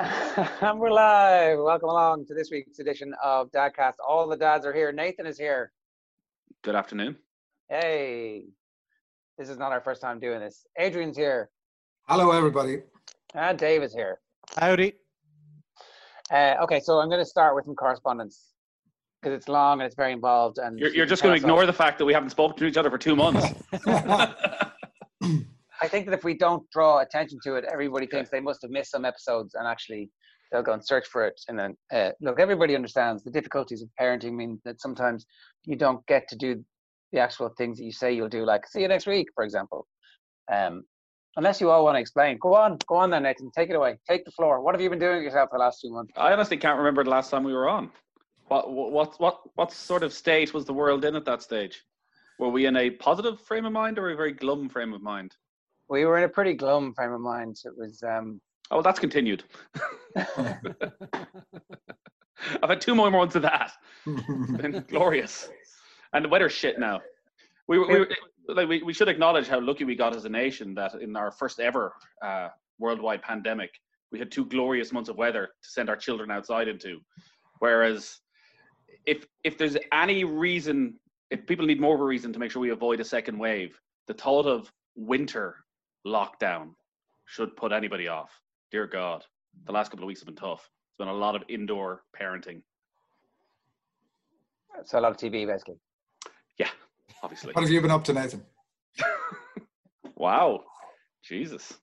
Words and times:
and 0.62 0.80
we're 0.80 0.90
live. 0.90 1.58
Welcome 1.58 1.90
along 1.90 2.24
to 2.26 2.32
this 2.32 2.50
week's 2.50 2.78
edition 2.78 3.12
of 3.22 3.50
Dadcast. 3.50 3.94
All 4.06 4.26
the 4.26 4.36
dads 4.36 4.64
are 4.64 4.72
here. 4.72 4.92
Nathan 4.92 5.26
is 5.26 5.36
here. 5.36 5.72
Good 6.62 6.74
afternoon. 6.74 7.16
Hey, 7.68 8.44
this 9.36 9.50
is 9.50 9.58
not 9.58 9.72
our 9.72 9.80
first 9.82 10.00
time 10.00 10.18
doing 10.18 10.40
this. 10.40 10.64
Adrian's 10.78 11.18
here. 11.18 11.50
Hello, 12.08 12.30
everybody. 12.30 12.78
And 13.34 13.58
Dave 13.58 13.82
is 13.82 13.92
here. 13.92 14.20
Howdy. 14.56 14.94
Uh, 16.32 16.54
okay, 16.62 16.80
so 16.80 16.98
I'm 16.98 17.10
going 17.10 17.20
to 17.20 17.26
start 17.26 17.54
with 17.54 17.66
some 17.66 17.74
correspondence 17.74 18.52
because 19.20 19.36
it's 19.36 19.48
long 19.48 19.80
and 19.80 19.86
it's 19.86 19.96
very 19.96 20.12
involved. 20.12 20.56
And 20.58 20.78
You're, 20.78 20.94
you're 20.94 21.06
just 21.06 21.22
going 21.22 21.34
to 21.34 21.40
ignore 21.40 21.66
the 21.66 21.74
fact 21.74 21.98
that 21.98 22.06
we 22.06 22.14
haven't 22.14 22.30
spoken 22.30 22.56
to 22.56 22.64
each 22.64 22.78
other 22.78 22.90
for 22.90 22.96
two 22.96 23.16
months. 23.16 23.46
I 25.82 25.88
think 25.88 26.06
that 26.06 26.14
if 26.14 26.24
we 26.24 26.36
don't 26.36 26.68
draw 26.70 26.98
attention 27.00 27.38
to 27.44 27.54
it, 27.54 27.64
everybody 27.72 28.06
thinks 28.06 28.30
they 28.30 28.40
must 28.40 28.62
have 28.62 28.70
missed 28.70 28.90
some 28.90 29.04
episodes, 29.04 29.54
and 29.54 29.66
actually 29.66 30.10
they'll 30.50 30.62
go 30.62 30.72
and 30.72 30.84
search 30.84 31.06
for 31.06 31.26
it. 31.26 31.40
And 31.48 31.58
then, 31.58 31.76
uh, 31.92 32.10
look, 32.20 32.38
everybody 32.38 32.74
understands 32.74 33.24
the 33.24 33.30
difficulties 33.30 33.82
of 33.82 33.88
parenting 34.00 34.34
mean 34.34 34.60
that 34.64 34.80
sometimes 34.80 35.26
you 35.64 35.76
don't 35.76 36.04
get 36.06 36.28
to 36.28 36.36
do 36.36 36.62
the 37.12 37.20
actual 37.20 37.50
things 37.56 37.78
that 37.78 37.84
you 37.84 37.92
say 37.92 38.12
you'll 38.12 38.28
do, 38.28 38.44
like 38.44 38.66
see 38.66 38.82
you 38.82 38.88
next 38.88 39.06
week, 39.06 39.28
for 39.34 39.44
example. 39.44 39.86
Um, 40.52 40.84
unless 41.36 41.60
you 41.60 41.70
all 41.70 41.84
want 41.84 41.96
to 41.96 42.00
explain, 42.00 42.38
go 42.38 42.54
on, 42.54 42.78
go 42.86 42.96
on 42.96 43.10
then, 43.10 43.22
Nathan. 43.22 43.50
Take 43.56 43.70
it 43.70 43.76
away. 43.76 43.98
Take 44.08 44.24
the 44.24 44.30
floor. 44.32 44.60
What 44.60 44.74
have 44.74 44.82
you 44.82 44.90
been 44.90 44.98
doing 44.98 45.22
yourself 45.22 45.50
for 45.50 45.58
the 45.58 45.64
last 45.64 45.80
two 45.80 45.92
months? 45.92 46.12
I 46.16 46.32
honestly 46.32 46.56
can't 46.56 46.78
remember 46.78 47.04
the 47.04 47.10
last 47.10 47.30
time 47.30 47.44
we 47.44 47.52
were 47.52 47.68
on. 47.68 47.90
What 48.48 48.70
what 48.70 49.20
what 49.20 49.40
what 49.54 49.72
sort 49.72 50.02
of 50.02 50.12
state 50.12 50.52
was 50.52 50.64
the 50.64 50.72
world 50.72 51.04
in 51.04 51.14
at 51.14 51.24
that 51.24 51.42
stage? 51.42 51.82
Were 52.38 52.48
we 52.48 52.66
in 52.66 52.76
a 52.76 52.90
positive 52.90 53.40
frame 53.40 53.64
of 53.64 53.72
mind 53.72 53.98
or 53.98 54.10
a 54.10 54.16
very 54.16 54.32
glum 54.32 54.68
frame 54.68 54.92
of 54.92 55.02
mind? 55.02 55.34
We 55.90 56.04
were 56.04 56.16
in 56.16 56.24
a 56.24 56.28
pretty 56.28 56.54
glum 56.54 56.94
frame 56.94 57.12
of 57.12 57.20
mind. 57.20 57.58
It 57.64 57.72
was. 57.76 58.00
Um, 58.04 58.40
oh, 58.70 58.76
well, 58.76 58.82
that's 58.82 59.00
continued. 59.00 59.42
I've 60.16 60.56
had 62.62 62.80
two 62.80 62.94
more 62.94 63.10
months 63.10 63.34
of 63.34 63.42
that. 63.42 63.72
been 64.06 64.84
glorious, 64.88 65.48
and 66.12 66.24
the 66.24 66.28
weather's 66.28 66.52
shit 66.52 66.78
now. 66.78 67.00
We, 67.66 67.80
we, 67.80 68.06
like, 68.48 68.68
we, 68.68 68.84
we 68.84 68.92
should 68.92 69.08
acknowledge 69.08 69.48
how 69.48 69.60
lucky 69.60 69.82
we 69.84 69.96
got 69.96 70.14
as 70.14 70.24
a 70.24 70.28
nation 70.28 70.74
that 70.74 70.94
in 70.94 71.16
our 71.16 71.32
first 71.32 71.58
ever 71.58 71.92
uh, 72.22 72.50
worldwide 72.78 73.22
pandemic, 73.22 73.72
we 74.12 74.20
had 74.20 74.30
two 74.30 74.44
glorious 74.44 74.92
months 74.92 75.08
of 75.08 75.16
weather 75.16 75.48
to 75.62 75.68
send 75.68 75.90
our 75.90 75.96
children 75.96 76.30
outside 76.30 76.68
into. 76.68 77.00
Whereas, 77.58 78.20
if 79.06 79.26
if 79.42 79.58
there's 79.58 79.76
any 79.92 80.22
reason, 80.22 81.00
if 81.32 81.48
people 81.48 81.66
need 81.66 81.80
more 81.80 81.96
of 81.96 82.00
a 82.00 82.04
reason 82.04 82.32
to 82.32 82.38
make 82.38 82.52
sure 82.52 82.62
we 82.62 82.70
avoid 82.70 83.00
a 83.00 83.04
second 83.04 83.36
wave, 83.36 83.76
the 84.06 84.14
thought 84.14 84.46
of 84.46 84.72
winter 84.94 85.56
lockdown 86.06 86.70
should 87.26 87.56
put 87.56 87.72
anybody 87.72 88.08
off. 88.08 88.30
Dear 88.70 88.86
God, 88.86 89.24
the 89.66 89.72
last 89.72 89.90
couple 89.90 90.04
of 90.04 90.08
weeks 90.08 90.20
have 90.20 90.26
been 90.26 90.36
tough. 90.36 90.68
It's 90.90 90.98
been 90.98 91.08
a 91.08 91.12
lot 91.14 91.36
of 91.36 91.42
indoor 91.48 92.02
parenting. 92.18 92.62
So 94.84 94.98
a 94.98 95.00
lot 95.00 95.10
of 95.10 95.16
TV, 95.16 95.46
basically. 95.46 95.76
Yeah, 96.58 96.68
obviously. 97.22 97.52
What 97.52 97.62
have 97.62 97.70
you 97.70 97.80
been 97.80 97.90
up 97.90 98.04
to, 98.04 98.12
Nathan? 98.12 98.44
wow, 100.16 100.60
Jesus, 101.22 101.74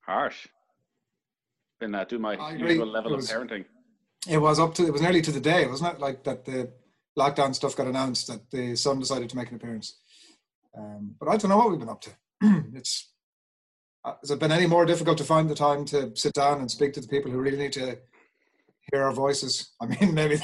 harsh. 0.00 0.46
Been 1.78 1.94
uh, 1.94 2.04
doing 2.04 2.22
my 2.22 2.34
I 2.36 2.52
usual 2.52 2.70
agree. 2.70 2.84
level 2.84 3.14
It 3.14 3.20
of 3.20 3.24
parenting. 3.24 3.64
It 4.28 4.38
was 4.38 4.58
up 4.58 4.74
to. 4.74 4.86
It 4.86 4.92
was 4.92 5.00
nearly 5.00 5.22
to 5.22 5.32
the 5.32 5.40
day, 5.40 5.66
wasn't 5.66 5.94
it? 5.94 6.00
Like 6.00 6.24
that 6.24 6.44
the 6.44 6.70
lockdown 7.18 7.54
stuff 7.54 7.76
got 7.76 7.86
announced 7.86 8.26
that 8.26 8.50
the 8.50 8.76
son 8.76 8.98
decided 8.98 9.30
to 9.30 9.36
make 9.36 9.48
an 9.50 9.56
appearance. 9.56 9.98
Um, 10.76 11.14
but 11.18 11.28
I 11.28 11.36
don't 11.36 11.48
know 11.48 11.56
what 11.56 11.70
we've 11.70 11.80
been 11.80 11.88
up 11.88 12.02
to. 12.02 12.10
it's 12.74 13.09
Uh, 14.04 14.14
has 14.20 14.30
it 14.30 14.38
been 14.38 14.52
any 14.52 14.66
more 14.66 14.86
difficult 14.86 15.18
to 15.18 15.24
find 15.24 15.48
the 15.48 15.54
time 15.54 15.84
to 15.86 16.10
sit 16.16 16.32
down 16.32 16.60
and 16.60 16.70
speak 16.70 16.92
to 16.94 17.00
the 17.00 17.08
people 17.08 17.30
who 17.30 17.38
really 17.38 17.58
need 17.58 17.72
to 17.72 17.98
hear 18.90 19.02
our 19.02 19.12
voices? 19.12 19.72
I 19.80 19.86
mean, 19.86 20.14
maybe 20.14 20.38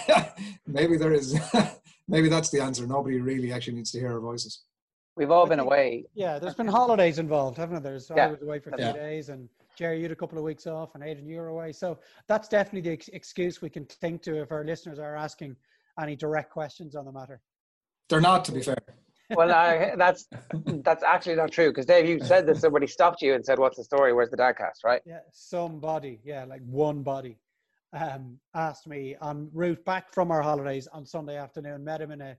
maybe 0.67 0.97
there 0.97 1.13
is. 1.13 1.39
maybe 2.09 2.29
that's 2.29 2.51
the 2.51 2.61
answer. 2.61 2.87
Nobody 2.87 3.21
really 3.21 3.53
actually 3.53 3.75
needs 3.77 3.91
to 3.93 3.99
hear 3.99 4.13
our 4.13 4.21
voices. 4.21 4.63
We've 5.17 5.31
all 5.31 5.47
been 5.47 5.61
away. 5.61 6.05
Yeah, 6.15 6.39
there's 6.39 6.55
been 6.55 6.67
holidays 6.81 7.19
involved, 7.19 7.57
haven't 7.57 7.83
there? 7.83 7.93
There's 7.93 8.11
I 8.11 8.17
Yeah. 8.17 8.27
was 8.29 8.43
away 8.43 8.59
for 8.59 8.71
a 8.71 8.77
few 8.77 8.87
Yeah. 8.87 8.93
days, 8.93 9.31
and 9.31 9.49
Jerry, 9.75 9.97
you 9.97 10.03
had 10.03 10.13
a 10.13 10.17
couple 10.17 10.37
of 10.37 10.45
weeks 10.45 10.67
off, 10.67 10.95
and 10.95 11.03
Aidan, 11.03 11.27
you 11.27 11.39
were 11.39 11.49
away. 11.49 11.73
So 11.73 11.99
that's 12.29 12.49
definitely 12.49 12.83
the 12.83 12.93
ex- 12.95 13.09
excuse 13.09 13.63
we 13.63 13.71
can 13.71 13.87
think 13.87 14.23
to 14.23 14.43
if 14.43 14.53
our 14.53 14.65
listeners 14.65 14.99
are 14.99 15.17
asking 15.17 15.57
any 16.01 16.15
direct 16.17 16.51
questions 16.51 16.95
on 16.95 17.07
the 17.07 17.13
matter. 17.13 17.41
They're 18.11 18.21
not, 18.21 18.45
to 18.47 18.53
be 18.53 18.63
fair. 18.63 18.77
Well, 19.31 19.51
I, 19.53 19.95
that's 19.97 20.29
that's 20.67 21.03
actually 21.03 21.37
not 21.37 21.51
true 21.51 21.71
because 21.71 21.87
Dave, 21.87 22.09
you 22.09 22.21
said 22.21 22.47
that 22.47 22.59
somebody 22.59 22.87
stopped 22.87 23.23
you 23.23 23.35
and 23.35 23.45
said, 23.45 23.59
"What's 23.59 23.77
the 23.77 23.85
story? 23.85 24.13
Where's 24.13 24.31
the 24.31 24.37
Dadcast?" 24.37 24.85
Right? 24.85 25.03
Yeah, 25.05 25.21
somebody, 25.33 26.21
yeah, 26.25 26.45
like 26.45 26.63
one 26.65 27.03
body, 27.03 27.39
um, 27.93 28.39
asked 28.55 28.87
me 28.87 29.17
on 29.21 29.51
route 29.53 29.85
back 29.85 30.13
from 30.13 30.31
our 30.31 30.43
holidays 30.43 30.87
on 30.93 31.05
Sunday 31.05 31.37
afternoon. 31.37 31.85
Met 31.85 32.01
him 32.01 32.13
in 32.13 32.21
a, 32.21 32.37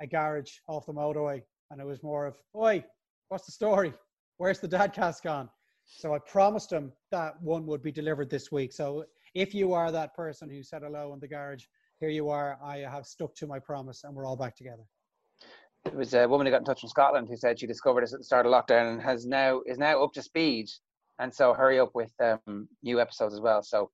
a 0.00 0.06
garage 0.06 0.52
off 0.68 0.86
the 0.86 0.92
motorway, 0.92 1.42
and 1.70 1.80
it 1.80 1.86
was 1.86 2.02
more 2.02 2.26
of, 2.26 2.36
"Oi, 2.54 2.84
what's 3.28 3.46
the 3.46 3.52
story? 3.52 3.92
Where's 4.36 4.60
the 4.60 4.68
dadcast 4.68 5.22
gone?" 5.22 5.48
So 5.84 6.14
I 6.14 6.18
promised 6.20 6.72
him 6.72 6.92
that 7.10 7.40
one 7.42 7.66
would 7.66 7.82
be 7.82 7.90
delivered 7.90 8.30
this 8.30 8.52
week. 8.52 8.72
So 8.72 9.04
if 9.34 9.54
you 9.54 9.72
are 9.72 9.90
that 9.90 10.14
person 10.14 10.48
who 10.48 10.62
said 10.62 10.82
hello 10.82 11.12
in 11.12 11.20
the 11.20 11.26
garage, 11.26 11.64
here 11.98 12.08
you 12.08 12.28
are. 12.28 12.58
I 12.62 12.78
have 12.78 13.06
stuck 13.06 13.34
to 13.36 13.46
my 13.48 13.58
promise, 13.58 14.04
and 14.04 14.14
we're 14.14 14.26
all 14.26 14.36
back 14.36 14.54
together. 14.56 14.84
It 15.86 15.94
was 15.94 16.14
a 16.14 16.28
woman 16.28 16.46
who 16.46 16.50
got 16.52 16.60
in 16.60 16.64
touch 16.64 16.80
from 16.80 16.90
Scotland 16.90 17.28
who 17.28 17.36
said 17.36 17.58
she 17.58 17.66
discovered 17.66 18.04
us 18.04 18.12
at 18.12 18.20
the 18.20 18.24
start 18.24 18.46
of 18.46 18.52
lockdown 18.52 18.92
and 18.92 19.02
has 19.02 19.26
now 19.26 19.62
is 19.66 19.78
now 19.78 20.02
up 20.02 20.12
to 20.14 20.22
speed. 20.22 20.68
And 21.18 21.34
so 21.34 21.52
hurry 21.52 21.78
up 21.78 21.94
with 21.94 22.12
um, 22.22 22.68
new 22.82 23.00
episodes 23.00 23.34
as 23.34 23.40
well. 23.40 23.62
So 23.62 23.90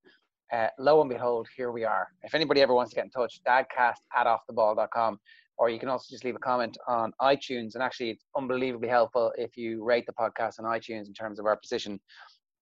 uh, 0.52 0.68
lo 0.78 1.00
and 1.00 1.10
behold, 1.10 1.48
here 1.56 1.72
we 1.72 1.84
are. 1.84 2.08
If 2.22 2.34
anybody 2.34 2.60
ever 2.60 2.74
wants 2.74 2.90
to 2.90 2.96
get 2.96 3.04
in 3.04 3.10
touch, 3.10 3.40
dadcast 3.46 3.96
at 4.16 4.26
offtheball.com. 4.26 5.18
Or 5.58 5.70
you 5.70 5.78
can 5.78 5.88
also 5.88 6.06
just 6.10 6.24
leave 6.24 6.36
a 6.36 6.40
comment 6.40 6.76
on 6.86 7.12
iTunes. 7.20 7.74
And 7.74 7.82
actually, 7.82 8.10
it's 8.10 8.24
unbelievably 8.36 8.88
helpful 8.88 9.32
if 9.38 9.56
you 9.56 9.82
rate 9.82 10.04
the 10.06 10.12
podcast 10.12 10.58
on 10.58 10.66
iTunes 10.66 11.06
in 11.06 11.14
terms 11.14 11.38
of 11.38 11.46
our 11.46 11.56
position 11.56 11.98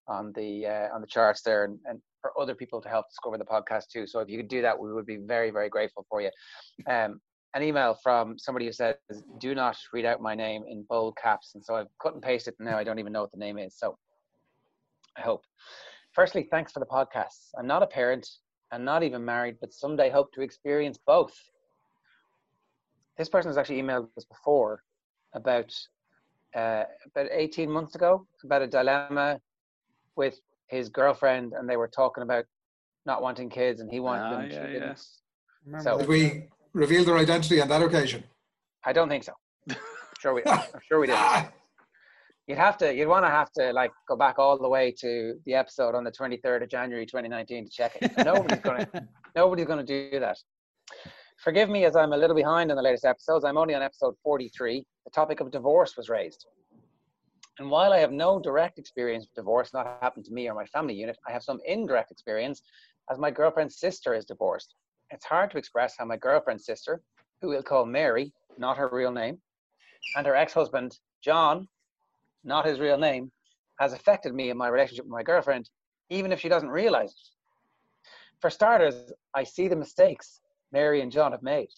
on 0.07 0.31
the 0.35 0.65
uh, 0.65 0.95
on 0.95 1.01
the 1.01 1.07
charts 1.07 1.41
there, 1.41 1.65
and, 1.65 1.79
and 1.85 1.99
for 2.21 2.31
other 2.39 2.55
people 2.55 2.79
to 2.81 2.87
help 2.87 3.09
discover 3.09 3.37
the 3.37 3.45
podcast 3.45 3.87
too. 3.91 4.07
So 4.07 4.19
if 4.19 4.29
you 4.29 4.37
could 4.37 4.47
do 4.47 4.61
that, 4.61 4.79
we 4.79 4.93
would 4.93 5.05
be 5.05 5.17
very 5.17 5.51
very 5.51 5.67
grateful 5.67 6.05
for 6.09 6.21
you. 6.21 6.29
Um, 6.87 7.19
an 7.55 7.63
email 7.63 7.97
from 8.03 8.37
somebody 8.37 8.65
who 8.65 8.71
says, 8.73 8.95
"Do 9.39 9.55
not 9.55 9.77
read 9.93 10.05
out 10.05 10.21
my 10.21 10.35
name 10.35 10.63
in 10.67 10.83
bold 10.83 11.17
caps," 11.17 11.55
and 11.55 11.63
so 11.65 11.75
I've 11.75 11.87
cut 12.01 12.13
and 12.13 12.21
pasted. 12.21 12.53
And 12.59 12.67
now 12.67 12.77
I 12.77 12.83
don't 12.83 12.99
even 12.99 13.13
know 13.13 13.21
what 13.21 13.31
the 13.31 13.37
name 13.37 13.57
is. 13.57 13.75
So 13.79 13.97
I 15.17 15.21
hope. 15.21 15.43
Firstly, 16.11 16.47
thanks 16.51 16.71
for 16.71 16.79
the 16.79 16.85
podcast. 16.85 17.49
I'm 17.57 17.65
not 17.67 17.81
a 17.81 17.87
parent 17.87 18.29
and 18.71 18.83
not 18.85 19.03
even 19.03 19.23
married, 19.23 19.57
but 19.61 19.73
someday 19.73 20.09
hope 20.09 20.31
to 20.33 20.41
experience 20.41 20.97
both. 21.05 21.33
This 23.17 23.29
person 23.29 23.49
has 23.49 23.57
actually 23.57 23.81
emailed 23.81 24.09
us 24.17 24.25
before 24.25 24.83
about 25.33 25.73
uh, 26.55 26.83
about 27.07 27.27
18 27.31 27.69
months 27.69 27.95
ago 27.95 28.25
about 28.43 28.61
a 28.61 28.67
dilemma 28.67 29.39
with 30.15 30.39
his 30.67 30.89
girlfriend, 30.89 31.53
and 31.53 31.69
they 31.69 31.77
were 31.77 31.87
talking 31.87 32.23
about 32.23 32.45
not 33.05 33.21
wanting 33.21 33.49
kids, 33.49 33.81
and 33.81 33.89
he 33.91 33.99
wanted 33.99 34.23
Ah, 34.23 34.29
them. 34.31 34.49
she 34.49 34.55
yeah, 34.55 34.61
yeah. 34.67 34.73
didn't. 34.73 35.07
Remember 35.65 35.83
So- 35.83 35.97
Did 35.99 36.07
we 36.07 36.49
reveal 36.75 37.05
their 37.05 37.17
identity 37.17 37.61
on 37.61 37.69
that 37.69 37.81
occasion? 37.81 38.23
I 38.83 38.93
don't 38.93 39.09
think 39.09 39.23
so. 39.23 39.31
sure 40.19 40.33
we, 40.33 40.43
I'm 40.45 40.61
sure 40.87 40.99
we 40.99 41.07
did. 41.07 41.17
You'd 42.47 42.59
have 42.59 42.77
to, 42.77 42.93
you'd 42.93 43.07
want 43.07 43.25
to 43.25 43.29
have 43.31 43.51
to 43.53 43.73
like 43.73 43.89
go 44.07 44.15
back 44.15 44.37
all 44.37 44.55
the 44.55 44.69
way 44.69 44.93
to 44.99 45.33
the 45.47 45.55
episode 45.55 45.95
on 45.95 46.03
the 46.03 46.11
23rd 46.11 46.61
of 46.61 46.69
January 46.69 47.03
2019 47.03 47.65
to 47.65 47.71
check 47.71 47.97
it. 47.99 48.11
Nobody's 48.23 48.59
gonna, 48.59 48.87
nobody's 49.35 49.65
gonna 49.65 49.83
do 49.83 50.19
that. 50.19 50.37
Forgive 51.43 51.69
me 51.69 51.85
as 51.85 51.95
I'm 51.95 52.13
a 52.13 52.17
little 52.17 52.35
behind 52.35 52.69
on 52.69 52.77
the 52.77 52.83
latest 52.83 53.03
episodes. 53.03 53.45
I'm 53.45 53.57
only 53.57 53.73
on 53.73 53.81
episode 53.81 54.13
43. 54.21 54.85
The 55.05 55.09
topic 55.09 55.39
of 55.39 55.49
divorce 55.49 55.97
was 55.97 56.07
raised. 56.07 56.45
And 57.57 57.71
while 57.71 57.91
I 57.91 57.97
have 57.97 58.11
no 58.11 58.39
direct 58.39 58.77
experience 58.77 59.23
with 59.23 59.33
divorce, 59.33 59.73
not 59.73 59.97
happened 60.03 60.25
to 60.25 60.31
me 60.31 60.47
or 60.47 60.53
my 60.53 60.65
family 60.65 60.93
unit, 60.93 61.17
I 61.27 61.31
have 61.31 61.41
some 61.41 61.57
indirect 61.65 62.11
experience 62.11 62.61
as 63.09 63.17
my 63.17 63.31
girlfriend's 63.31 63.79
sister 63.79 64.13
is 64.13 64.23
divorced. 64.23 64.75
It's 65.15 65.23
hard 65.23 65.49
to 65.51 65.57
express 65.57 65.95
how 65.97 66.03
my 66.03 66.17
girlfriend's 66.17 66.65
sister, 66.65 67.01
who 67.41 67.47
we'll 67.47 67.63
call 67.63 67.85
Mary, 67.85 68.33
not 68.57 68.75
her 68.75 68.89
real 68.91 69.13
name, 69.13 69.37
and 70.17 70.27
her 70.27 70.35
ex 70.35 70.51
husband, 70.51 70.99
John, 71.23 71.69
not 72.43 72.65
his 72.65 72.81
real 72.81 72.97
name, 72.97 73.31
has 73.79 73.93
affected 73.93 74.33
me 74.33 74.49
in 74.49 74.57
my 74.57 74.67
relationship 74.67 75.05
with 75.05 75.13
my 75.13 75.23
girlfriend, 75.23 75.69
even 76.09 76.33
if 76.33 76.41
she 76.41 76.49
doesn't 76.49 76.67
realize 76.67 77.11
it. 77.11 77.29
For 78.41 78.49
starters, 78.49 79.13
I 79.33 79.45
see 79.45 79.69
the 79.69 79.77
mistakes 79.77 80.41
Mary 80.73 80.99
and 80.99 81.09
John 81.09 81.31
have 81.31 81.43
made. 81.43 81.69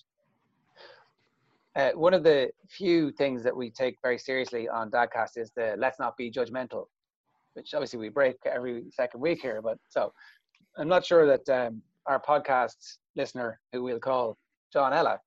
Uh, 1.76 1.92
one 1.92 2.16
of 2.16 2.24
the 2.24 2.50
few 2.68 3.12
things 3.12 3.44
that 3.44 3.56
we 3.56 3.70
take 3.70 3.98
very 4.02 4.18
seriously 4.18 4.68
on 4.68 4.90
Dadcast 4.90 5.38
is 5.38 5.52
the 5.56 5.76
let's 5.78 6.00
not 6.00 6.18
be 6.18 6.32
judgmental, 6.32 6.88
which 7.54 7.76
obviously 7.76 8.00
we 8.00 8.10
break 8.10 8.38
every 8.48 8.86
second 8.90 9.22
week 9.22 9.44
here. 9.44 9.62
But 9.62 9.78
so 9.90 10.12
I'm 10.76 10.88
not 10.88 11.06
sure 11.06 11.28
that 11.28 11.48
um, 11.50 11.84
our 12.08 12.20
podcast 12.20 12.98
listener, 13.18 13.60
who 13.74 13.84
we'll 13.84 14.00
call 14.00 14.38
John 14.72 14.94
Ella, 14.94 15.20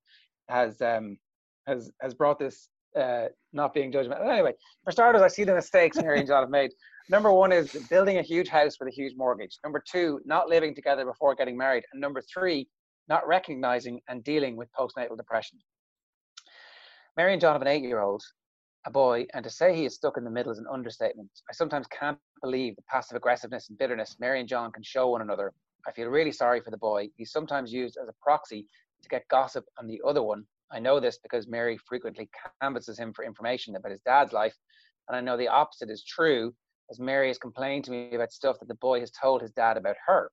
has 0.49 0.81
um, 0.81 1.19
has 1.67 1.91
has 2.01 2.15
brought 2.15 2.39
this 2.39 2.69
uh, 2.99 3.27
not 3.53 3.75
being 3.75 3.93
judgmental. 3.93 4.31
Anyway, 4.31 4.53
for 4.85 4.93
starters, 4.93 5.23
I 5.23 5.29
see 5.29 5.45
the 5.45 5.55
mistakes 5.55 5.97
Mary 5.97 6.19
and 6.19 6.29
John 6.29 6.43
have 6.43 6.51
made. 6.51 6.71
Number 7.09 7.33
one 7.33 7.53
is 7.53 7.73
building 7.89 8.19
a 8.19 8.23
huge 8.23 8.49
house 8.49 8.77
with 8.79 8.89
a 8.89 8.93
huge 8.93 9.15
mortgage. 9.17 9.59
Number 9.65 9.83
two, 9.91 10.21
not 10.25 10.49
living 10.49 10.75
together 10.75 11.05
before 11.05 11.35
getting 11.35 11.57
married. 11.57 11.85
And 11.93 12.01
number 12.01 12.23
three, 12.23 12.69
not 13.09 13.27
recognizing 13.27 14.01
and 14.09 14.23
dealing 14.23 14.57
with 14.57 14.69
postnatal 14.79 15.17
depression. 15.17 15.59
Mary 17.17 17.33
and 17.33 17.41
John 17.41 17.55
have 17.55 17.63
an 17.63 17.69
eight 17.69 17.83
year 17.83 18.01
old, 18.01 18.23
a 18.87 18.91
boy, 18.91 19.27
and 19.35 19.43
to 19.43 19.51
say 19.51 19.75
he 19.75 19.85
is 19.85 19.95
stuck 19.95 20.17
in 20.17 20.25
the 20.25 20.31
middle 20.31 20.53
is 20.53 20.59
an 20.59 20.67
understatement. 20.73 21.29
I 21.51 21.53
sometimes 21.53 21.87
can't 21.89 22.19
believe 22.43 22.77
the 22.77 22.83
passive 22.89 23.17
aggressiveness 23.17 23.69
and 23.69 23.79
bitterness 23.79 24.17
Mary 24.21 24.41
and 24.41 24.49
John 24.49 24.71
can 24.71 24.83
show 24.83 25.11
one 25.11 25.23
another. 25.23 25.53
I 25.87 25.93
feel 25.93 26.09
really 26.09 26.33
sorry 26.33 26.61
for 26.61 26.71
the 26.71 26.77
boy. 26.77 27.09
He's 27.17 27.33
sometimes 27.33 27.73
used 27.73 27.97
as 28.01 28.09
a 28.09 28.15
proxy 28.21 28.67
to 29.03 29.09
get 29.09 29.29
gossip 29.29 29.65
on 29.79 29.87
the 29.87 30.01
other 30.07 30.23
one. 30.23 30.45
I 30.73 30.79
know 30.79 31.01
this 31.01 31.19
because 31.23 31.49
Mary 31.49 31.79
frequently 31.89 32.29
canvasses 32.61 32.99
him 32.99 33.13
for 33.13 33.25
information 33.25 33.77
about 33.77 33.93
his 33.93 34.01
dad's 34.07 34.33
life, 34.33 34.55
and 35.09 35.17
I 35.17 35.21
know 35.21 35.37
the 35.37 35.49
opposite 35.49 35.91
is 35.91 36.05
true, 36.05 36.55
as 36.91 37.01
Mary 37.01 37.29
has 37.29 37.39
complained 37.39 37.85
to 37.85 37.91
me 37.91 38.15
about 38.15 38.33
stuff 38.33 38.59
that 38.61 38.69
the 38.69 38.75
boy 38.77 39.01
has 39.01 39.11
told 39.11 39.43
his 39.43 39.53
dad 39.53 39.77
about 39.77 39.97
her. 40.07 40.31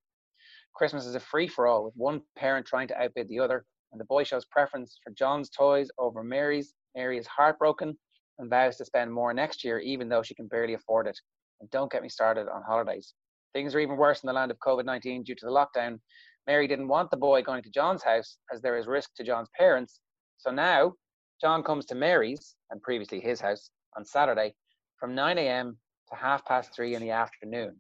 Christmas 0.75 1.05
is 1.05 1.15
a 1.15 1.19
free 1.19 1.47
for 1.47 1.65
all, 1.65 1.83
with 1.85 1.93
one 1.95 2.21
parent 2.35 2.67
trying 2.67 2.88
to 2.89 3.01
outbid 3.01 3.27
the 3.29 3.39
other, 3.39 3.65
and 3.91 4.00
the 4.00 4.05
boy 4.05 4.23
shows 4.23 4.45
preference 4.45 5.00
for 5.03 5.11
John's 5.13 5.50
toys 5.50 5.89
over 5.97 6.23
Mary's. 6.23 6.73
Mary 6.95 7.17
is 7.17 7.27
heartbroken 7.27 7.97
and 8.38 8.50
vows 8.50 8.77
to 8.77 8.85
spend 8.85 9.11
more 9.11 9.33
next 9.33 9.63
year, 9.63 9.79
even 9.79 10.09
though 10.09 10.21
she 10.21 10.35
can 10.35 10.47
barely 10.47 10.73
afford 10.73 11.07
it. 11.07 11.19
And 11.61 11.69
don't 11.71 11.91
get 11.91 12.03
me 12.03 12.09
started 12.09 12.47
on 12.47 12.61
holidays. 12.61 13.13
Things 13.53 13.73
are 13.73 13.79
even 13.79 13.97
worse 13.97 14.23
in 14.23 14.27
the 14.27 14.33
land 14.33 14.51
of 14.51 14.59
COVID 14.59 14.85
19 14.85 15.23
due 15.23 15.35
to 15.35 15.45
the 15.45 15.51
lockdown. 15.51 15.99
Mary 16.45 16.67
didn't 16.67 16.88
want 16.88 17.11
the 17.11 17.17
boy 17.17 17.41
going 17.41 17.63
to 17.63 17.69
John's 17.69 18.03
house 18.03 18.38
as 18.53 18.61
there 18.61 18.77
is 18.77 18.88
risk 18.88 19.13
to 19.15 19.23
John's 19.23 19.49
parents. 19.57 19.99
So 20.38 20.51
now 20.51 20.94
John 21.41 21.63
comes 21.63 21.85
to 21.88 21.95
Mary's 21.95 22.55
and 22.71 22.81
previously 22.81 23.19
his 23.19 23.41
house 23.41 23.69
on 23.95 24.05
Saturday 24.05 24.53
from 24.99 25.13
9 25.13 25.38
a.m. 25.38 25.77
to 26.09 26.15
half 26.15 26.45
past 26.45 26.73
three 26.73 26.95
in 26.95 27.01
the 27.01 27.11
afternoon. 27.11 27.79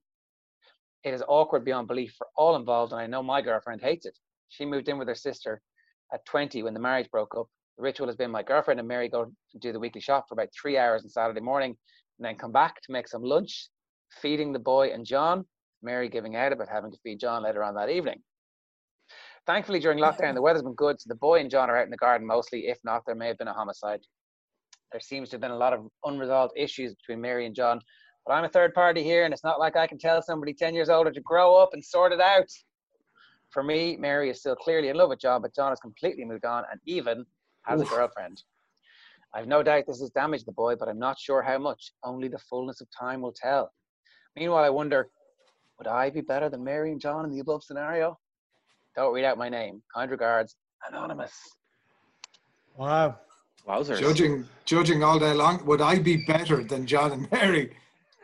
It 1.03 1.13
is 1.13 1.23
awkward 1.27 1.63
beyond 1.63 1.87
belief 1.87 2.13
for 2.17 2.27
all 2.35 2.55
involved, 2.55 2.91
and 2.91 3.01
I 3.01 3.07
know 3.07 3.23
my 3.23 3.41
girlfriend 3.41 3.81
hates 3.81 4.05
it. 4.05 4.17
She 4.49 4.65
moved 4.65 4.89
in 4.89 4.97
with 4.97 5.07
her 5.07 5.15
sister 5.15 5.61
at 6.13 6.25
20 6.25 6.63
when 6.63 6.73
the 6.73 6.79
marriage 6.79 7.09
broke 7.11 7.35
up. 7.37 7.47
The 7.77 7.83
ritual 7.83 8.07
has 8.07 8.15
been 8.15 8.31
my 8.31 8.43
girlfriend 8.43 8.79
and 8.79 8.87
Mary 8.87 9.07
go 9.07 9.25
to 9.25 9.57
do 9.59 9.71
the 9.71 9.79
weekly 9.79 10.01
shop 10.01 10.25
for 10.27 10.33
about 10.33 10.49
three 10.59 10.77
hours 10.77 11.03
on 11.03 11.09
Saturday 11.09 11.41
morning 11.41 11.77
and 12.17 12.25
then 12.25 12.35
come 12.35 12.51
back 12.51 12.81
to 12.81 12.91
make 12.91 13.07
some 13.07 13.21
lunch, 13.21 13.69
feeding 14.21 14.51
the 14.51 14.59
boy 14.59 14.89
and 14.89 15.05
John, 15.05 15.45
Mary 15.81 16.09
giving 16.09 16.35
out 16.35 16.53
about 16.53 16.69
having 16.69 16.91
to 16.91 16.97
feed 17.03 17.19
John 17.19 17.43
later 17.43 17.63
on 17.63 17.75
that 17.75 17.89
evening. 17.89 18.21
Thankfully, 19.45 19.79
during 19.79 19.99
lockdown, 19.99 20.33
the 20.33 20.41
weather's 20.41 20.63
been 20.63 20.73
good, 20.73 20.99
so 20.99 21.07
the 21.07 21.15
boy 21.15 21.39
and 21.39 21.49
John 21.49 21.69
are 21.69 21.77
out 21.77 21.85
in 21.85 21.91
the 21.91 21.97
garden 21.97 22.27
mostly. 22.27 22.67
If 22.67 22.79
not, 22.83 23.03
there 23.05 23.15
may 23.15 23.27
have 23.27 23.37
been 23.37 23.47
a 23.47 23.53
homicide. 23.53 24.01
There 24.91 24.99
seems 24.99 25.29
to 25.29 25.35
have 25.35 25.41
been 25.41 25.51
a 25.51 25.57
lot 25.57 25.73
of 25.73 25.87
unresolved 26.03 26.53
issues 26.57 26.93
between 26.95 27.21
Mary 27.21 27.45
and 27.45 27.55
John, 27.55 27.79
but 28.25 28.33
I'm 28.33 28.43
a 28.43 28.49
third 28.49 28.73
party 28.73 29.03
here, 29.03 29.23
and 29.23 29.33
it's 29.33 29.43
not 29.43 29.59
like 29.59 29.77
I 29.77 29.87
can 29.87 29.97
tell 29.97 30.21
somebody 30.21 30.53
10 30.53 30.75
years 30.75 30.89
older 30.89 31.11
to 31.11 31.21
grow 31.21 31.55
up 31.55 31.69
and 31.73 31.83
sort 31.83 32.11
it 32.11 32.19
out. 32.19 32.49
For 33.51 33.63
me, 33.63 33.95
Mary 33.95 34.29
is 34.29 34.39
still 34.39 34.55
clearly 34.55 34.89
in 34.89 34.97
love 34.97 35.09
with 35.09 35.21
John, 35.21 35.41
but 35.41 35.55
John 35.55 35.71
has 35.71 35.79
completely 35.79 36.25
moved 36.25 36.43
on 36.43 36.65
and 36.69 36.81
even 36.85 37.25
has 37.63 37.79
a 37.79 37.85
girlfriend. 37.85 38.41
I've 39.33 39.47
no 39.47 39.63
doubt 39.63 39.85
this 39.87 40.01
has 40.01 40.09
damaged 40.09 40.45
the 40.45 40.51
boy, 40.51 40.75
but 40.75 40.89
I'm 40.89 40.99
not 40.99 41.19
sure 41.19 41.41
how 41.41 41.57
much. 41.57 41.93
Only 42.03 42.27
the 42.27 42.39
fullness 42.49 42.81
of 42.81 42.87
time 42.97 43.21
will 43.21 43.33
tell. 43.33 43.71
Meanwhile, 44.35 44.63
I 44.63 44.69
wonder 44.69 45.09
would 45.77 45.87
I 45.87 46.09
be 46.09 46.21
better 46.21 46.49
than 46.49 46.63
Mary 46.63 46.91
and 46.91 46.99
John 46.99 47.25
in 47.25 47.31
the 47.31 47.39
above 47.39 47.63
scenario? 47.63 48.17
Don't 48.95 49.13
read 49.13 49.25
out 49.25 49.37
my 49.37 49.49
name. 49.49 49.81
Kind 49.93 50.11
regards, 50.11 50.55
Anonymous. 50.87 51.33
Wow. 52.75 53.17
Wowzers. 53.67 53.99
Judging, 53.99 54.45
judging 54.65 55.03
all 55.03 55.19
day 55.19 55.33
long, 55.33 55.63
would 55.65 55.81
I 55.81 55.99
be 55.99 56.23
better 56.25 56.63
than 56.63 56.87
John 56.87 57.11
and 57.11 57.31
Mary? 57.31 57.75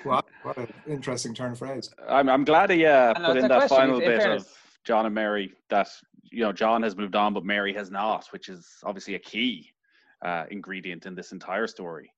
What, 0.04 0.26
what 0.44 0.58
an 0.58 0.74
interesting 0.88 1.34
turn 1.34 1.52
of 1.52 1.60
phrase. 1.60 1.90
I'm, 2.08 2.30
I'm 2.30 2.44
glad 2.44 2.70
he 2.70 2.86
uh, 2.86 3.14
put 3.14 3.38
in 3.38 3.48
that 3.48 3.68
question. 3.68 3.78
final 3.78 4.00
bit 4.00 4.26
of 4.26 4.48
John 4.84 5.06
and 5.06 5.14
Mary 5.14 5.54
that, 5.70 5.90
you 6.32 6.44
know, 6.44 6.52
John 6.52 6.82
has 6.84 6.96
moved 6.96 7.16
on, 7.16 7.34
but 7.34 7.46
Mary 7.46 7.74
has 7.74 7.92
not, 7.92 8.28
which 8.32 8.50
is 8.50 8.68
obviously 8.84 9.16
a 9.16 9.20
key 9.20 9.70
uh, 10.24 10.46
ingredient 10.50 11.06
in 11.06 11.16
this 11.16 11.32
entire 11.32 11.68
story. 11.68 12.12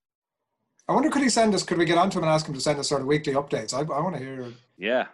I 0.87 0.93
wonder, 0.93 1.09
could 1.09 1.23
he 1.23 1.29
send 1.29 1.55
us? 1.55 1.63
Could 1.63 1.79
we 1.79 1.85
get 1.85 1.97
on 1.97 2.11
to 2.11 2.19
him 2.19 2.25
and 2.25 2.31
ask 2.31 2.47
him 2.47 2.53
to 2.53 2.61
send 2.61 2.79
us 2.79 2.89
sort 2.89 3.01
of 3.01 3.07
weekly 3.07 3.33
updates? 3.33 3.73
I, 3.73 3.79
I 3.79 3.99
want 4.01 4.15
to 4.15 4.21
hear. 4.21 4.51
Yeah, 4.77 5.05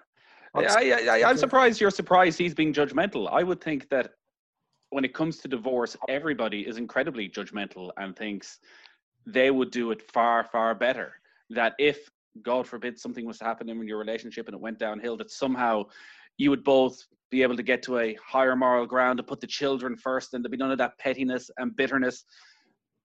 I, 0.53 1.29
am 1.29 1.37
surprised 1.37 1.79
you're 1.79 1.91
surprised 1.91 2.37
he's 2.37 2.53
being 2.53 2.73
judgmental. 2.73 3.29
I 3.31 3.43
would 3.43 3.61
think 3.61 3.89
that 3.89 4.11
when 4.89 5.05
it 5.05 5.13
comes 5.13 5.37
to 5.37 5.47
divorce, 5.47 5.95
everybody 6.09 6.61
is 6.61 6.77
incredibly 6.77 7.29
judgmental 7.29 7.91
and 7.97 8.15
thinks 8.15 8.59
they 9.25 9.49
would 9.49 9.71
do 9.71 9.91
it 9.91 10.01
far, 10.11 10.43
far 10.43 10.75
better. 10.75 11.13
That 11.49 11.73
if, 11.79 12.09
God 12.41 12.67
forbid, 12.67 12.99
something 12.99 13.25
was 13.25 13.37
to 13.39 13.45
happen 13.45 13.69
in 13.69 13.87
your 13.87 13.97
relationship 13.97 14.47
and 14.47 14.55
it 14.55 14.61
went 14.61 14.79
downhill, 14.79 15.15
that 15.17 15.31
somehow 15.31 15.85
you 16.37 16.49
would 16.49 16.63
both 16.63 16.97
be 17.29 17.41
able 17.41 17.55
to 17.55 17.63
get 17.63 17.81
to 17.83 17.99
a 17.99 18.17
higher 18.25 18.55
moral 18.55 18.85
ground 18.85 19.17
to 19.17 19.23
put 19.23 19.39
the 19.39 19.47
children 19.47 19.95
first 19.95 20.33
and 20.33 20.43
there'd 20.43 20.51
be 20.51 20.57
none 20.57 20.71
of 20.71 20.77
that 20.77 20.97
pettiness 20.99 21.49
and 21.57 21.75
bitterness. 21.75 22.25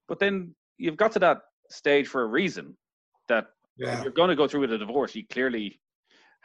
But 0.08 0.18
then 0.18 0.54
you've 0.78 0.96
got 0.96 1.12
to 1.12 1.18
that 1.20 1.38
stage 1.70 2.08
for 2.08 2.22
a 2.22 2.26
reason 2.26 2.76
that 3.28 3.46
yeah. 3.76 4.02
you're 4.02 4.12
going 4.12 4.30
to 4.30 4.36
go 4.36 4.48
through 4.48 4.62
with 4.62 4.72
a 4.72 4.78
divorce. 4.78 5.14
You 5.14 5.24
clearly 5.30 5.78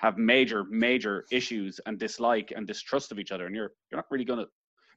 have 0.01 0.17
major, 0.17 0.63
major 0.69 1.25
issues 1.31 1.79
and 1.85 1.99
dislike 1.99 2.51
and 2.55 2.67
distrust 2.67 3.11
of 3.11 3.19
each 3.19 3.31
other, 3.31 3.45
and 3.45 3.55
you're 3.55 3.71
you're 3.91 3.97
not 3.97 4.05
really 4.09 4.25
gonna 4.25 4.45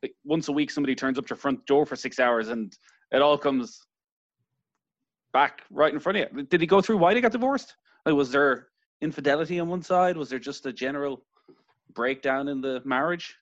like 0.03 0.15
once 0.25 0.49
a 0.49 0.53
week 0.53 0.71
somebody 0.71 0.95
turns 0.95 1.19
up 1.19 1.27
to 1.27 1.31
your 1.31 1.37
front 1.37 1.65
door 1.67 1.85
for 1.85 1.95
six 1.95 2.19
hours 2.19 2.49
and 2.49 2.75
it 3.13 3.23
all 3.23 3.39
comes 3.39 3.81
back 5.33 5.63
right 5.71 5.93
in 5.93 6.01
front 6.01 6.19
of 6.19 6.29
you. 6.35 6.43
Did 6.45 6.61
he 6.61 6.67
go 6.67 6.81
through 6.81 6.97
why 6.97 7.13
they 7.13 7.21
got 7.21 7.33
divorced? 7.33 7.77
Like, 8.07 8.15
was 8.15 8.31
there 8.31 8.69
infidelity 9.03 9.61
on 9.61 9.69
one 9.69 9.83
side? 9.83 10.17
Was 10.17 10.31
there 10.31 10.39
just 10.39 10.65
a 10.67 10.73
general 10.73 11.23
breakdown 11.95 12.49
in 12.49 12.63
the 12.63 12.81
marriage? 12.85 13.37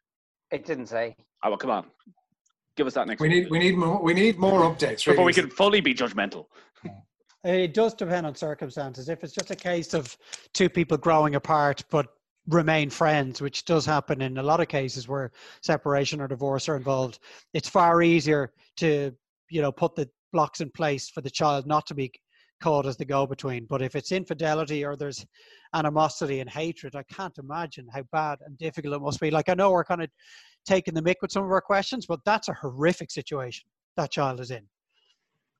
It 0.50 0.64
didn't 0.66 0.86
say. 0.86 1.16
Oh 1.44 1.50
well, 1.50 1.58
come 1.58 1.70
on, 1.70 1.86
give 2.76 2.88
us 2.88 2.94
that 2.94 3.06
next. 3.06 3.20
We 3.20 3.28
week. 3.28 3.44
need 3.44 3.50
we 3.50 3.58
need 3.60 3.76
more 3.76 4.02
we 4.02 4.14
need 4.14 4.36
more 4.36 4.60
updates 4.62 5.04
before 5.04 5.24
we 5.24 5.32
can 5.32 5.48
fully 5.48 5.80
be 5.80 5.94
judgmental. 5.94 6.46
It 7.44 7.74
does 7.74 7.94
depend 7.94 8.26
on 8.26 8.34
circumstances. 8.36 9.08
If 9.08 9.24
it's 9.24 9.32
just 9.32 9.50
a 9.50 9.56
case 9.56 9.94
of 9.94 10.16
two 10.54 10.68
people 10.68 10.96
growing 10.96 11.34
apart 11.34 11.82
but 11.90 12.06
remain 12.48 12.88
friends, 12.88 13.40
which 13.40 13.64
does 13.64 13.84
happen 13.84 14.22
in 14.22 14.38
a 14.38 14.42
lot 14.42 14.60
of 14.60 14.68
cases 14.68 15.08
where 15.08 15.32
separation 15.62 16.20
or 16.20 16.28
divorce 16.28 16.68
are 16.68 16.76
involved, 16.76 17.18
it's 17.52 17.68
far 17.68 18.02
easier 18.02 18.52
to, 18.76 19.12
you 19.50 19.60
know, 19.60 19.72
put 19.72 19.94
the 19.96 20.08
blocks 20.32 20.60
in 20.60 20.70
place 20.70 21.08
for 21.10 21.20
the 21.20 21.30
child 21.30 21.66
not 21.66 21.86
to 21.86 21.94
be 21.94 22.12
caught 22.60 22.86
as 22.86 22.96
the 22.96 23.04
go-between. 23.04 23.66
But 23.68 23.82
if 23.82 23.96
it's 23.96 24.12
infidelity 24.12 24.84
or 24.84 24.96
there's 24.96 25.26
animosity 25.74 26.40
and 26.40 26.48
hatred, 26.48 26.94
I 26.94 27.02
can't 27.12 27.36
imagine 27.38 27.88
how 27.92 28.04
bad 28.12 28.38
and 28.46 28.56
difficult 28.56 28.94
it 28.94 29.02
must 29.02 29.20
be. 29.20 29.32
Like 29.32 29.48
I 29.48 29.54
know 29.54 29.72
we're 29.72 29.84
kind 29.84 30.02
of 30.02 30.10
taking 30.64 30.94
the 30.94 31.02
mick 31.02 31.16
with 31.20 31.32
some 31.32 31.44
of 31.44 31.50
our 31.50 31.60
questions, 31.60 32.06
but 32.06 32.20
that's 32.24 32.48
a 32.48 32.54
horrific 32.54 33.10
situation 33.10 33.64
that 33.96 34.12
child 34.12 34.38
is 34.38 34.52
in. 34.52 34.62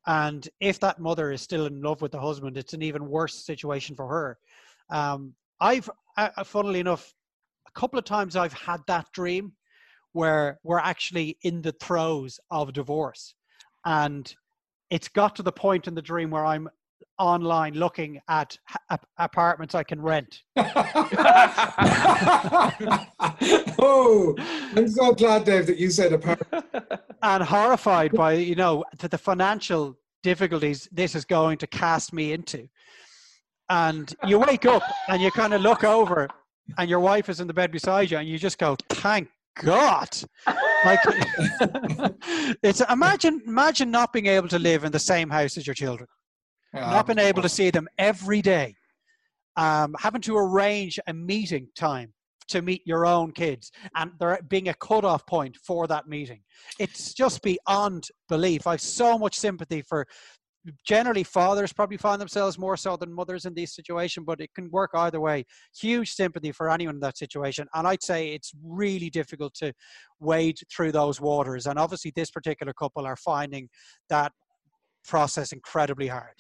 And 0.06 0.49
if 0.61 0.80
that 0.80 0.99
mother 0.99 1.30
is 1.30 1.42
still 1.42 1.66
in 1.66 1.80
love 1.80 2.02
with 2.02 2.12
the 2.12 2.21
husband, 2.21 2.56
it's 2.56 2.75
an 2.75 2.82
even 2.82 3.09
worse 3.09 3.44
situation 3.44 3.94
for 3.94 4.06
her. 4.09 4.38
Um, 4.90 5.35
I've, 5.61 5.88
uh, 6.16 6.44
funnily 6.44 6.80
enough, 6.80 7.14
a 7.68 7.78
couple 7.78 7.99
of 7.99 8.04
times 8.04 8.35
I've 8.37 8.52
had 8.52 8.80
that 8.88 9.06
dream 9.12 9.52
where 10.12 10.59
we're 10.62 10.78
actually 10.78 11.38
in 11.42 11.62
the 11.62 11.73
throes 11.73 12.38
of 12.50 12.73
divorce. 12.73 13.35
And 13.85 14.32
it's 14.90 15.09
got 15.09 15.37
to 15.37 15.42
the 15.42 15.52
point 15.52 15.87
in 15.88 15.94
the 15.94 16.02
dream 16.02 16.30
where 16.30 16.44
I'm 16.44 16.68
online 17.19 17.75
looking 17.75 18.21
at 18.28 18.57
apartments 19.19 19.75
I 19.75 19.83
can 19.83 20.00
rent. 20.00 20.42
oh, 23.78 24.35
I'm 24.76 24.88
so 24.88 25.12
glad, 25.12 25.45
Dave, 25.45 25.66
that 25.66 25.78
you 25.78 25.90
said 25.90 26.12
apartment. 26.12 26.64
and 27.23 27.42
horrified 27.42 28.12
by 28.12 28.33
you 28.33 28.54
know 28.54 28.85
the, 28.99 29.09
the 29.09 29.19
financial 29.19 29.97
difficulties 30.23 30.88
this 30.92 31.14
is 31.14 31.25
going 31.25 31.59
to 31.59 31.66
cast 31.66 32.12
me 32.12 32.33
into. 32.33 32.69
And 33.69 34.14
you 34.26 34.38
wake 34.38 34.66
up 34.66 34.83
and 35.09 35.23
you 35.23 35.31
kind 35.31 35.54
of 35.54 35.62
look 35.62 35.85
over, 35.85 36.28
and 36.78 36.90
your 36.90 37.00
wife 37.00 37.28
is 37.28 37.40
in 37.40 37.47
the 37.47 37.54
bed 37.54 37.71
beside 37.73 38.11
you, 38.11 38.19
and 38.19 38.28
you 38.28 38.38
just 38.38 38.59
go, 38.59 38.76
"Thank 38.90 39.28
God!" 39.62 40.09
Like 40.85 41.00
it's 42.62 42.83
imagine 42.90 43.42
imagine 43.47 43.90
not 43.90 44.12
being 44.12 44.26
able 44.26 44.49
to 44.49 44.59
live 44.59 44.85
in 44.85 44.92
the 44.92 44.99
same 44.99 45.31
house 45.31 45.57
as 45.57 45.66
your 45.66 45.75
children 45.75 46.09
not 46.72 47.06
been 47.06 47.18
able 47.18 47.42
to 47.42 47.48
see 47.48 47.70
them 47.70 47.88
every 47.98 48.42
day, 48.42 48.74
um, 49.56 49.94
having 49.98 50.20
to 50.22 50.36
arrange 50.36 50.98
a 51.06 51.12
meeting 51.12 51.68
time 51.76 52.12
to 52.48 52.62
meet 52.62 52.82
your 52.84 53.06
own 53.06 53.32
kids 53.32 53.70
and 53.96 54.10
there 54.18 54.38
being 54.48 54.68
a 54.68 54.74
cutoff 54.74 55.26
point 55.26 55.56
for 55.56 55.86
that 55.86 56.08
meeting. 56.08 56.40
It's 56.78 57.14
just 57.14 57.42
beyond 57.42 58.08
belief. 58.28 58.66
I 58.66 58.72
have 58.72 58.80
so 58.80 59.18
much 59.18 59.38
sympathy 59.38 59.82
for 59.82 60.06
generally 60.86 61.24
fathers 61.24 61.72
probably 61.72 61.96
find 61.96 62.20
themselves 62.20 62.58
more 62.58 62.76
so 62.76 62.96
than 62.96 63.12
mothers 63.12 63.46
in 63.46 63.54
this 63.54 63.74
situation, 63.74 64.24
but 64.24 64.40
it 64.40 64.50
can 64.54 64.70
work 64.70 64.90
either 64.94 65.20
way. 65.20 65.44
Huge 65.78 66.12
sympathy 66.12 66.52
for 66.52 66.70
anyone 66.70 66.96
in 66.96 67.00
that 67.00 67.18
situation. 67.18 67.66
And 67.74 67.86
I'd 67.86 68.02
say 68.02 68.30
it's 68.30 68.52
really 68.62 69.10
difficult 69.10 69.54
to 69.54 69.72
wade 70.20 70.58
through 70.74 70.92
those 70.92 71.20
waters. 71.20 71.66
And 71.66 71.78
obviously, 71.78 72.12
this 72.14 72.30
particular 72.30 72.72
couple 72.72 73.06
are 73.06 73.16
finding 73.16 73.68
that 74.08 74.32
process 75.04 75.52
incredibly 75.52 76.06
hard. 76.06 76.34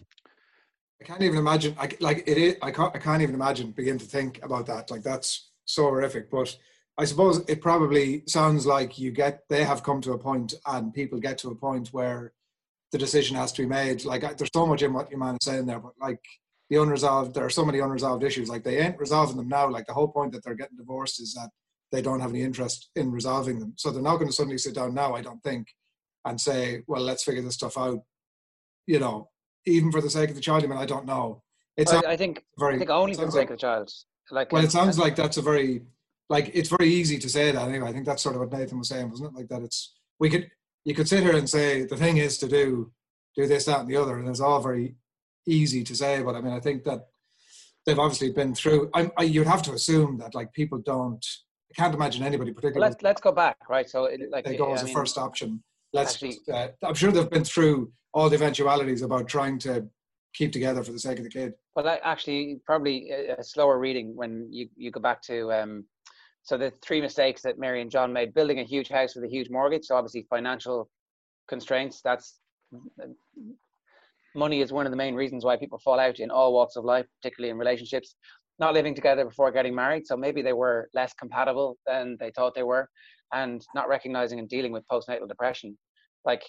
I 1.02 1.04
can't 1.04 1.22
even 1.22 1.38
imagine. 1.38 1.74
I, 1.80 1.88
like 1.98 2.22
it 2.28 2.38
is. 2.38 2.56
I 2.62 2.70
can't. 2.70 2.94
I 2.94 2.98
can't 3.00 3.22
even 3.22 3.34
imagine. 3.34 3.72
Begin 3.72 3.98
to 3.98 4.04
think 4.04 4.38
about 4.44 4.66
that. 4.66 4.88
Like 4.88 5.02
that's 5.02 5.50
so 5.64 5.82
horrific. 5.82 6.30
But 6.30 6.56
I 6.96 7.06
suppose 7.06 7.44
it 7.48 7.60
probably 7.60 8.22
sounds 8.28 8.66
like 8.66 9.00
you 9.00 9.10
get. 9.10 9.40
They 9.48 9.64
have 9.64 9.82
come 9.82 10.00
to 10.02 10.12
a 10.12 10.18
point, 10.18 10.54
and 10.64 10.94
people 10.94 11.18
get 11.18 11.38
to 11.38 11.50
a 11.50 11.56
point 11.56 11.88
where 11.88 12.32
the 12.92 12.98
decision 12.98 13.36
has 13.36 13.50
to 13.52 13.62
be 13.62 13.68
made. 13.68 14.04
Like 14.04 14.20
there's 14.38 14.50
so 14.54 14.64
much 14.64 14.82
in 14.82 14.92
what 14.92 15.10
your 15.10 15.18
man 15.18 15.34
is 15.34 15.44
saying 15.44 15.66
there, 15.66 15.80
but 15.80 15.94
like 16.00 16.20
the 16.70 16.76
unresolved, 16.76 17.34
there 17.34 17.44
are 17.44 17.50
so 17.50 17.64
many 17.64 17.80
unresolved 17.80 18.22
issues. 18.22 18.48
Like 18.48 18.62
they 18.62 18.78
ain't 18.78 18.98
resolving 18.98 19.36
them 19.36 19.48
now. 19.48 19.68
Like 19.68 19.86
the 19.86 19.94
whole 19.94 20.08
point 20.08 20.30
that 20.32 20.44
they're 20.44 20.54
getting 20.54 20.76
divorced 20.76 21.20
is 21.20 21.34
that 21.34 21.50
they 21.90 22.00
don't 22.00 22.20
have 22.20 22.30
any 22.30 22.42
interest 22.42 22.90
in 22.94 23.10
resolving 23.10 23.58
them. 23.58 23.74
So 23.76 23.90
they're 23.90 24.02
not 24.02 24.18
going 24.18 24.28
to 24.28 24.32
suddenly 24.32 24.58
sit 24.58 24.76
down 24.76 24.94
now. 24.94 25.14
I 25.14 25.22
don't 25.22 25.42
think, 25.42 25.66
and 26.24 26.40
say, 26.40 26.82
well, 26.86 27.02
let's 27.02 27.24
figure 27.24 27.42
this 27.42 27.54
stuff 27.54 27.76
out. 27.76 28.02
You 28.86 29.00
know, 29.00 29.31
even 29.66 29.92
for 29.92 30.00
the 30.00 30.10
sake 30.10 30.30
of 30.30 30.34
the 30.34 30.40
child. 30.40 30.64
I 30.64 30.66
mean, 30.66 30.78
I 30.78 30.86
don't 30.86 31.06
know. 31.06 31.42
It's 31.76 31.92
well, 31.92 32.02
I 32.06 32.16
think 32.16 32.44
very, 32.58 32.74
I 32.74 32.78
think 32.78 32.90
only 32.90 33.14
for 33.14 33.24
the 33.24 33.32
sake 33.32 33.40
like, 33.40 33.50
of 33.50 33.56
the 33.56 33.60
child. 33.60 33.92
Like, 34.30 34.52
well, 34.52 34.64
it 34.64 34.72
sounds 34.72 34.98
like 34.98 35.16
that's 35.16 35.36
a 35.36 35.42
very 35.42 35.82
like 36.28 36.50
it's 36.54 36.68
very 36.68 36.88
easy 36.88 37.18
to 37.18 37.28
say 37.28 37.50
that 37.52 37.68
anyway. 37.68 37.88
I 37.88 37.92
think 37.92 38.06
that's 38.06 38.22
sort 38.22 38.34
of 38.34 38.40
what 38.40 38.52
Nathan 38.52 38.78
was 38.78 38.88
saying, 38.88 39.10
wasn't 39.10 39.32
it? 39.32 39.36
Like 39.36 39.48
that 39.48 39.62
it's 39.62 39.94
we 40.18 40.30
could 40.30 40.50
you 40.84 40.94
could 40.94 41.08
sit 41.08 41.22
here 41.22 41.36
and 41.36 41.48
say 41.48 41.84
the 41.84 41.96
thing 41.96 42.16
is 42.16 42.38
to 42.38 42.48
do 42.48 42.92
do 43.36 43.46
this, 43.46 43.64
that, 43.64 43.80
and 43.80 43.88
the 43.88 43.96
other, 43.96 44.18
and 44.18 44.28
it's 44.28 44.40
all 44.40 44.60
very 44.60 44.96
easy 45.46 45.82
to 45.84 45.94
say. 45.94 46.22
But 46.22 46.34
I 46.34 46.40
mean, 46.40 46.52
I 46.52 46.60
think 46.60 46.84
that 46.84 47.06
they've 47.86 47.98
obviously 47.98 48.30
been 48.30 48.54
through. 48.54 48.90
I, 48.94 49.10
I, 49.16 49.22
you'd 49.22 49.46
have 49.46 49.62
to 49.62 49.72
assume 49.72 50.18
that 50.18 50.34
like 50.34 50.52
people 50.52 50.78
don't. 50.78 51.24
I 51.70 51.74
can't 51.80 51.94
imagine 51.94 52.22
anybody 52.22 52.52
particularly. 52.52 52.80
Well, 52.80 52.90
let's 52.90 53.02
let's 53.02 53.20
go 53.20 53.32
back, 53.32 53.56
right? 53.68 53.88
So 53.88 54.04
it, 54.04 54.20
like 54.30 54.44
they 54.44 54.56
go 54.56 54.68
yeah, 54.68 54.74
as 54.74 54.80
I 54.80 54.82
a 54.82 54.86
mean, 54.86 54.94
first 54.94 55.18
option. 55.18 55.62
Let's. 55.92 56.14
Actually, 56.14 56.38
uh, 56.52 56.68
I'm 56.82 56.94
sure 56.94 57.12
they've 57.12 57.28
been 57.28 57.44
through 57.44 57.92
all 58.14 58.28
the 58.28 58.36
eventualities 58.36 59.02
about 59.02 59.28
trying 59.28 59.58
to 59.60 59.86
keep 60.34 60.52
together 60.52 60.82
for 60.82 60.92
the 60.92 60.98
sake 60.98 61.18
of 61.18 61.24
the 61.24 61.30
kid. 61.30 61.52
Well, 61.76 61.98
actually, 62.02 62.60
probably 62.64 63.10
a 63.10 63.42
slower 63.42 63.78
reading 63.78 64.16
when 64.16 64.48
you, 64.50 64.68
you 64.76 64.90
go 64.90 65.00
back 65.00 65.22
to 65.22 65.52
um, 65.52 65.84
so 66.42 66.56
the 66.58 66.72
three 66.82 67.00
mistakes 67.00 67.42
that 67.42 67.58
Mary 67.58 67.80
and 67.82 67.90
John 67.90 68.12
made: 68.12 68.34
building 68.34 68.60
a 68.60 68.64
huge 68.64 68.88
house 68.88 69.14
with 69.14 69.24
a 69.24 69.28
huge 69.28 69.50
mortgage. 69.50 69.84
So 69.84 69.96
obviously, 69.96 70.26
financial 70.28 70.88
constraints. 71.48 72.00
That's 72.02 72.40
money 74.34 74.60
is 74.60 74.72
one 74.72 74.86
of 74.86 74.92
the 74.92 74.96
main 74.96 75.14
reasons 75.14 75.44
why 75.44 75.56
people 75.56 75.78
fall 75.78 76.00
out 76.00 76.18
in 76.18 76.30
all 76.30 76.52
walks 76.52 76.76
of 76.76 76.84
life, 76.84 77.06
particularly 77.20 77.50
in 77.50 77.58
relationships. 77.58 78.16
Not 78.58 78.74
living 78.74 78.94
together 78.94 79.24
before 79.24 79.50
getting 79.50 79.74
married, 79.74 80.06
so 80.06 80.16
maybe 80.16 80.42
they 80.42 80.52
were 80.52 80.88
less 80.94 81.12
compatible 81.14 81.78
than 81.86 82.16
they 82.20 82.30
thought 82.30 82.54
they 82.54 82.62
were, 82.62 82.88
and 83.32 83.64
not 83.74 83.88
recognizing 83.88 84.38
and 84.38 84.48
dealing 84.48 84.72
with 84.72 84.84
postnatal 84.90 85.28
depression. 85.28 85.76
Like, 86.24 86.42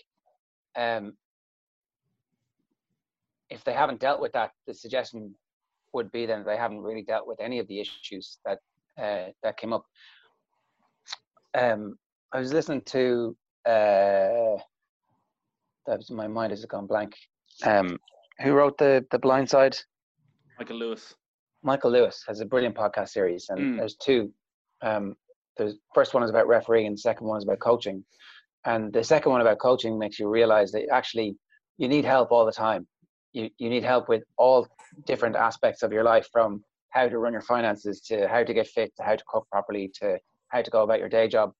um, 0.75 1.13
if 3.49 3.63
they 3.63 3.73
haven't 3.73 3.99
dealt 3.99 4.21
with 4.21 4.31
that, 4.33 4.51
the 4.67 4.73
suggestion 4.73 5.35
would 5.93 6.11
be 6.11 6.25
then 6.25 6.43
they 6.43 6.57
haven't 6.57 6.81
really 6.81 7.03
dealt 7.03 7.27
with 7.27 7.39
any 7.39 7.59
of 7.59 7.67
the 7.67 7.79
issues 7.79 8.39
that 8.45 8.57
uh, 9.01 9.31
that 9.43 9.57
came 9.57 9.73
up. 9.73 9.85
Um, 11.55 11.95
I 12.33 12.39
was 12.39 12.51
listening 12.51 12.81
to 12.87 13.35
uh, 13.65 14.57
that 15.85 15.97
was 15.97 16.09
my 16.09 16.27
mind 16.27 16.51
has 16.51 16.65
gone 16.65 16.87
blank. 16.87 17.13
Um, 17.63 17.99
who 18.41 18.53
wrote 18.53 18.77
the 18.77 19.05
the 19.11 19.19
Blind 19.19 19.49
Side? 19.49 19.77
Michael 20.59 20.77
Lewis. 20.77 21.15
Michael 21.63 21.91
Lewis 21.91 22.23
has 22.27 22.41
a 22.41 22.45
brilliant 22.45 22.75
podcast 22.75 23.09
series, 23.09 23.47
and 23.49 23.59
mm. 23.59 23.77
there's 23.77 23.95
two. 23.95 24.31
Um, 24.81 25.15
the 25.57 25.77
first 25.93 26.13
one 26.13 26.24
is 26.24 26.29
about 26.29 26.48
refereeing, 26.48 26.88
and 26.88 26.95
the 26.95 27.01
second 27.01 27.27
one 27.27 27.38
is 27.38 27.43
about 27.43 27.60
coaching. 27.60 28.03
And 28.65 28.93
the 28.93 29.03
second 29.03 29.31
one 29.31 29.41
about 29.41 29.60
coaching 29.60 30.00
makes 30.00 30.19
you 30.19 30.29
realize 30.29 30.72
that 30.72 30.88
actually 30.91 31.36
you 31.77 31.88
need 31.88 32.05
help 32.05 32.31
all 32.31 32.45
the 32.45 32.51
time. 32.51 32.88
You, 33.33 33.50
you 33.57 33.69
need 33.69 33.83
help 33.83 34.07
with 34.07 34.24
all 34.38 34.67
different 35.05 35.36
aspects 35.36 35.83
of 35.83 35.91
your 35.91 36.03
life 36.03 36.27
from 36.31 36.63
how 36.89 37.07
to 37.07 37.17
run 37.17 37.33
your 37.33 37.41
finances 37.41 38.00
to 38.01 38.27
how 38.27 38.43
to 38.43 38.53
get 38.53 38.67
fit 38.67 38.95
to 38.98 39.03
how 39.03 39.15
to 39.15 39.24
cook 39.27 39.48
properly 39.51 39.91
to 39.95 40.19
how 40.50 40.62
to 40.62 40.72
go 40.72 40.83
about 40.83 41.00
your 41.00 41.10
day 41.10 41.27
job. 41.27 41.51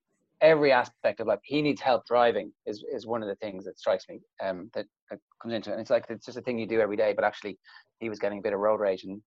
Every 0.42 0.72
aspect 0.72 1.20
of 1.20 1.28
life 1.28 1.40
he 1.44 1.62
needs 1.62 1.82
help 1.82 2.06
driving 2.06 2.52
is, 2.66 2.84
is 2.94 3.08
one 3.08 3.24
of 3.24 3.30
the 3.30 3.36
things 3.36 3.66
that 3.66 3.80
strikes 3.80 4.06
me 4.08 4.20
um, 4.42 4.70
that, 4.74 4.86
that 5.10 5.20
comes 5.42 5.54
into 5.54 5.72
it. 5.72 5.74
And 5.74 5.82
it's 5.82 5.90
like 5.90 6.06
it's 6.10 6.26
just 6.26 6.38
a 6.38 6.42
thing 6.42 6.60
you 6.60 6.68
do 6.68 6.80
every 6.80 6.98
day 6.98 7.14
but 7.14 7.26
actually 7.26 7.58
he 8.00 8.10
was 8.10 8.20
getting 8.20 8.40
a 8.40 8.42
bit 8.42 8.54
of 8.54 8.60
road 8.60 8.80
rage 8.80 9.04
and 9.04 9.22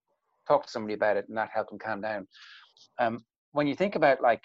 talked 0.46 0.66
to 0.66 0.70
somebody 0.72 0.94
about 0.94 1.16
it 1.16 1.26
and 1.28 1.36
that 1.36 1.50
helped 1.52 1.72
him 1.72 1.78
calm 1.78 2.00
down. 2.00 2.28
Um, 2.98 3.24
when 3.56 3.66
you 3.66 3.74
think 3.74 3.94
about 3.96 4.20
like 4.20 4.42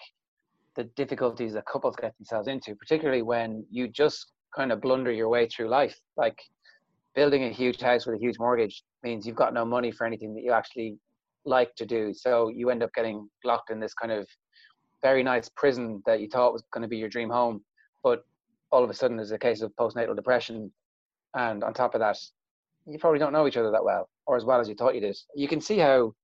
the 0.76 0.84
difficulties 0.96 1.52
that 1.52 1.64
couples 1.66 1.94
get 2.00 2.16
themselves 2.18 2.48
into 2.48 2.74
particularly 2.74 3.22
when 3.22 3.64
you 3.70 3.86
just 3.86 4.32
kind 4.56 4.72
of 4.72 4.80
blunder 4.80 5.12
your 5.12 5.28
way 5.28 5.46
through 5.46 5.68
life 5.68 5.98
like 6.16 6.38
building 7.14 7.44
a 7.44 7.50
huge 7.50 7.80
house 7.80 8.06
with 8.06 8.16
a 8.16 8.18
huge 8.18 8.38
mortgage 8.38 8.82
means 9.02 9.26
you've 9.26 9.36
got 9.36 9.52
no 9.52 9.64
money 9.64 9.90
for 9.90 10.06
anything 10.06 10.34
that 10.34 10.42
you 10.42 10.52
actually 10.52 10.96
like 11.44 11.74
to 11.76 11.84
do. 11.84 12.14
So 12.14 12.48
you 12.48 12.70
end 12.70 12.82
up 12.82 12.92
getting 12.94 13.28
locked 13.44 13.70
in 13.70 13.80
this 13.80 13.94
kind 13.94 14.12
of 14.12 14.26
very 15.02 15.22
nice 15.22 15.48
prison 15.56 16.02
that 16.06 16.20
you 16.20 16.28
thought 16.28 16.52
was 16.52 16.62
going 16.72 16.82
to 16.82 16.88
be 16.88 16.96
your 16.96 17.08
dream 17.08 17.28
home, 17.28 17.62
but 18.02 18.24
all 18.70 18.84
of 18.84 18.90
a 18.90 18.94
sudden 18.94 19.16
there's 19.16 19.32
a 19.32 19.38
case 19.38 19.60
of 19.60 19.72
postnatal 19.78 20.16
depression, 20.16 20.72
and 21.34 21.64
on 21.64 21.74
top 21.74 21.94
of 21.94 22.00
that, 22.00 22.18
you 22.86 22.98
probably 22.98 23.18
don't 23.18 23.32
know 23.32 23.46
each 23.46 23.56
other 23.56 23.70
that 23.70 23.84
well 23.84 24.08
or 24.26 24.36
as 24.36 24.44
well 24.44 24.60
as 24.60 24.68
you 24.68 24.74
thought 24.74 24.94
you 24.94 25.00
did. 25.00 25.16
You 25.34 25.48
can 25.48 25.60
see 25.60 25.78
how 25.78 26.14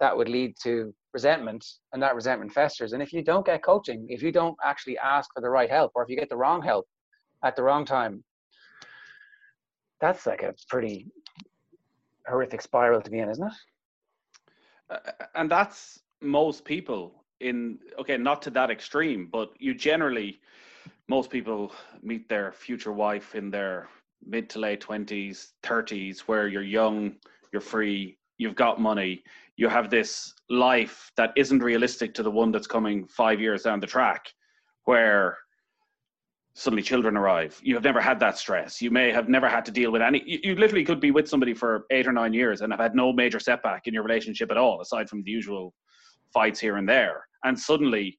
that 0.00 0.16
would 0.16 0.28
lead 0.28 0.54
to 0.62 0.94
resentment, 1.12 1.64
and 1.92 2.02
that 2.02 2.14
resentment 2.14 2.52
festers. 2.52 2.92
And 2.92 3.02
if 3.02 3.12
you 3.12 3.22
don't 3.22 3.44
get 3.44 3.62
coaching, 3.62 4.06
if 4.08 4.22
you 4.22 4.32
don't 4.32 4.56
actually 4.64 4.98
ask 4.98 5.30
for 5.34 5.40
the 5.40 5.50
right 5.50 5.70
help, 5.70 5.92
or 5.94 6.02
if 6.02 6.08
you 6.08 6.16
get 6.16 6.28
the 6.28 6.36
wrong 6.36 6.62
help 6.62 6.86
at 7.44 7.56
the 7.56 7.62
wrong 7.62 7.84
time, 7.84 8.24
that's 10.00 10.26
like 10.26 10.42
a 10.42 10.54
pretty 10.68 11.06
horrific 12.26 12.62
spiral 12.62 13.00
to 13.00 13.10
be 13.10 13.18
in, 13.18 13.28
isn't 13.28 13.46
it? 13.46 13.52
Uh, 14.90 15.26
and 15.34 15.50
that's 15.50 16.00
most 16.20 16.64
people 16.64 17.24
in 17.40 17.78
okay, 17.98 18.16
not 18.16 18.42
to 18.42 18.50
that 18.50 18.70
extreme, 18.70 19.28
but 19.30 19.50
you 19.58 19.74
generally 19.74 20.40
most 21.08 21.30
people 21.30 21.72
meet 22.02 22.28
their 22.28 22.52
future 22.52 22.92
wife 22.92 23.34
in 23.34 23.50
their 23.50 23.88
mid 24.24 24.48
to 24.50 24.58
late 24.58 24.80
twenties, 24.80 25.52
thirties, 25.62 26.20
where 26.28 26.48
you're 26.48 26.62
young, 26.62 27.16
you're 27.52 27.60
free, 27.60 28.16
you've 28.42 28.54
got 28.54 28.80
money, 28.80 29.22
you 29.56 29.68
have 29.68 29.90
this 29.90 30.34
life 30.50 31.12
that 31.16 31.32
isn't 31.36 31.62
realistic 31.62 32.14
to 32.14 32.22
the 32.22 32.30
one 32.30 32.52
that's 32.52 32.66
coming 32.66 33.06
five 33.06 33.40
years 33.40 33.62
down 33.62 33.80
the 33.80 33.86
track, 33.86 34.32
where 34.84 35.38
suddenly 36.54 36.82
children 36.82 37.16
arrive. 37.16 37.58
You 37.62 37.74
have 37.74 37.84
never 37.84 38.00
had 38.00 38.20
that 38.20 38.36
stress. 38.36 38.82
You 38.82 38.90
may 38.90 39.10
have 39.10 39.28
never 39.28 39.48
had 39.48 39.64
to 39.66 39.70
deal 39.70 39.90
with 39.90 40.02
any. 40.02 40.22
You, 40.26 40.38
you, 40.42 40.54
literally 40.56 40.84
could 40.84 41.00
be 41.00 41.10
with 41.10 41.28
somebody 41.28 41.54
for 41.54 41.86
eight 41.90 42.06
or 42.06 42.12
nine 42.12 42.34
years 42.34 42.60
and 42.60 42.72
have 42.72 42.80
had 42.80 42.94
no 42.94 43.12
major 43.12 43.40
setback 43.40 43.86
in 43.86 43.94
your 43.94 44.02
relationship 44.02 44.50
at 44.50 44.58
all, 44.58 44.80
aside 44.80 45.08
from 45.08 45.22
the 45.22 45.30
usual 45.30 45.72
fights 46.32 46.60
here 46.60 46.76
and 46.76 46.88
there. 46.88 47.26
And 47.44 47.58
suddenly, 47.58 48.18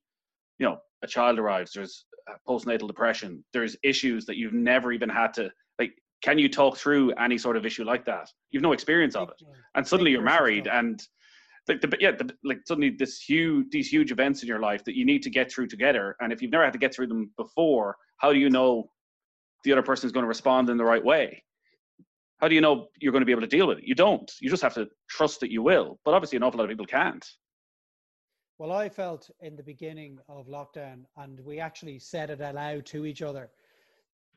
you 0.59 0.65
know, 0.65 0.77
a 1.03 1.07
child 1.07 1.37
arrives. 1.37 1.73
There's 1.73 2.05
postnatal 2.47 2.87
depression. 2.87 3.43
There's 3.53 3.75
issues 3.83 4.25
that 4.25 4.37
you've 4.37 4.53
never 4.53 4.91
even 4.91 5.09
had 5.09 5.33
to. 5.35 5.51
Can 6.23 6.39
you 6.39 6.49
talk 6.49 6.77
through 6.77 7.11
any 7.13 7.37
sort 7.37 7.57
of 7.57 7.65
issue 7.65 7.83
like 7.83 8.05
that? 8.05 8.29
You've 8.49 8.63
no 8.63 8.71
experience 8.71 9.15
of 9.15 9.29
it, 9.29 9.35
and 9.75 9.85
suddenly 9.85 10.11
you're 10.11 10.21
married 10.21 10.67
and 10.67 11.01
like 11.67 11.81
the, 11.81 11.95
yeah, 11.99 12.11
the, 12.11 12.33
like 12.43 12.59
suddenly 12.65 12.89
this 12.89 13.21
huge 13.21 13.67
these 13.71 13.87
huge 13.87 14.11
events 14.11 14.41
in 14.41 14.47
your 14.47 14.59
life 14.59 14.83
that 14.85 14.95
you 14.95 15.05
need 15.05 15.21
to 15.23 15.29
get 15.29 15.51
through 15.51 15.67
together. 15.67 16.15
And 16.19 16.33
if 16.33 16.41
you've 16.41 16.51
never 16.51 16.63
had 16.63 16.73
to 16.73 16.79
get 16.79 16.93
through 16.93 17.07
them 17.07 17.31
before, 17.37 17.95
how 18.17 18.33
do 18.33 18.39
you 18.39 18.49
know 18.49 18.89
the 19.63 19.71
other 19.71 19.81
person 19.81 20.07
is 20.07 20.11
going 20.11 20.23
to 20.23 20.29
respond 20.29 20.69
in 20.69 20.77
the 20.77 20.83
right 20.83 21.03
way? 21.03 21.43
How 22.39 22.47
do 22.47 22.55
you 22.55 22.61
know 22.61 22.87
you're 22.99 23.13
going 23.13 23.21
to 23.21 23.25
be 23.25 23.31
able 23.31 23.41
to 23.41 23.47
deal 23.47 23.67
with 23.67 23.77
it? 23.77 23.85
You 23.85 23.95
don't. 23.95 24.29
You 24.41 24.49
just 24.49 24.63
have 24.63 24.73
to 24.73 24.87
trust 25.09 25.39
that 25.41 25.51
you 25.51 25.61
will. 25.61 25.99
But 26.03 26.13
obviously, 26.13 26.35
an 26.37 26.43
awful 26.43 26.57
lot 26.57 26.65
of 26.65 26.69
people 26.69 26.85
can't. 26.85 27.25
Well, 28.57 28.71
I 28.71 28.89
felt 28.89 29.29
in 29.39 29.55
the 29.55 29.63
beginning 29.63 30.19
of 30.27 30.47
lockdown, 30.47 31.05
and 31.17 31.39
we 31.39 31.59
actually 31.59 31.99
said 31.99 32.29
it 32.29 32.41
aloud 32.41 32.85
to 32.87 33.05
each 33.05 33.21
other. 33.21 33.49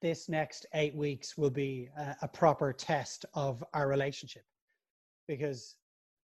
This 0.03 0.29
next 0.29 0.67
eight 0.75 0.95
weeks 0.95 1.37
will 1.37 1.51
be 1.51 1.89
a, 1.99 2.17
a 2.23 2.29
proper 2.29 2.73
test 2.73 3.25
of 3.35 3.65
our 3.73 3.89
relationship 3.89 4.43
because 5.27 5.77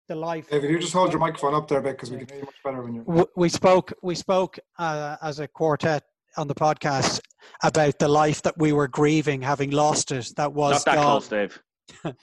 the 0.07 0.15
life. 0.15 0.49
David, 0.49 0.71
you 0.71 0.79
just 0.79 0.91
hold 0.91 1.11
your 1.11 1.19
microphone 1.19 1.53
up 1.53 1.67
there, 1.67 1.79
a 1.79 1.81
bit 1.81 1.91
because 1.91 2.11
we 2.11 2.17
can 2.17 2.27
hear 2.27 2.37
you 2.39 2.45
much 2.45 2.55
better 2.63 2.81
when 2.81 2.95
you. 2.95 3.29
We 3.35 3.47
spoke. 3.47 3.93
We 4.01 4.15
spoke 4.15 4.59
uh, 4.77 5.15
as 5.21 5.39
a 5.39 5.47
quartet 5.47 6.03
on 6.35 6.47
the 6.47 6.55
podcast 6.55 7.21
about 7.63 7.99
the 7.99 8.07
life 8.07 8.41
that 8.41 8.57
we 8.57 8.73
were 8.73 8.87
grieving, 8.87 9.41
having 9.41 9.71
lost 9.71 10.11
it. 10.11 10.31
That 10.35 10.53
was 10.53 10.73
not 10.73 10.85
that 10.85 10.95
gone. 10.95 11.03
close, 11.03 11.27
Dave. 11.27 11.61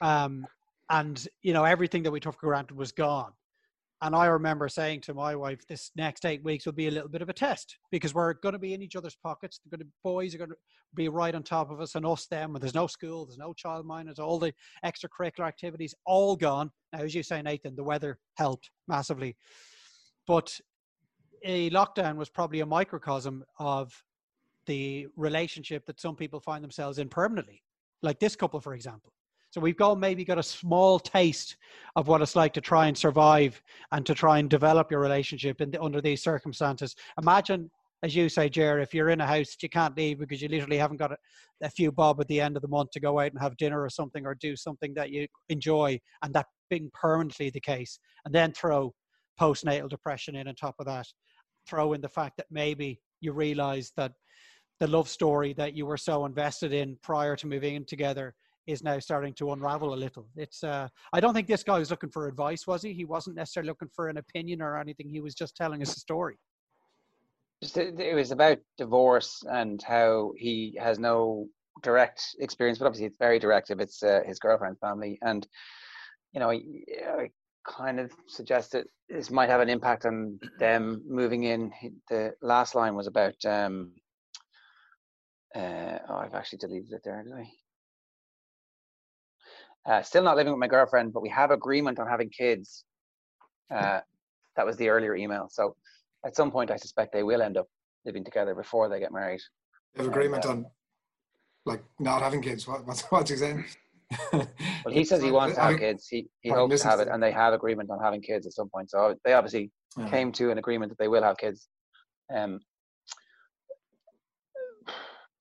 um, 0.00 0.46
and 0.88 1.26
you 1.42 1.52
know 1.52 1.64
everything 1.64 2.04
that 2.04 2.10
we 2.10 2.20
took 2.20 2.40
for 2.40 2.46
granted 2.46 2.76
was 2.76 2.92
gone. 2.92 3.32
And 4.04 4.14
I 4.14 4.26
remember 4.26 4.68
saying 4.68 5.00
to 5.02 5.14
my 5.14 5.34
wife, 5.34 5.66
this 5.66 5.90
next 5.96 6.26
eight 6.26 6.44
weeks 6.44 6.66
will 6.66 6.74
be 6.74 6.88
a 6.88 6.90
little 6.90 7.08
bit 7.08 7.22
of 7.22 7.30
a 7.30 7.32
test 7.32 7.78
because 7.90 8.12
we're 8.12 8.34
going 8.34 8.52
to 8.52 8.58
be 8.58 8.74
in 8.74 8.82
each 8.82 8.96
other's 8.96 9.16
pockets. 9.16 9.60
The 9.70 9.78
boys 10.02 10.34
are 10.34 10.38
going 10.38 10.50
to 10.50 10.56
be 10.94 11.08
right 11.08 11.34
on 11.34 11.42
top 11.42 11.70
of 11.70 11.80
us 11.80 11.94
and 11.94 12.04
us, 12.04 12.26
them. 12.26 12.54
And 12.54 12.62
there's 12.62 12.74
no 12.74 12.86
school, 12.86 13.24
there's 13.24 13.38
no 13.38 13.54
child 13.54 13.86
minders, 13.86 14.18
all 14.18 14.38
the 14.38 14.52
extracurricular 14.84 15.48
activities 15.48 15.94
all 16.04 16.36
gone. 16.36 16.70
Now, 16.92 16.98
as 16.98 17.14
you 17.14 17.22
say, 17.22 17.40
Nathan, 17.40 17.76
the 17.76 17.82
weather 17.82 18.18
helped 18.34 18.70
massively. 18.88 19.36
But 20.26 20.60
a 21.42 21.70
lockdown 21.70 22.16
was 22.16 22.28
probably 22.28 22.60
a 22.60 22.66
microcosm 22.66 23.42
of 23.58 24.04
the 24.66 25.06
relationship 25.16 25.86
that 25.86 25.98
some 25.98 26.14
people 26.14 26.40
find 26.40 26.62
themselves 26.62 26.98
in 26.98 27.08
permanently. 27.08 27.62
like 28.02 28.20
this 28.20 28.36
couple, 28.36 28.60
for 28.60 28.74
example. 28.74 29.13
So 29.54 29.60
we've 29.60 29.76
got 29.76 30.00
maybe 30.00 30.24
got 30.24 30.36
a 30.36 30.42
small 30.42 30.98
taste 30.98 31.58
of 31.94 32.08
what 32.08 32.20
it's 32.20 32.34
like 32.34 32.52
to 32.54 32.60
try 32.60 32.88
and 32.88 32.98
survive 32.98 33.62
and 33.92 34.04
to 34.04 34.12
try 34.12 34.40
and 34.40 34.50
develop 34.50 34.90
your 34.90 34.98
relationship 34.98 35.60
in 35.60 35.70
the, 35.70 35.80
under 35.80 36.00
these 36.00 36.24
circumstances. 36.24 36.96
Imagine, 37.22 37.70
as 38.02 38.16
you 38.16 38.28
say, 38.28 38.48
Jer, 38.48 38.80
if 38.80 38.92
you're 38.92 39.10
in 39.10 39.20
a 39.20 39.26
house 39.28 39.50
that 39.50 39.62
you 39.62 39.68
can't 39.68 39.96
leave 39.96 40.18
because 40.18 40.42
you 40.42 40.48
literally 40.48 40.76
haven't 40.76 40.96
got 40.96 41.12
a, 41.12 41.16
a 41.62 41.70
few 41.70 41.92
bob 41.92 42.20
at 42.20 42.26
the 42.26 42.40
end 42.40 42.56
of 42.56 42.62
the 42.62 42.68
month 42.68 42.90
to 42.90 43.00
go 43.00 43.20
out 43.20 43.30
and 43.30 43.40
have 43.40 43.56
dinner 43.56 43.80
or 43.80 43.88
something 43.88 44.26
or 44.26 44.34
do 44.34 44.56
something 44.56 44.92
that 44.94 45.10
you 45.10 45.28
enjoy, 45.48 46.00
and 46.24 46.34
that 46.34 46.46
being 46.68 46.90
permanently 46.92 47.48
the 47.48 47.60
case, 47.60 48.00
and 48.24 48.34
then 48.34 48.52
throw 48.54 48.92
postnatal 49.40 49.88
depression 49.88 50.34
in 50.34 50.48
on 50.48 50.56
top 50.56 50.74
of 50.80 50.86
that, 50.86 51.06
throw 51.68 51.92
in 51.92 52.00
the 52.00 52.08
fact 52.08 52.38
that 52.38 52.46
maybe 52.50 52.98
you 53.20 53.30
realize 53.32 53.92
that 53.96 54.14
the 54.80 54.88
love 54.88 55.08
story 55.08 55.52
that 55.52 55.74
you 55.74 55.86
were 55.86 55.96
so 55.96 56.24
invested 56.24 56.72
in 56.72 56.98
prior 57.04 57.36
to 57.36 57.46
moving 57.46 57.76
in 57.76 57.84
together 57.84 58.34
is 58.66 58.82
now 58.82 58.98
starting 58.98 59.34
to 59.34 59.52
unravel 59.52 59.94
a 59.94 59.96
little. 59.96 60.26
It's 60.36 60.64
uh, 60.64 60.88
I 61.12 61.20
don't 61.20 61.34
think 61.34 61.46
this 61.46 61.62
guy 61.62 61.78
was 61.78 61.90
looking 61.90 62.10
for 62.10 62.28
advice, 62.28 62.66
was 62.66 62.82
he? 62.82 62.92
He 62.92 63.04
wasn't 63.04 63.36
necessarily 63.36 63.68
looking 63.68 63.90
for 63.94 64.08
an 64.08 64.16
opinion 64.16 64.62
or 64.62 64.78
anything. 64.78 65.08
He 65.08 65.20
was 65.20 65.34
just 65.34 65.56
telling 65.56 65.82
us 65.82 65.96
a 65.96 66.00
story. 66.00 66.36
Just 67.62 67.76
it 67.76 68.14
was 68.14 68.30
about 68.30 68.58
divorce 68.78 69.42
and 69.50 69.82
how 69.82 70.32
he 70.36 70.76
has 70.80 70.98
no 70.98 71.48
direct 71.82 72.22
experience, 72.40 72.78
but 72.78 72.86
obviously 72.86 73.06
it's 73.06 73.18
very 73.18 73.38
directive. 73.38 73.80
It's 73.80 74.02
uh, 74.02 74.20
his 74.26 74.38
girlfriend's 74.38 74.80
family, 74.80 75.18
and 75.22 75.46
you 76.32 76.40
know, 76.40 76.50
I, 76.50 77.30
kind 77.66 77.98
of 77.98 78.12
suggest 78.28 78.72
that 78.72 78.86
this 79.08 79.30
might 79.30 79.48
have 79.48 79.62
an 79.62 79.70
impact 79.70 80.04
on 80.04 80.38
them 80.58 81.02
moving 81.08 81.44
in. 81.44 81.72
The 82.10 82.34
last 82.42 82.74
line 82.74 82.94
was 82.94 83.06
about. 83.06 83.42
Um, 83.44 83.92
uh, 85.54 85.98
oh, 86.08 86.16
I've 86.16 86.34
actually 86.34 86.58
deleted 86.58 86.92
it 86.92 87.00
there, 87.04 87.24
I? 87.38 87.48
Uh, 89.86 90.02
still 90.02 90.22
not 90.22 90.36
living 90.36 90.52
with 90.52 90.60
my 90.60 90.68
girlfriend, 90.68 91.12
but 91.12 91.22
we 91.22 91.28
have 91.28 91.50
agreement 91.50 91.98
on 91.98 92.06
having 92.06 92.30
kids. 92.30 92.84
Uh, 93.74 94.00
that 94.56 94.64
was 94.64 94.76
the 94.76 94.88
earlier 94.88 95.14
email. 95.14 95.48
So 95.50 95.76
at 96.24 96.34
some 96.34 96.50
point, 96.50 96.70
I 96.70 96.76
suspect 96.76 97.12
they 97.12 97.22
will 97.22 97.42
end 97.42 97.56
up 97.56 97.66
living 98.06 98.24
together 98.24 98.54
before 98.54 98.88
they 98.88 98.98
get 98.98 99.12
married. 99.12 99.40
They 99.94 100.02
have 100.02 100.10
agreement 100.10 100.44
and, 100.44 100.52
uh, 100.52 100.56
on 100.56 100.66
like 101.66 101.82
not 101.98 102.22
having 102.22 102.42
kids. 102.42 102.66
What, 102.66 102.86
what's 102.86 103.02
what's 103.10 103.30
he 103.30 103.36
saying? 103.36 103.64
well, 104.32 104.46
he 104.90 105.04
says 105.04 105.22
he 105.22 105.30
wants 105.38 105.56
to 105.56 105.62
have 105.62 105.78
kids. 105.78 106.06
He 106.08 106.28
he 106.40 106.50
hopes 106.50 106.82
to 106.82 106.88
have 106.88 107.00
it, 107.00 107.08
and 107.08 107.22
they 107.22 107.32
have 107.32 107.52
agreement 107.52 107.90
on 107.90 108.00
having 108.02 108.22
kids 108.22 108.46
at 108.46 108.52
some 108.52 108.68
point. 108.68 108.90
So 108.90 109.16
they 109.24 109.32
obviously 109.32 109.70
yeah. 109.98 110.08
came 110.08 110.32
to 110.32 110.50
an 110.50 110.58
agreement 110.58 110.90
that 110.90 110.98
they 110.98 111.08
will 111.08 111.22
have 111.22 111.36
kids. 111.36 111.68
Um, 112.34 112.60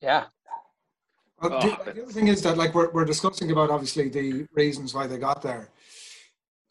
yeah, 0.02 0.26
well, 1.50 1.62
the, 1.62 1.80
oh, 1.80 1.84
the, 1.94 2.04
other 2.04 2.12
thing 2.12 2.28
is 2.28 2.42
that 2.44 2.58
like 2.58 2.74
we're 2.74 2.92
we're 2.92 3.06
discussing 3.06 3.52
about 3.52 3.70
obviously 3.70 4.10
the 4.10 4.48
reasons 4.54 4.94
why 4.94 5.08
they 5.08 5.18
got 5.18 5.42
there, 5.42 5.70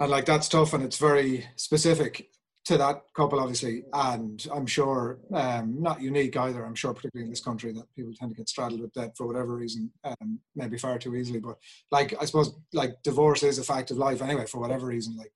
and 0.00 0.10
like 0.10 0.24
that's 0.24 0.48
tough 0.48 0.72
and 0.72 0.82
it's 0.82 0.98
very 0.98 1.46
specific 1.56 2.28
to 2.64 2.78
that 2.78 3.02
couple 3.14 3.40
obviously, 3.40 3.84
and 3.92 4.46
I'm 4.52 4.66
sure 4.66 5.18
um, 5.34 5.80
not 5.80 6.00
unique 6.00 6.36
either. 6.36 6.64
I'm 6.64 6.76
sure 6.76 6.94
particularly 6.94 7.26
in 7.26 7.30
this 7.30 7.42
country 7.42 7.72
that 7.72 7.92
people 7.96 8.12
tend 8.14 8.30
to 8.30 8.36
get 8.36 8.48
straddled 8.48 8.80
with 8.80 8.92
debt 8.92 9.16
for 9.16 9.26
whatever 9.26 9.56
reason, 9.56 9.90
um, 10.04 10.38
maybe 10.54 10.78
far 10.78 10.98
too 10.98 11.16
easily. 11.16 11.40
But 11.40 11.56
like 11.90 12.14
I 12.20 12.24
suppose 12.24 12.54
like 12.72 13.02
divorce 13.02 13.42
is 13.42 13.58
a 13.58 13.64
fact 13.64 13.90
of 13.90 13.98
life 13.98 14.22
anyway 14.22 14.46
for 14.46 14.60
whatever 14.60 14.86
reason. 14.86 15.16
Like 15.16 15.32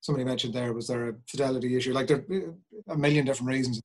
somebody 0.00 0.24
mentioned 0.24 0.52
there, 0.52 0.72
was 0.72 0.88
there 0.88 1.10
a 1.10 1.14
fidelity 1.28 1.76
issue? 1.76 1.92
Like 1.92 2.08
there 2.08 2.24
are 2.88 2.94
a 2.94 2.98
million 2.98 3.24
different 3.24 3.50
reasons 3.50 3.80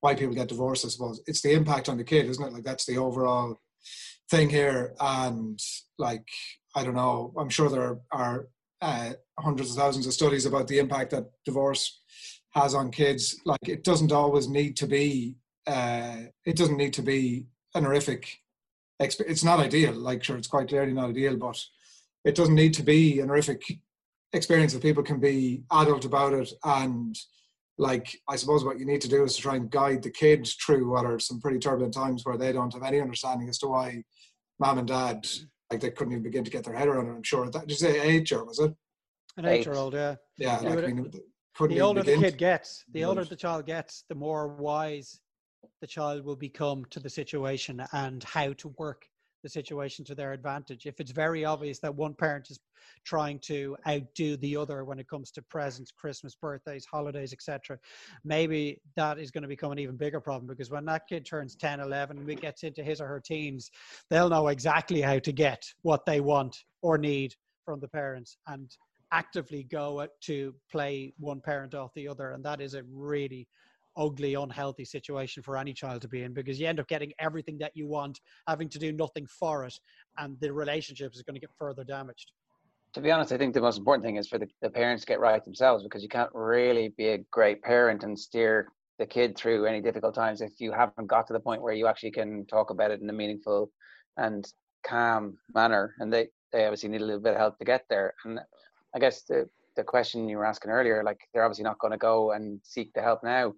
why 0.00 0.14
people 0.14 0.34
get 0.34 0.48
divorced. 0.48 0.84
I 0.84 0.88
suppose 0.88 1.20
it's 1.26 1.42
the 1.42 1.52
impact 1.52 1.88
on 1.88 1.96
the 1.96 2.04
kid, 2.04 2.26
isn't 2.26 2.44
it? 2.44 2.52
Like 2.52 2.64
that's 2.64 2.86
the 2.86 2.98
overall 2.98 3.58
thing 4.30 4.50
here 4.50 4.94
and 5.00 5.60
like 5.98 6.26
i 6.74 6.82
don't 6.82 6.94
know 6.94 7.32
i'm 7.38 7.48
sure 7.48 7.68
there 7.68 7.98
are 8.12 8.48
uh, 8.82 9.12
hundreds 9.38 9.70
of 9.70 9.76
thousands 9.76 10.06
of 10.06 10.12
studies 10.12 10.44
about 10.44 10.68
the 10.68 10.78
impact 10.78 11.10
that 11.10 11.30
divorce 11.46 12.00
has 12.56 12.74
on 12.74 12.90
kids. 12.90 13.40
Like 13.44 13.68
it 13.68 13.84
doesn't 13.84 14.12
always 14.12 14.48
need 14.48 14.76
to 14.76 14.86
be 14.86 15.36
uh, 15.66 16.16
it 16.44 16.56
doesn't 16.56 16.76
need 16.76 16.92
to 16.94 17.02
be 17.02 17.46
an 17.74 17.84
horrific 17.84 18.38
it's 18.98 19.44
not 19.44 19.60
ideal 19.60 19.92
like 19.92 20.24
sure 20.24 20.38
it's 20.38 20.48
quite 20.48 20.68
clearly 20.68 20.92
not 20.92 21.10
ideal 21.10 21.36
but 21.36 21.62
it 22.24 22.34
doesn't 22.34 22.54
need 22.54 22.72
to 22.72 22.82
be 22.82 23.20
an 23.20 23.28
horrific 23.28 23.62
experience 24.32 24.72
that 24.72 24.80
people 24.80 25.02
can 25.02 25.20
be 25.20 25.62
adult 25.72 26.06
about 26.06 26.32
it 26.32 26.50
and 26.64 27.18
like 27.78 28.18
I 28.28 28.36
suppose 28.36 28.64
what 28.64 28.78
you 28.78 28.86
need 28.86 29.00
to 29.02 29.08
do 29.08 29.24
is 29.24 29.36
to 29.36 29.42
try 29.42 29.56
and 29.56 29.70
guide 29.70 30.02
the 30.02 30.10
kid 30.10 30.48
through 30.64 30.90
what 30.90 31.04
are 31.04 31.18
some 31.18 31.40
pretty 31.40 31.58
turbulent 31.58 31.94
times 31.94 32.24
where 32.24 32.38
they 32.38 32.52
don't 32.52 32.72
have 32.72 32.82
any 32.82 33.00
understanding 33.00 33.48
as 33.48 33.58
to 33.58 33.68
why 33.68 34.02
mom 34.58 34.78
and 34.78 34.88
dad 34.88 35.26
like 35.70 35.80
they 35.80 35.90
couldn't 35.90 36.12
even 36.12 36.22
begin 36.22 36.44
to 36.44 36.50
get 36.50 36.64
their 36.64 36.74
head 36.74 36.88
around 36.88 37.08
it. 37.08 37.12
I'm 37.12 37.22
sure 37.22 37.50
that 37.50 37.60
did 37.60 37.70
you 37.70 37.76
say 37.76 38.00
age 38.00 38.32
or 38.32 38.44
was 38.44 38.58
it? 38.58 38.72
An 39.36 39.44
eight 39.44 39.66
year 39.66 39.74
old, 39.74 39.94
yeah. 39.94 40.14
Yeah, 40.38 40.58
like, 40.58 40.78
I 40.78 40.86
mean, 40.86 41.10
the 41.68 41.80
older 41.80 42.02
the 42.02 42.16
kid 42.16 42.38
gets, 42.38 42.84
the 42.92 43.04
older 43.04 43.24
the 43.24 43.36
child 43.36 43.66
gets, 43.66 44.04
the 44.08 44.14
more 44.14 44.48
wise 44.48 45.20
the 45.80 45.86
child 45.86 46.24
will 46.24 46.36
become 46.36 46.84
to 46.90 47.00
the 47.00 47.10
situation 47.10 47.84
and 47.92 48.24
how 48.24 48.52
to 48.54 48.68
work 48.78 49.06
the 49.46 49.50
situation 49.50 50.04
to 50.04 50.14
their 50.16 50.32
advantage. 50.32 50.86
If 50.86 50.98
it's 50.98 51.12
very 51.12 51.44
obvious 51.44 51.78
that 51.78 51.94
one 51.94 52.14
parent 52.14 52.50
is 52.50 52.58
trying 53.04 53.38
to 53.44 53.76
outdo 53.88 54.36
the 54.38 54.56
other 54.56 54.84
when 54.84 54.98
it 54.98 55.08
comes 55.08 55.30
to 55.32 55.42
presents, 55.42 55.92
Christmas, 55.92 56.34
birthdays, 56.34 56.84
holidays, 56.84 57.32
etc., 57.32 57.78
maybe 58.24 58.80
that 58.96 59.20
is 59.20 59.30
going 59.30 59.42
to 59.42 59.48
become 59.48 59.70
an 59.70 59.78
even 59.78 59.96
bigger 59.96 60.20
problem 60.20 60.48
because 60.48 60.68
when 60.68 60.84
that 60.86 61.02
kid 61.08 61.24
turns 61.24 61.54
10, 61.54 61.78
11, 61.78 62.18
and 62.18 62.40
gets 62.40 62.64
into 62.64 62.82
his 62.82 63.00
or 63.00 63.06
her 63.06 63.20
teens, 63.20 63.70
they'll 64.10 64.28
know 64.28 64.48
exactly 64.48 65.00
how 65.00 65.20
to 65.20 65.30
get 65.30 65.62
what 65.82 66.04
they 66.06 66.20
want 66.20 66.56
or 66.82 66.98
need 66.98 67.32
from 67.64 67.78
the 67.78 67.88
parents 67.88 68.38
and 68.48 68.76
actively 69.12 69.62
go 69.62 70.08
to 70.22 70.52
play 70.72 71.14
one 71.20 71.40
parent 71.40 71.72
off 71.72 71.94
the 71.94 72.08
other. 72.08 72.32
And 72.32 72.44
that 72.44 72.60
is 72.60 72.74
a 72.74 72.82
really 72.92 73.46
ugly, 73.96 74.34
unhealthy 74.34 74.84
situation 74.84 75.42
for 75.42 75.56
any 75.56 75.72
child 75.72 76.02
to 76.02 76.08
be 76.08 76.22
in 76.22 76.32
because 76.32 76.60
you 76.60 76.66
end 76.66 76.80
up 76.80 76.88
getting 76.88 77.12
everything 77.18 77.58
that 77.58 77.72
you 77.74 77.86
want, 77.86 78.20
having 78.48 78.68
to 78.68 78.78
do 78.78 78.92
nothing 78.92 79.26
for 79.26 79.64
it, 79.64 79.78
and 80.18 80.38
the 80.40 80.52
relationship 80.52 81.14
is 81.14 81.22
going 81.22 81.34
to 81.34 81.40
get 81.40 81.50
further 81.58 81.84
damaged. 81.84 82.32
To 82.94 83.00
be 83.00 83.10
honest, 83.10 83.32
I 83.32 83.36
think 83.36 83.52
the 83.52 83.60
most 83.60 83.78
important 83.78 84.04
thing 84.04 84.16
is 84.16 84.28
for 84.28 84.38
the, 84.38 84.48
the 84.62 84.70
parents 84.70 85.02
to 85.02 85.06
get 85.06 85.20
right 85.20 85.44
themselves 85.44 85.84
because 85.84 86.02
you 86.02 86.08
can't 86.08 86.30
really 86.32 86.94
be 86.96 87.08
a 87.08 87.18
great 87.30 87.62
parent 87.62 88.04
and 88.04 88.18
steer 88.18 88.68
the 88.98 89.06
kid 89.06 89.36
through 89.36 89.66
any 89.66 89.80
difficult 89.80 90.14
times 90.14 90.40
if 90.40 90.52
you 90.58 90.72
haven't 90.72 91.06
got 91.06 91.26
to 91.26 91.32
the 91.32 91.40
point 91.40 91.60
where 91.60 91.74
you 91.74 91.86
actually 91.86 92.10
can 92.10 92.46
talk 92.46 92.70
about 92.70 92.90
it 92.90 93.00
in 93.00 93.10
a 93.10 93.12
meaningful 93.12 93.70
and 94.16 94.50
calm 94.82 95.36
manner. 95.54 95.94
And 95.98 96.10
they, 96.12 96.28
they 96.52 96.64
obviously 96.64 96.88
need 96.88 97.02
a 97.02 97.04
little 97.04 97.20
bit 97.20 97.34
of 97.34 97.38
help 97.38 97.58
to 97.58 97.64
get 97.64 97.84
there. 97.90 98.14
And 98.24 98.40
I 98.94 98.98
guess 98.98 99.22
the, 99.22 99.48
the 99.76 99.84
question 99.84 100.28
you 100.28 100.38
were 100.38 100.46
asking 100.46 100.70
earlier, 100.70 101.04
like 101.04 101.20
they're 101.34 101.44
obviously 101.44 101.64
not 101.64 101.78
going 101.78 101.92
to 101.92 101.98
go 101.98 102.32
and 102.32 102.60
seek 102.62 102.92
the 102.94 103.02
help 103.02 103.22
now 103.22 103.52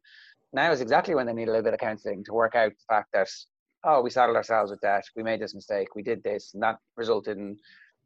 now 0.53 0.71
is 0.73 0.81
exactly 0.81 1.15
when 1.15 1.27
they 1.27 1.33
need 1.33 1.49
a 1.49 1.53
little 1.53 1.65
bit 1.65 1.75
of 1.75 1.81
counselling 1.81 2.25
to 2.25 2.33
work 2.33 2.55
out 2.55 2.71
the 2.71 2.95
fact 2.95 3.09
that 3.13 3.29
oh 3.85 4.01
we 4.01 4.11
saddled 4.11 4.37
ourselves 4.37 4.71
with 4.71 4.81
that 4.81 5.05
we 5.17 5.23
made 5.23 5.41
this 5.41 5.55
mistake 5.55 5.95
we 5.95 6.03
did 6.03 6.23
this 6.23 6.53
and 6.55 6.63
that 6.63 6.79
resulted 6.97 7.37
in 7.37 7.57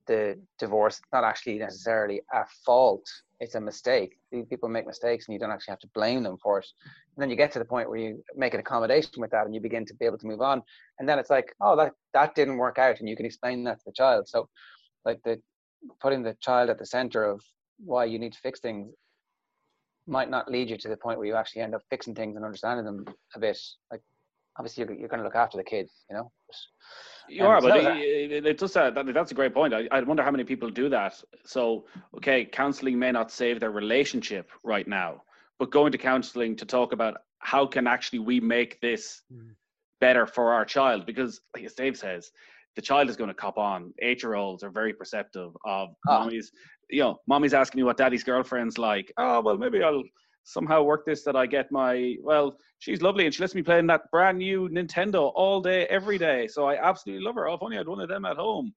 the 0.07 0.39
divorce. 0.59 1.01
Not 1.13 1.25
actually 1.25 1.59
necessarily 1.59 2.23
a 2.33 2.45
fault 2.65 3.07
it's 3.41 3.57
a 3.57 3.61
mistake. 3.61 4.19
People 4.49 4.69
make 4.69 4.87
mistakes 4.87 5.27
and 5.27 5.33
you 5.33 5.41
don't 5.41 5.51
actually 5.51 5.73
have 5.73 5.81
to 5.81 5.89
blame 5.95 6.23
them 6.23 6.37
for 6.41 6.61
it. 6.61 6.67
And 7.17 7.21
then 7.21 7.29
you 7.29 7.35
get 7.35 7.51
to 7.53 7.59
the 7.59 7.65
point 7.65 7.91
where 7.91 7.99
you 7.99 8.23
make 8.37 8.55
an 8.55 8.61
accommodation 8.61 9.15
with 9.17 9.33
that 9.33 9.47
and 9.47 9.55
you 9.55 9.61
begin 9.61 9.85
to 9.87 9.95
be 9.95 10.05
able 10.05 10.19
to 10.19 10.29
move 10.29 10.41
on. 10.41 10.63
And 11.01 11.09
then 11.09 11.19
it's 11.19 11.31
like 11.31 11.53
oh 11.61 11.75
that 11.77 11.93
that 12.15 12.35
didn't 12.35 12.59
work 12.59 12.79
out 12.79 13.01
and 13.01 13.09
you 13.09 13.17
can 13.17 13.27
explain 13.27 13.65
that 13.65 13.79
to 13.81 13.85
the 13.87 13.93
child. 13.93 14.29
So 14.29 14.49
like 15.05 15.21
the 15.25 15.41
putting 16.01 16.23
the 16.23 16.37
child 16.41 16.71
at 16.71 16.79
the 16.79 16.87
center 16.87 17.25
of 17.25 17.43
why 17.85 18.05
you 18.05 18.19
need 18.21 18.33
to 18.33 18.39
fix 18.39 18.61
things 18.61 18.95
might 20.07 20.31
not 20.31 20.51
lead 20.51 20.71
you 20.71 20.77
to 20.77 20.89
the 20.89 20.97
point 20.97 21.19
where 21.19 21.27
you 21.27 21.35
actually 21.35 21.63
end 21.63 21.75
up 21.75 21.83
fixing 21.91 22.15
things 22.15 22.37
and 22.37 22.45
understanding 22.45 22.85
them 22.85 23.05
a 23.35 23.39
bit. 23.39 23.59
Like, 23.91 24.03
obviously, 24.59 24.85
you're, 24.85 24.95
you're 24.95 25.09
going 25.09 25.21
to 25.21 25.25
look 25.25 25.37
after 25.37 25.57
the 25.57 25.65
kids, 25.65 25.93
you 26.11 26.17
know. 26.17 26.31
You 27.29 27.47
are, 27.47 27.61
but 27.61 27.77
it, 27.97 28.45
it, 28.45 28.59
does 28.59 28.73
that, 28.73 28.95
that, 28.95 29.07
That's 29.15 29.31
a 29.31 29.35
great 29.35 29.55
point. 29.55 29.73
I, 29.73 29.89
I 29.93 30.01
wonder 30.01 30.23
how 30.23 30.31
many 30.31 30.45
people 30.45 30.69
do 30.71 30.89
that. 30.89 31.23
So, 31.45 31.85
okay, 32.17 32.45
counselling 32.45 32.99
may 32.99 33.13
not 33.13 33.31
save 33.31 33.61
their 33.61 33.71
relationship 33.71 34.51
right 34.65 34.87
now, 34.87 35.23
but 35.59 35.71
going 35.71 35.93
to 35.93 35.99
counselling 35.99 36.57
to 36.57 36.67
talk 36.67 36.93
about 36.93 37.19
how 37.39 37.67
can 37.67 37.87
actually 37.87 38.19
we 38.19 38.41
make 38.41 38.81
this 38.81 39.23
mm. 39.33 39.51
better 40.01 40.27
for 40.27 40.53
our 40.53 40.65
child, 40.65 41.07
because, 41.07 41.41
like 41.55 41.65
as 41.65 41.75
Dave 41.75 41.97
says, 41.97 42.33
the 42.75 42.83
child 42.83 43.09
is 43.09 43.17
going 43.17 43.29
to 43.29 43.35
cop 43.35 43.59
on. 43.59 43.93
Eight 44.01 44.23
year 44.23 44.35
olds 44.35 44.63
are 44.63 44.71
very 44.71 44.93
perceptive 44.93 45.53
of 45.65 45.91
oh. 46.09 46.19
mommy's 46.19 46.51
you 46.93 47.01
know, 47.01 47.19
mommy's 47.27 47.55
asking 47.55 47.81
me 47.81 47.85
what 47.85 47.97
daddy's 47.97 48.23
girlfriend's 48.23 48.79
like. 48.79 49.13
Oh, 49.17 49.41
well, 49.41 49.59
maybe 49.59 49.83
I'll 49.83 50.05
somehow 50.45 50.83
work 50.83 51.07
this 51.07 51.25
that 51.25 51.37
I 51.37 51.47
get 51.47 51.73
my, 51.73 52.17
well, 52.23 52.57
she's 52.79 53.03
lovely 53.03 53.25
and 53.25 53.35
she 53.35 53.43
lets 53.43 53.55
me 53.55 53.63
play 53.63 53.79
in 53.79 53.87
that 53.89 54.11
brand 54.11 54.39
new 54.39 54.69
Nintendo 54.69 55.33
all 55.35 55.61
day, 55.61 55.87
every 55.87 56.19
day. 56.19 56.49
So 56.49 56.67
I 56.67 56.77
absolutely 56.77 57.25
love 57.25 57.37
her. 57.37 57.49
Oh, 57.49 57.55
if 57.55 57.63
only 57.63 57.77
I 57.77 57.81
had 57.81 57.89
one 57.89 58.01
of 58.01 58.09
them 58.09 58.25
at 58.25 58.37
home. 58.37 58.73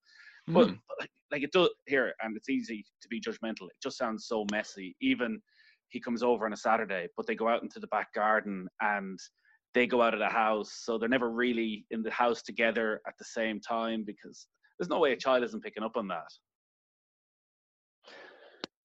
Mm. 0.49 0.54
But 0.54 1.08
like 1.32 1.43
it 1.43 1.51
does 1.51 1.69
here, 1.88 2.13
and 2.21 2.38
it's 2.38 2.49
easy 2.49 2.86
to 3.01 3.08
be 3.08 3.19
judgmental. 3.19 3.63
It 3.63 3.82
just 3.82 3.97
sounds 3.97 4.28
so 4.28 4.45
messy. 4.51 4.95
Even 5.01 5.41
he 5.89 5.99
comes 5.99 6.21
over 6.23 6.45
on 6.45 6.54
a 6.54 6.58
Saturday, 6.58 7.08
but 7.17 7.25
they 7.25 7.36
go 7.36 7.49
out 7.49 7.63
into 7.63 7.80
the 7.80 7.88
back 7.88 8.13
garden 8.13 8.67
and 8.82 9.19
they 9.73 9.88
go 9.88 10.04
out 10.04 10.13
of 10.13 10.19
the 10.19 10.30
house. 10.30 10.82
So 10.84 10.97
they're 10.97 11.10
never 11.10 11.32
really 11.32 11.86
in 11.89 12.04
the 12.04 12.12
house 12.12 12.43
together 12.43 13.01
at 13.08 13.15
the 13.17 13.25
same 13.25 13.60
time 13.60 14.04
because 14.06 14.47
There's 14.78 14.89
no 14.89 14.99
way 14.99 15.13
a 15.13 15.17
child 15.17 15.43
isn't 15.43 15.63
picking 15.63 15.84
up 15.84 15.97
on 15.97 16.08
that. 16.10 16.32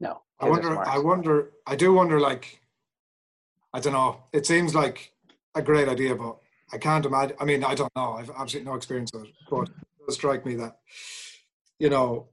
No. 0.00 0.22
I 0.40 0.48
wonder. 0.48 0.78
I 0.78 0.98
wonder. 0.98 1.50
I 1.66 1.76
do 1.76 1.92
wonder. 1.92 2.18
Like, 2.20 2.60
I 3.74 3.80
don't 3.80 3.92
know. 3.92 4.22
It 4.32 4.46
seems 4.46 4.74
like 4.74 5.12
a 5.54 5.62
great 5.62 5.88
idea, 5.88 6.14
but 6.14 6.38
I 6.72 6.78
can't 6.78 7.04
imagine. 7.04 7.36
I 7.40 7.44
mean, 7.44 7.62
I 7.64 7.74
don't 7.74 7.94
know. 7.94 8.12
I've 8.12 8.30
absolutely 8.30 8.70
no 8.70 8.76
experience 8.76 9.12
of 9.14 9.24
it, 9.24 9.30
but 9.50 9.68
it 9.68 9.74
does 10.06 10.14
strike 10.14 10.46
me 10.46 10.54
that, 10.56 10.78
you 11.78 11.90
know, 11.90 12.28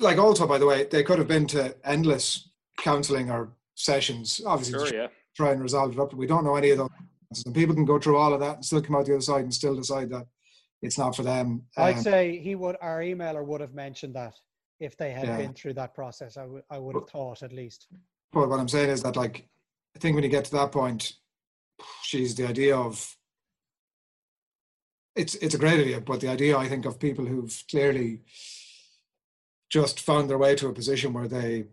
like 0.00 0.18
also 0.18 0.46
by 0.46 0.58
the 0.58 0.66
way, 0.66 0.84
they 0.84 1.02
could 1.02 1.18
have 1.18 1.28
been 1.28 1.46
to 1.48 1.74
endless 1.84 2.48
counselling 2.78 3.30
or 3.30 3.50
sessions, 3.74 4.40
obviously 4.46 4.78
to 4.78 4.86
Sure, 4.86 5.00
yeah. 5.02 5.08
try 5.36 5.50
and 5.50 5.60
resolve 5.62 5.92
it 5.92 5.98
up. 6.00 6.10
But 6.10 6.16
we 6.18 6.26
don't 6.26 6.44
know 6.44 6.56
any 6.56 6.70
of 6.70 6.78
those. 6.78 6.88
And 7.44 7.54
people 7.54 7.74
can 7.74 7.84
go 7.84 7.98
through 7.98 8.16
all 8.16 8.32
of 8.32 8.40
that 8.40 8.56
and 8.56 8.64
still 8.64 8.80
come 8.80 8.94
out 8.96 9.06
the 9.06 9.12
other 9.12 9.20
side 9.20 9.42
and 9.42 9.52
still 9.52 9.74
decide 9.74 10.08
that 10.10 10.26
it's 10.82 10.96
not 10.98 11.16
for 11.16 11.22
them. 11.24 11.64
I'd 11.76 11.96
Um, 11.96 12.02
say 12.02 12.38
he 12.38 12.54
would. 12.54 12.76
Our 12.80 13.00
emailer 13.00 13.44
would 13.44 13.60
have 13.60 13.74
mentioned 13.74 14.14
that 14.14 14.34
if 14.80 14.96
they 14.96 15.10
had 15.12 15.26
Yeah. 15.28 15.36
been 15.36 15.54
through 15.54 15.74
that 15.74 15.94
process. 15.94 16.36
I 16.36 16.46
would. 16.46 16.62
I 16.70 16.78
would 16.78 16.94
have 16.94 17.08
thought 17.08 17.42
at 17.42 17.52
least. 17.52 17.88
But 18.32 18.48
what 18.48 18.58
I'm 18.60 18.68
saying 18.68 18.90
is 18.90 19.02
that, 19.02 19.16
like, 19.16 19.48
I 19.94 19.98
think 19.98 20.14
when 20.14 20.24
you 20.24 20.30
get 20.30 20.44
to 20.46 20.52
that 20.52 20.72
point, 20.72 21.12
she's 22.02 22.34
the 22.34 22.46
idea 22.48 22.76
of 22.76 23.16
it's 25.16 25.36
it's 25.36 25.54
a 25.54 25.58
great 25.58 25.80
idea, 25.80 26.00
but 26.00 26.20
the 26.20 26.28
idea 26.28 26.56
I 26.58 26.68
think 26.68 26.84
of 26.86 26.98
people 26.98 27.24
who've 27.24 27.62
clearly 27.70 28.22
just 29.70 30.00
found 30.00 30.28
their 30.28 30.38
way 30.38 30.54
to 30.56 30.68
a 30.68 30.72
position 30.72 31.12
where 31.12 31.28
they 31.28 31.66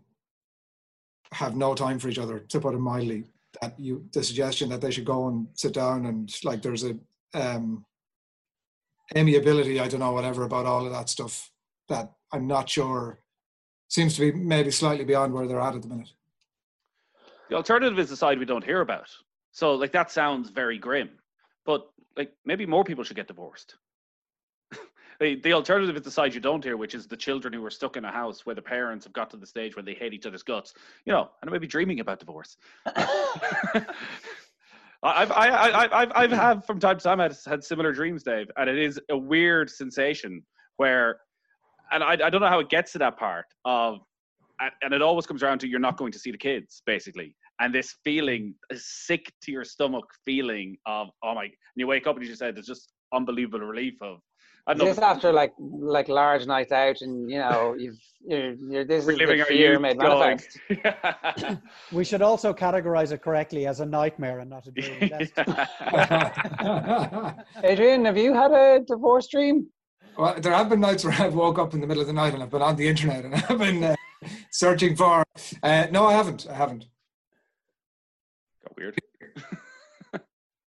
have 1.32 1.56
no 1.56 1.74
time 1.74 1.98
for 1.98 2.08
each 2.08 2.18
other, 2.18 2.38
to 2.40 2.60
put 2.60 2.74
it 2.74 2.78
mildly. 2.78 3.24
That 3.60 3.78
you 3.78 4.08
the 4.12 4.22
suggestion 4.24 4.68
that 4.70 4.80
they 4.80 4.90
should 4.90 5.04
go 5.04 5.28
and 5.28 5.48
sit 5.54 5.74
down 5.74 6.06
and 6.06 6.32
like 6.44 6.62
there's 6.62 6.84
a 6.84 6.96
um 7.34 7.84
amiability, 9.14 9.78
I 9.80 9.88
don't 9.88 10.00
know, 10.00 10.12
whatever 10.12 10.44
about 10.44 10.66
all 10.66 10.86
of 10.86 10.92
that 10.92 11.08
stuff 11.10 11.50
that 11.88 12.12
I'm 12.32 12.46
not 12.46 12.68
sure 12.68 13.20
seems 13.88 14.16
to 14.16 14.32
be 14.32 14.38
maybe 14.38 14.70
slightly 14.70 15.04
beyond 15.04 15.34
where 15.34 15.46
they're 15.46 15.60
at 15.60 15.74
at 15.74 15.82
the 15.82 15.88
minute. 15.88 16.08
The 17.50 17.56
alternative 17.56 17.98
is 17.98 18.08
the 18.08 18.16
side 18.16 18.38
we 18.38 18.46
don't 18.46 18.64
hear 18.64 18.80
about. 18.80 19.10
So 19.50 19.74
like 19.74 19.92
that 19.92 20.10
sounds 20.10 20.48
very 20.48 20.78
grim, 20.78 21.10
but 21.66 21.90
like 22.16 22.32
maybe 22.46 22.64
more 22.64 22.84
people 22.84 23.04
should 23.04 23.16
get 23.16 23.28
divorced. 23.28 23.76
the, 25.20 25.34
the 25.36 25.52
alternative 25.52 25.94
is 25.94 26.02
the 26.02 26.10
side 26.10 26.32
you 26.32 26.40
don't 26.40 26.64
hear, 26.64 26.78
which 26.78 26.94
is 26.94 27.06
the 27.06 27.16
children 27.16 27.52
who 27.52 27.62
are 27.66 27.70
stuck 27.70 27.98
in 27.98 28.06
a 28.06 28.10
house 28.10 28.46
where 28.46 28.54
the 28.54 28.62
parents 28.62 29.04
have 29.04 29.12
got 29.12 29.28
to 29.30 29.36
the 29.36 29.46
stage 29.46 29.76
where 29.76 29.82
they 29.82 29.92
hate 29.92 30.14
each 30.14 30.24
other's 30.24 30.42
guts, 30.42 30.72
you 31.04 31.12
know, 31.12 31.28
and 31.42 31.50
maybe 31.50 31.66
dreaming 31.66 32.00
about 32.00 32.18
divorce. 32.18 32.56
I've, 35.04 35.32
I, 35.32 35.48
I, 35.48 36.02
I've, 36.02 36.12
I've 36.14 36.30
had 36.30 36.64
from 36.64 36.78
time 36.78 36.96
to 36.96 37.02
time 37.04 37.18
had, 37.18 37.36
had 37.44 37.64
similar 37.64 37.92
dreams, 37.92 38.22
Dave, 38.22 38.50
and 38.56 38.70
it 38.70 38.78
is 38.78 39.00
a 39.10 39.18
weird 39.18 39.68
sensation 39.68 40.42
where, 40.76 41.18
and 41.90 42.02
I, 42.02 42.12
I 42.12 42.30
don't 42.30 42.40
know 42.40 42.48
how 42.48 42.60
it 42.60 42.68
gets 42.68 42.92
to 42.92 42.98
that 42.98 43.18
part 43.18 43.46
of, 43.64 43.98
and, 44.60 44.70
and 44.82 44.94
it 44.94 45.02
always 45.02 45.26
comes 45.26 45.42
around 45.42 45.58
to 45.60 45.68
you're 45.68 45.80
not 45.80 45.96
going 45.96 46.12
to 46.12 46.18
see 46.18 46.30
the 46.30 46.38
kids, 46.38 46.82
basically, 46.86 47.34
and 47.60 47.74
this 47.74 47.96
feeling, 48.04 48.54
a 48.70 48.76
sick 48.76 49.32
to 49.42 49.52
your 49.52 49.64
stomach 49.64 50.04
feeling 50.24 50.76
of, 50.86 51.08
oh 51.22 51.34
my, 51.34 51.44
and 51.44 51.52
you 51.76 51.86
wake 51.86 52.06
up 52.06 52.16
and 52.16 52.24
you 52.24 52.30
just 52.30 52.40
said, 52.40 52.56
it's 52.56 52.66
just 52.66 52.92
unbelievable 53.12 53.60
relief 53.60 53.94
of, 54.00 54.18
I 54.66 54.74
don't 54.74 54.86
This 54.86 54.98
know, 54.98 55.06
after 55.06 55.32
like 55.32 55.52
like 55.58 56.08
large 56.08 56.46
nights 56.46 56.70
out, 56.70 57.00
and 57.00 57.28
you 57.28 57.38
know 57.38 57.74
you've 57.76 57.98
you're, 58.24 58.52
you're 58.52 58.84
this 58.84 59.02
is 59.02 59.08
reliving 59.08 59.38
the 59.38 59.42
our 59.42 59.48
fear 59.48 59.80
made 59.80 59.98
going. 59.98 60.38
manifest. 60.70 61.58
We 61.92 62.04
should 62.04 62.22
also 62.22 62.54
categorize 62.54 63.10
it 63.10 63.22
correctly 63.22 63.66
as 63.66 63.80
a 63.80 63.86
nightmare 63.86 64.38
and 64.38 64.48
not 64.48 64.68
a 64.68 64.70
dream. 64.70 65.00
Adrian, 67.64 68.04
have 68.04 68.16
you 68.16 68.34
had 68.34 68.52
a 68.52 68.84
divorce 68.86 69.26
dream? 69.26 69.66
Well, 70.16 70.38
there 70.40 70.52
have 70.52 70.68
been 70.68 70.80
nights 70.80 71.04
where 71.04 71.14
I've 71.18 71.34
woke 71.34 71.58
up 71.58 71.74
in 71.74 71.80
the 71.80 71.86
middle 71.86 72.00
of 72.00 72.06
the 72.06 72.12
night 72.12 72.34
and 72.34 72.42
I've 72.42 72.50
been 72.50 72.62
on 72.62 72.76
the 72.76 72.88
internet 72.88 73.24
and 73.24 73.34
I've 73.48 73.58
been 73.58 73.84
uh, 73.84 73.96
searching 74.50 74.96
for. 74.96 75.24
Uh, 75.62 75.86
no, 75.90 76.06
I 76.06 76.12
haven't. 76.12 76.46
I 76.48 76.54
haven't. 76.54 76.86
Got 78.64 78.76
weird. 78.76 78.98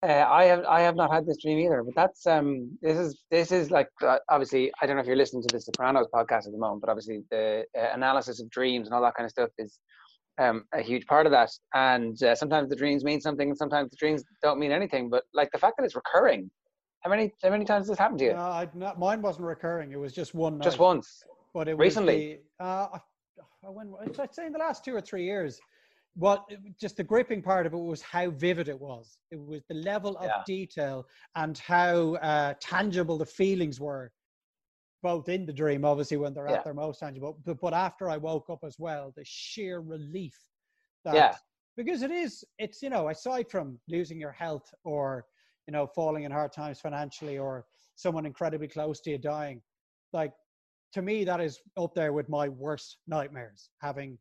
Uh, 0.03 0.25
I 0.27 0.45
have 0.45 0.65
I 0.65 0.81
have 0.81 0.95
not 0.95 1.13
had 1.13 1.27
this 1.27 1.37
dream 1.37 1.59
either, 1.59 1.83
but 1.83 1.93
that's 1.93 2.25
um 2.25 2.75
this 2.81 2.97
is 2.97 3.23
this 3.29 3.51
is 3.51 3.69
like 3.69 3.87
uh, 4.01 4.17
obviously 4.29 4.71
I 4.81 4.87
don't 4.87 4.95
know 4.95 5.01
if 5.01 5.05
you're 5.05 5.15
listening 5.15 5.43
to 5.43 5.55
the 5.55 5.61
Sopranos 5.61 6.07
podcast 6.11 6.47
at 6.47 6.53
the 6.53 6.57
moment, 6.57 6.81
but 6.81 6.89
obviously 6.89 7.21
the 7.29 7.65
uh, 7.77 7.89
analysis 7.93 8.41
of 8.41 8.49
dreams 8.49 8.87
and 8.87 8.95
all 8.95 9.01
that 9.03 9.13
kind 9.13 9.25
of 9.25 9.29
stuff 9.29 9.51
is 9.59 9.77
um 10.39 10.63
a 10.73 10.81
huge 10.81 11.05
part 11.05 11.27
of 11.27 11.31
that. 11.33 11.51
And 11.75 12.21
uh, 12.23 12.33
sometimes 12.33 12.67
the 12.67 12.75
dreams 12.75 13.03
mean 13.03 13.21
something, 13.21 13.49
and 13.49 13.55
sometimes 13.55 13.91
the 13.91 13.95
dreams 13.97 14.23
don't 14.41 14.57
mean 14.57 14.71
anything. 14.71 15.07
But 15.07 15.25
like 15.35 15.51
the 15.51 15.59
fact 15.59 15.75
that 15.77 15.83
it's 15.83 15.95
recurring, 15.95 16.49
how 17.01 17.09
many 17.09 17.33
how 17.43 17.49
many 17.49 17.65
times 17.65 17.81
has 17.83 17.89
this 17.89 17.97
happened 17.97 18.19
to 18.19 18.25
you? 18.25 18.33
Not, 18.33 18.99
mine 18.99 19.21
wasn't 19.21 19.45
recurring. 19.45 19.91
It 19.91 19.99
was 19.99 20.13
just 20.13 20.33
one 20.33 20.57
night. 20.57 20.65
Just 20.65 20.79
once. 20.79 21.23
But 21.53 21.67
it 21.67 21.77
Recently? 21.77 22.15
was 22.15 22.37
the, 22.59 22.65
uh, 22.65 22.87
I, 22.93 22.99
I 23.67 23.69
went, 23.69 23.89
I'd 24.19 24.33
say 24.33 24.45
in 24.45 24.53
the 24.53 24.59
last 24.59 24.85
two 24.85 24.95
or 24.95 25.01
three 25.01 25.25
years. 25.25 25.59
What 26.15 26.43
just 26.79 26.97
the 26.97 27.03
gripping 27.03 27.41
part 27.41 27.65
of 27.65 27.73
it 27.73 27.77
was 27.77 28.01
how 28.01 28.31
vivid 28.31 28.67
it 28.67 28.79
was. 28.79 29.17
It 29.31 29.39
was 29.39 29.61
the 29.69 29.75
level 29.75 30.17
of 30.17 30.25
Yeah. 30.25 30.43
detail 30.45 31.07
and 31.35 31.57
how 31.57 32.15
uh, 32.15 32.53
tangible 32.59 33.17
the 33.17 33.25
feelings 33.25 33.79
were, 33.79 34.11
both 35.01 35.29
in 35.29 35.45
the 35.45 35.53
dream, 35.53 35.85
obviously 35.85 36.17
when 36.17 36.33
they're 36.33 36.49
Yeah. 36.49 36.55
at 36.55 36.65
their 36.65 36.73
most 36.73 36.99
tangible, 36.99 37.39
but, 37.45 37.61
but 37.61 37.73
after 37.73 38.09
I 38.09 38.17
woke 38.17 38.49
up 38.49 38.59
as 38.65 38.77
well, 38.77 39.13
the 39.15 39.23
sheer 39.25 39.79
relief 39.79 40.37
that 41.05 41.15
Yeah. 41.15 41.35
because 41.77 42.01
it 42.01 42.11
is 42.11 42.43
it's 42.59 42.81
you 42.81 42.89
know 42.89 43.07
aside 43.07 43.49
from 43.49 43.79
losing 43.87 44.19
your 44.19 44.33
health 44.33 44.69
or 44.83 45.25
you 45.67 45.73
know 45.73 45.87
falling 45.87 46.23
in 46.23 46.31
hard 46.31 46.51
times 46.51 46.79
financially 46.79 47.37
or 47.37 47.65
someone 47.95 48.25
incredibly 48.25 48.67
close 48.67 48.99
to 49.01 49.11
you 49.11 49.17
dying. 49.17 49.61
Like 50.13 50.33
to 50.93 51.01
me 51.01 51.23
that 51.23 51.39
is 51.39 51.59
up 51.77 51.93
there 51.95 52.13
with 52.13 52.29
my 52.29 52.49
worst 52.49 52.97
nightmares 53.07 53.69
having 53.81 54.17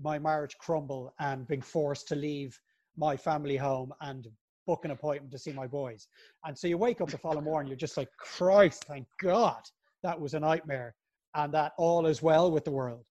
my 0.00 0.18
marriage 0.18 0.56
crumble 0.58 1.12
and 1.20 1.46
being 1.46 1.62
forced 1.62 2.08
to 2.08 2.14
leave 2.14 2.58
my 2.96 3.16
family 3.16 3.56
home 3.56 3.92
and 4.00 4.28
book 4.66 4.84
an 4.84 4.90
appointment 4.90 5.32
to 5.32 5.38
see 5.38 5.52
my 5.52 5.66
boys. 5.66 6.06
And 6.44 6.56
so 6.56 6.68
you 6.68 6.78
wake 6.78 7.00
up 7.00 7.10
the 7.10 7.18
following 7.18 7.44
morning 7.44 7.68
you're 7.70 7.76
just 7.76 7.96
like 7.96 8.08
christ 8.18 8.84
thank 8.84 9.06
god 9.20 9.62
that 10.02 10.20
was 10.20 10.34
a 10.34 10.40
nightmare 10.40 10.94
and 11.34 11.52
that 11.54 11.72
all 11.78 12.06
is 12.06 12.22
well 12.22 12.50
with 12.50 12.64
the 12.64 12.70
world. 12.70 13.04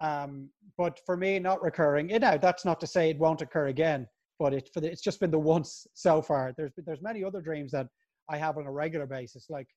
Um, 0.00 0.50
but 0.76 1.00
for 1.06 1.16
me, 1.16 1.38
not 1.38 1.62
recurring. 1.62 2.10
You 2.10 2.18
know, 2.18 2.38
that's 2.40 2.64
not 2.64 2.80
to 2.80 2.86
say 2.86 3.10
it 3.10 3.18
won't 3.18 3.42
occur 3.42 3.68
again, 3.68 4.06
but 4.38 4.52
it 4.54 4.70
for 4.72 4.80
the, 4.80 4.90
it's 4.90 5.02
just 5.02 5.20
been 5.20 5.30
the 5.30 5.38
once 5.38 5.86
so 5.94 6.20
far. 6.22 6.52
There's 6.56 6.72
there's 6.86 7.02
many 7.02 7.22
other 7.24 7.40
dreams 7.40 7.72
that 7.72 7.86
I 8.30 8.36
have 8.38 8.56
on 8.58 8.66
a 8.66 8.72
regular 8.72 9.06
basis, 9.06 9.46
like 9.50 9.68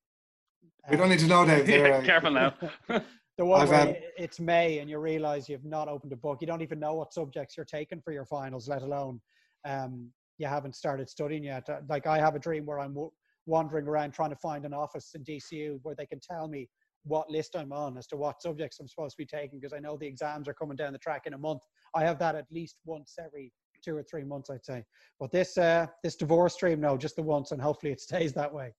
We 0.90 0.98
don't 0.98 1.06
um, 1.06 1.10
need 1.12 1.20
to 1.20 1.28
know, 1.28 1.46
Dave. 1.46 1.66
They're, 1.68 1.88
Yeah, 1.90 1.98
uh, 1.98 2.02
careful 2.04 2.32
now. 2.32 2.54
the 3.38 3.46
one 3.46 3.62
I've 3.62 3.70
where 3.70 3.78
had- 3.78 3.88
y- 3.90 4.02
it's 4.18 4.40
May 4.40 4.80
and 4.80 4.90
you 4.90 5.00
realize 5.00 5.48
you've 5.50 5.66
not 5.66 5.88
opened 5.88 6.14
a 6.14 6.18
book. 6.18 6.40
You 6.42 6.48
don't 6.48 6.62
even 6.62 6.80
know 6.80 6.96
what 6.96 7.14
subjects 7.14 7.56
you're 7.58 7.66
taking 7.66 8.02
for 8.02 8.12
your 8.12 8.26
finals, 8.26 8.68
let 8.68 8.82
alone 8.82 9.22
um, 9.66 10.10
you 10.38 10.48
haven't 10.48 10.76
started 10.76 11.10
studying 11.10 11.44
yet. 11.44 11.70
Uh, 11.70 11.80
Like 11.90 12.08
I 12.08 12.18
have 12.20 12.36
a 12.36 12.40
dream 12.40 12.66
where 12.66 12.80
I'm 12.80 12.94
w- 12.94 13.12
wandering 13.46 13.88
around 13.88 14.12
trying 14.12 14.30
to 14.32 14.36
find 14.36 14.66
an 14.66 14.74
office 14.74 15.12
in 15.16 15.24
DCU 15.24 15.80
where 15.84 15.96
they 15.96 16.06
can 16.06 16.20
tell 16.20 16.48
me 16.48 16.68
what 17.04 17.30
list 17.30 17.56
I'm 17.56 17.72
on 17.72 17.98
as 17.98 18.08
to 18.08 18.18
what 18.18 18.42
subjects 18.42 18.80
I'm 18.80 18.88
supposed 18.88 19.16
to 19.18 19.24
be 19.24 19.26
taking 19.26 19.60
because 19.60 19.72
I 19.74 19.80
know 19.80 19.98
the 19.98 20.08
exams 20.08 20.48
are 20.48 20.54
coming 20.54 20.76
down 20.76 20.92
the 20.94 21.00
track 21.00 21.24
in 21.26 21.34
a 21.34 21.38
month. 21.38 21.62
I 21.96 22.04
have 22.04 22.20
that 22.20 22.36
at 22.36 22.46
least 22.52 22.78
once 22.86 23.16
every 23.24 23.52
two 23.84 23.96
or 23.96 24.04
three 24.04 24.24
months, 24.24 24.50
I'd 24.50 24.66
say. 24.66 24.84
But 25.20 25.32
this 25.32 25.58
uh, 25.58 25.88
this 26.04 26.16
divorce 26.16 26.56
dream, 26.58 26.80
no, 26.80 26.98
just 26.98 27.16
the 27.16 27.24
once, 27.24 27.52
and 27.52 27.62
hopefully 27.62 27.92
it 27.92 28.02
stays 28.02 28.34
that 28.34 28.54
way. 28.54 28.74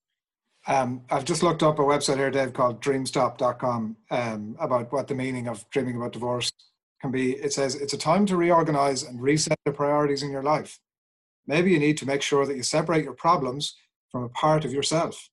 Um, 0.66 1.02
I've 1.10 1.24
just 1.24 1.42
looked 1.42 1.62
up 1.62 1.78
a 1.78 1.82
website 1.82 2.16
here, 2.16 2.30
Dave, 2.30 2.52
called 2.52 2.82
dreamstop.com 2.82 3.96
um, 4.10 4.56
about 4.60 4.92
what 4.92 5.08
the 5.08 5.14
meaning 5.14 5.48
of 5.48 5.68
dreaming 5.70 5.96
about 5.96 6.12
divorce 6.12 6.50
can 7.00 7.10
be. 7.10 7.32
It 7.32 7.52
says 7.52 7.74
it's 7.74 7.94
a 7.94 7.98
time 7.98 8.26
to 8.26 8.36
reorganize 8.36 9.02
and 9.02 9.22
reset 9.22 9.58
the 9.64 9.72
priorities 9.72 10.22
in 10.22 10.30
your 10.30 10.42
life. 10.42 10.78
Maybe 11.46 11.70
you 11.70 11.78
need 11.78 11.96
to 11.98 12.06
make 12.06 12.22
sure 12.22 12.44
that 12.44 12.56
you 12.56 12.62
separate 12.62 13.04
your 13.04 13.14
problems 13.14 13.76
from 14.10 14.24
a 14.24 14.28
part 14.28 14.64
of 14.64 14.72
yourself. 14.72 15.30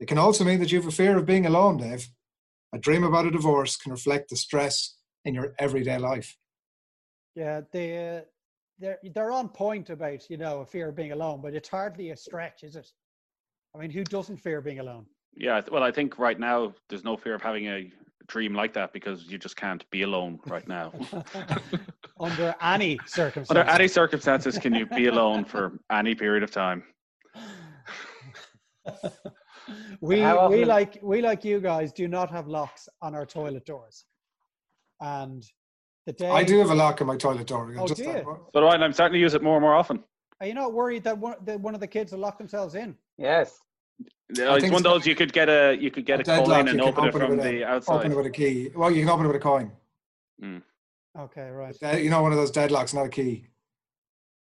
It 0.00 0.06
can 0.06 0.18
also 0.18 0.44
mean 0.44 0.58
that 0.60 0.72
you 0.72 0.78
have 0.80 0.88
a 0.88 0.92
fear 0.92 1.18
of 1.18 1.26
being 1.26 1.44
alone, 1.44 1.76
Dave. 1.76 2.08
A 2.72 2.78
dream 2.78 3.04
about 3.04 3.26
a 3.26 3.30
divorce 3.30 3.76
can 3.76 3.92
reflect 3.92 4.30
the 4.30 4.36
stress 4.36 4.96
in 5.24 5.34
your 5.34 5.54
everyday 5.58 5.98
life. 5.98 6.36
Yeah, 7.34 7.60
they 7.70 8.16
uh, 8.16 8.20
they're 8.82 8.98
they're 9.14 9.30
on 9.30 9.48
point 9.48 9.88
about 9.88 10.28
you 10.28 10.36
know 10.36 10.60
a 10.60 10.66
fear 10.66 10.88
of 10.88 10.96
being 10.96 11.12
alone, 11.12 11.40
but 11.40 11.54
it's 11.54 11.68
hardly 11.68 12.10
a 12.10 12.16
stretch, 12.16 12.64
is 12.64 12.76
it? 12.76 12.90
I 13.74 13.78
mean, 13.78 13.90
who 13.90 14.04
doesn't 14.04 14.36
fear 14.36 14.60
being 14.60 14.80
alone? 14.80 15.06
Yeah, 15.34 15.62
well, 15.70 15.82
I 15.82 15.90
think 15.90 16.18
right 16.18 16.38
now 16.38 16.74
there's 16.90 17.04
no 17.04 17.16
fear 17.16 17.34
of 17.34 17.40
having 17.40 17.68
a 17.68 17.90
dream 18.26 18.54
like 18.54 18.74
that 18.74 18.92
because 18.92 19.24
you 19.24 19.38
just 19.38 19.56
can't 19.56 19.88
be 19.90 20.02
alone 20.02 20.38
right 20.46 20.68
now. 20.68 20.92
Under 22.20 22.54
any 22.60 22.98
circumstance. 23.06 23.50
Under 23.50 23.62
any 23.62 23.88
circumstances, 23.88 24.58
can 24.58 24.74
you 24.74 24.84
be 24.84 25.06
alone 25.06 25.46
for 25.46 25.78
any 25.90 26.14
period 26.14 26.42
of 26.42 26.50
time? 26.50 26.82
we 30.00 30.16
we 30.48 30.64
like 30.64 30.98
we 31.02 31.22
like 31.22 31.44
you 31.44 31.60
guys 31.60 31.92
do 31.92 32.08
not 32.08 32.30
have 32.30 32.48
locks 32.48 32.88
on 33.00 33.14
our 33.14 33.24
toilet 33.24 33.64
doors, 33.64 34.04
and 35.00 35.44
the 36.06 36.12
day 36.12 36.28
I 36.30 36.42
do 36.44 36.58
have 36.58 36.70
a 36.70 36.74
lock 36.74 37.00
on 37.00 37.06
my 37.06 37.16
toilet 37.16 37.46
door. 37.46 37.74
Oh, 37.78 37.86
Just 37.86 38.02
do 38.02 38.08
you? 38.08 38.22
So 38.54 38.60
do 38.60 38.66
I, 38.66 38.74
and 38.74 38.84
I'm 38.84 38.92
starting 38.92 39.14
to 39.14 39.20
use 39.20 39.34
it 39.34 39.42
more 39.42 39.56
and 39.56 39.62
more 39.62 39.74
often. 39.74 40.02
Are 40.40 40.46
you 40.46 40.54
not 40.54 40.72
worried 40.72 41.04
that 41.04 41.16
one, 41.16 41.36
that 41.44 41.60
one 41.60 41.74
of 41.74 41.80
the 41.80 41.86
kids 41.86 42.12
will 42.12 42.18
lock 42.18 42.38
themselves 42.38 42.74
in? 42.74 42.96
Yes. 43.16 43.60
Yeah, 44.34 44.54
it's 44.54 44.62
think 44.62 44.72
one 44.72 44.80
of 44.80 44.84
those 44.84 45.06
you 45.06 45.14
could 45.14 45.32
get 45.32 45.48
a 45.48 45.76
you 45.78 45.90
could 45.90 46.06
get 46.06 46.20
a, 46.20 46.22
deadlock, 46.24 46.48
coin 46.48 46.66
you 46.66 46.70
and 46.72 46.80
can 46.80 46.88
open 46.88 47.04
it 47.04 47.12
from 47.12 47.30
with 47.30 47.42
the 47.42 47.62
a, 47.62 47.66
outside. 47.66 47.94
Open 47.96 48.12
it 48.12 48.16
with 48.16 48.26
a 48.26 48.30
key. 48.30 48.70
Well, 48.74 48.90
you 48.90 49.02
can 49.02 49.10
open 49.10 49.26
it 49.26 49.28
with 49.28 49.36
a 49.36 49.40
coin. 49.40 49.70
Okay, 51.18 51.48
right. 51.50 51.76
Uh, 51.82 51.96
You 51.96 52.10
know, 52.10 52.22
one 52.22 52.32
of 52.32 52.38
those 52.38 52.50
deadlocks, 52.50 52.94
not 52.94 53.06
a 53.06 53.08
key. 53.08 53.46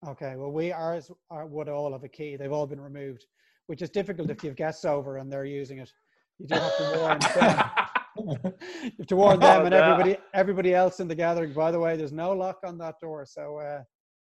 Okay, 0.06 0.36
well, 0.36 0.52
we 0.52 0.72
ours 0.72 1.10
are, 1.32 1.48
would 1.48 1.70
all 1.70 1.92
have 1.94 2.04
a 2.04 2.10
key. 2.10 2.36
They've 2.36 2.52
all 2.52 2.68
been 2.68 2.82
removed, 2.82 3.26
which 3.68 3.82
is 3.82 3.90
difficult 3.90 4.30
if 4.30 4.44
you 4.44 4.50
have 4.50 4.58
guests 4.58 4.86
over 4.86 5.18
and 5.18 5.32
they're 5.32 5.46
using 5.46 5.80
it. 5.80 5.92
You 6.38 6.48
do 6.48 6.56
have 6.56 6.78
to 6.78 7.00
warn 7.00 7.20
them. 7.36 7.70
You 8.20 8.54
have 8.98 9.08
to 9.08 9.16
warn 9.16 9.40
them 9.40 9.66
and 9.66 9.74
Oh, 9.74 9.78
yeah. 9.78 9.92
everybody 9.92 10.18
everybody 10.34 10.74
else 10.74 11.00
in 11.00 11.08
the 11.08 11.16
gathering. 11.16 11.54
By 11.54 11.72
the 11.72 11.80
way, 11.80 11.96
there's 11.98 12.12
no 12.14 12.32
lock 12.34 12.60
on 12.66 12.78
that 12.80 12.96
door, 13.02 13.26
so 13.26 13.58
uh, 13.58 13.82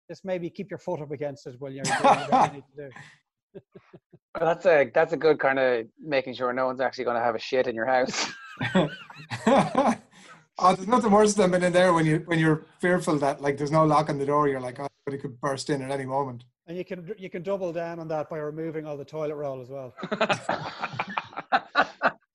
just 0.09 0.25
maybe 0.25 0.49
keep 0.49 0.69
your 0.69 0.79
foot 0.79 1.01
up 1.01 1.11
against 1.11 1.47
it 1.47 1.55
when 1.59 1.73
you're 1.73 1.83
doing 1.83 2.19
you 2.31 2.53
need 2.53 2.63
to 2.75 2.89
do. 2.89 3.59
Well, 4.39 4.47
that's 4.51 4.65
a 4.65 4.89
that's 4.91 5.13
a 5.13 5.17
good 5.17 5.37
kind 5.39 5.59
of 5.59 5.85
making 6.03 6.33
sure 6.33 6.51
no 6.53 6.65
one's 6.65 6.81
actually 6.81 7.03
going 7.03 7.17
to 7.17 7.23
have 7.23 7.35
a 7.35 7.39
shit 7.39 7.67
in 7.67 7.75
your 7.75 7.85
house. 7.85 8.31
oh, 9.45 9.95
there's 10.75 10.87
nothing 10.87 11.11
worse 11.11 11.35
than 11.35 11.51
being 11.51 11.61
in 11.61 11.71
there 11.71 11.93
when 11.93 12.03
you 12.07 12.23
when 12.25 12.39
you're 12.39 12.65
fearful 12.81 13.15
that 13.19 13.41
like 13.41 13.57
there's 13.57 13.69
no 13.71 13.85
lock 13.85 14.09
on 14.09 14.17
the 14.17 14.25
door. 14.25 14.47
You're 14.47 14.59
like, 14.59 14.79
oh, 14.79 14.87
but 15.05 15.13
it 15.13 15.19
could 15.21 15.39
burst 15.39 15.69
in 15.69 15.83
at 15.83 15.91
any 15.91 16.05
moment. 16.05 16.45
And 16.65 16.75
you 16.75 16.83
can 16.83 17.13
you 17.15 17.29
can 17.29 17.43
double 17.43 17.71
down 17.71 17.99
on 17.99 18.07
that 18.07 18.27
by 18.27 18.37
removing 18.39 18.87
all 18.87 18.97
the 18.97 19.05
toilet 19.05 19.35
roll 19.35 19.61
as 19.61 19.69
well. 19.69 19.93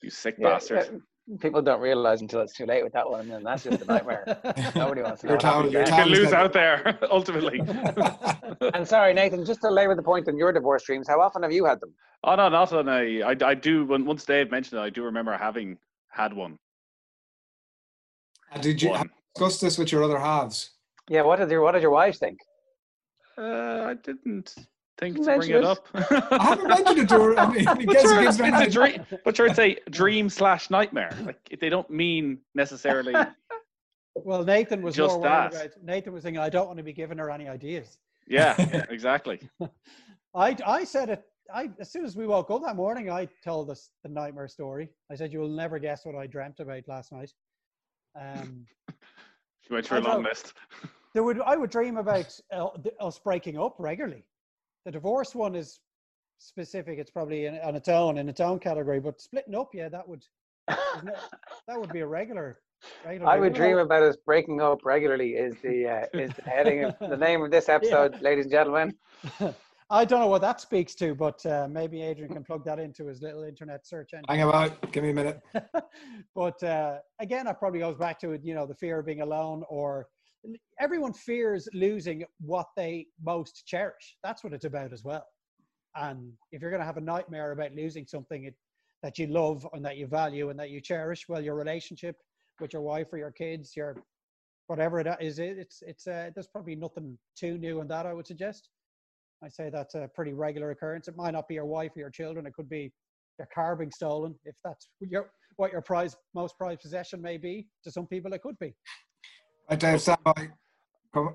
you 0.03 0.11
sick 0.11 0.37
Yeah, 0.39 0.51
bastard. 0.51 1.01
Yeah. 1.29 1.37
People 1.41 1.63
don't 1.63 1.81
realize 1.81 2.21
until 2.23 2.41
it's 2.41 2.55
too 2.55 2.67
late 2.67 2.83
with 2.83 2.93
that 2.95 3.09
one, 3.09 3.21
and 3.21 3.31
then 3.31 3.43
that's 3.45 3.65
just 3.65 3.83
a 3.83 3.85
nightmare. 3.85 4.25
Nobody 4.75 5.03
wants 5.03 5.21
to 5.23 5.27
Your 5.29 5.37
what 5.37 5.41
towel- 5.41 5.71
your 5.71 5.85
then. 5.85 5.95
You 5.99 6.03
can 6.05 6.09
lose 6.09 6.33
out 6.33 6.53
there 6.53 6.99
ultimately. 7.11 7.61
And 8.75 8.87
sorry, 8.87 9.15
Nathan, 9.15 9.45
just 9.45 9.61
to 9.61 9.71
labour 9.71 9.95
the 9.95 10.03
point 10.03 10.27
on 10.29 10.37
your 10.37 10.53
divorce 10.53 10.83
dreams, 10.85 11.07
how 11.09 11.21
often 11.21 11.43
have 11.43 11.53
you 11.53 11.65
had 11.65 11.81
them? 11.81 11.93
Oh 12.25 12.35
no, 12.35 12.49
not 12.49 12.73
on 12.73 12.89
a. 12.89 13.23
I, 13.23 13.37
I 13.45 13.55
do. 13.55 13.85
When 13.87 14.05
once 14.05 14.25
Dave 14.25 14.51
mentioned 14.51 14.81
it, 14.81 14.83
I 14.83 14.91
do 14.91 15.05
remember 15.05 15.37
having 15.37 15.79
had 16.11 16.33
one. 16.33 16.59
And 18.51 18.63
did 18.63 18.83
you 18.83 18.91
One. 18.91 19.11
discuss 19.35 19.61
this 19.61 19.79
with 19.79 19.93
your 19.93 20.03
other 20.03 20.19
halves? 20.19 20.71
Yeah, 21.09 21.23
what 21.23 21.39
did 21.39 21.51
your 21.51 21.63
what 21.63 21.73
did 21.73 21.83
your 21.83 21.91
wives 21.93 22.19
think? 22.19 22.39
Uh, 23.37 23.85
I 23.91 23.95
didn't 24.03 24.55
think 24.99 25.17
to 25.17 25.23
Mention 25.23 25.39
bring 25.39 25.51
it 25.51 25.57
it. 25.57 25.65
up. 25.65 25.87
I 25.95 26.43
haven't 26.45 26.69
mentioned 26.69 26.99
it 26.99 27.09
to 27.11 27.15
her. 27.23 27.39
I 27.39 27.51
mean, 27.53 27.65
But 27.87 27.95
case 27.97 28.03
sure, 28.03 28.21
it 28.23 28.27
it's 28.29 28.37
gives 28.37 28.61
a 28.61 28.71
dream. 28.71 29.07
But 29.25 29.37
sure, 29.37 29.47
it's 29.47 29.59
a 29.59 29.79
dream 29.91 30.29
slash 30.29 30.71
nightmare. 30.71 31.17
Like 31.25 31.39
if 31.51 31.61
they 31.61 31.69
don't 31.69 31.89
mean 31.91 32.39
necessarily. 32.55 33.15
Well, 34.25 34.43
Nathan 34.43 34.83
was 34.83 34.97
Just 34.97 35.23
that. 35.23 35.55
about. 35.55 35.71
Nathan 35.81 36.13
was 36.13 36.25
saying, 36.25 36.39
"I 36.39 36.49
don't 36.49 36.67
want 36.67 36.79
to 36.79 36.83
be 36.83 36.93
giving 36.93 37.19
her 37.19 37.31
any 37.31 37.49
ideas." 37.49 37.99
Yeah, 38.27 38.57
yeah, 38.59 38.85
exactly. 38.91 39.39
I 40.35 40.57
I 40.67 40.83
said 40.83 41.09
it. 41.11 41.23
I 41.55 41.71
as 41.79 41.93
soon 41.93 42.05
as 42.05 42.17
we 42.17 42.27
woke 42.27 42.51
up 42.51 42.63
that 42.65 42.75
morning, 42.75 43.13
I 43.13 43.29
told 43.45 43.71
us 43.71 43.91
the 44.03 44.09
nightmare 44.09 44.49
story. 44.49 44.91
I 45.09 45.15
said, 45.15 45.33
"You 45.33 45.39
will 45.39 45.49
never 45.49 45.79
guess 45.79 46.05
what 46.05 46.17
I 46.17 46.27
dreamt 46.27 46.59
about 46.59 46.83
last 46.89 47.13
night." 47.13 47.31
Um, 48.21 48.67
You 48.89 49.75
went 49.75 49.87
through 49.87 49.99
a 49.99 50.01
long 50.01 50.25
list. 50.25 50.53
there 51.15 51.23
would 51.23 51.41
I 51.41 51.55
would 51.57 51.71
dream 51.71 51.97
about 51.97 52.37
uh, 52.53 52.71
us 52.99 53.21
breaking 53.21 53.57
up 53.57 53.77
regularly. 53.79 54.25
The 54.89 54.93
divorce 54.93 55.35
one 55.35 55.55
is 55.55 55.81
specific; 56.39 56.99
it's 56.99 57.11
probably 57.11 57.45
in, 57.45 57.59
on 57.59 57.77
its 57.77 57.91
own 57.91 58.17
in 58.17 58.27
its 58.27 58.41
own 58.41 58.59
category. 58.59 59.01
But 59.01 59.21
splitting 59.21 59.55
up, 59.55 59.69
yeah, 59.75 59.91
that 59.91 60.09
would 60.09 60.25
isn't 60.97 61.11
that 61.67 61.79
would 61.79 61.93
be 61.93 62.01
a 62.01 62.07
regular. 62.07 62.61
regular 63.05 63.31
I 63.31 63.39
would 63.39 63.53
We 63.53 63.59
dream 63.59 63.77
all- 63.77 63.83
about 63.83 64.03
us 64.03 64.17
breaking 64.25 64.63
up 64.63 64.87
regularly. 64.87 65.33
Is 65.35 65.57
the 65.63 65.87
uh, 65.87 66.19
is 66.19 66.33
the 66.33 66.43
heading 66.49 66.85
of 66.85 66.95
the 67.01 67.19
name 67.19 67.43
of 67.43 67.51
this 67.51 67.69
episode, 67.77 68.23
ladies 68.23 68.47
and 68.47 68.53
gentlemen? 68.53 68.95
I 69.91 70.07
don't 70.07 70.21
know 70.21 70.27
what 70.29 70.41
that 70.41 70.59
speaks 70.59 70.95
to, 70.95 71.15
but 71.15 71.45
uh, 71.45 71.69
maybe 71.71 72.01
Adrian 72.01 72.33
can 72.33 72.43
plug 72.43 72.65
that 72.65 72.79
into 72.79 73.09
his 73.09 73.21
little 73.21 73.43
internet 73.43 73.87
search 73.87 74.15
engine. 74.15 74.25
Hang 74.27 74.49
about. 74.49 74.91
Give 74.91 75.05
me 75.05 75.11
a 75.11 75.15
minute. 75.15 75.43
but 76.35 76.63
uh, 76.63 77.01
again, 77.21 77.45
that 77.45 77.59
probably 77.59 77.81
goes 77.81 77.99
back 77.99 78.19
to 78.21 78.41
you 78.43 78.55
know 78.55 78.65
the 78.65 78.75
fear 78.75 79.01
of 79.01 79.05
being 79.05 79.21
alone, 79.21 79.65
or 79.69 80.09
everyone 80.81 81.13
fears 81.13 81.69
losing 81.75 82.25
what 82.41 82.67
they 82.77 83.07
most 83.25 83.65
cherish. 83.67 84.17
That's 84.23 84.45
what 84.45 84.53
it's 84.53 84.65
about 84.65 84.93
as 84.93 85.05
well. 85.05 85.27
And 85.97 86.33
if 86.53 86.63
you're 86.63 86.71
going 86.71 86.81
to 86.81 86.87
have 86.87 86.97
a 86.97 87.03
nightmare 87.03 87.53
about 87.53 87.75
losing 87.75 88.07
something 88.07 88.45
it, 88.45 88.55
that 89.03 89.19
you 89.19 89.27
love 89.27 89.67
and 89.73 89.85
that 89.85 89.97
you 89.97 90.07
value 90.07 90.51
and 90.51 90.59
that 90.59 90.71
you 90.71 90.81
cherish, 90.81 91.27
well, 91.29 91.41
your 91.41 91.55
relationship 91.55 92.17
with 92.61 92.73
your 92.73 92.83
wife 92.83 93.13
or 93.13 93.19
your 93.19 93.31
kids, 93.31 93.75
your 93.77 93.97
whatever 94.67 95.01
it 95.01 95.09
is, 95.21 95.39
it, 95.39 95.57
it's 95.59 95.83
it's 95.83 96.07
uh, 96.07 96.31
there's 96.35 96.49
probably 96.49 96.77
nothing 96.77 97.19
too 97.37 97.59
new 97.59 97.81
in 97.81 97.89
that. 97.89 98.07
I 98.07 98.13
would 98.13 98.27
suggest. 98.27 98.69
I 99.43 99.49
say 99.49 99.71
that's 99.71 99.95
a 99.95 100.11
pretty 100.15 100.33
regular 100.33 100.71
occurrence. 100.71 101.09
It 101.09 101.17
might 101.17 101.31
not 101.31 101.47
be 101.49 101.55
your 101.55 101.67
wife 101.67 101.93
or 101.97 102.01
your 102.01 102.11
children. 102.11 102.47
It 102.47 102.55
could 102.55 102.69
be 102.69 102.93
your 103.39 103.49
car 103.55 103.77
being 103.77 103.91
stolen, 103.91 104.35
if 104.45 104.57
that's 104.65 104.89
your 105.01 105.31
what 105.57 105.73
your 105.73 105.83
prize 105.83 106.17
most 106.35 106.57
prized 106.59 106.81
possession 106.81 107.23
may 107.23 107.37
be. 107.37 107.67
To 107.85 107.91
some 107.91 108.07
people, 108.07 108.33
it 108.33 108.43
could 108.43 108.59
be. 108.59 108.75
Right, 109.71 109.81
Dave, 109.81 110.01
stand 110.01 110.19
by. 110.25 110.49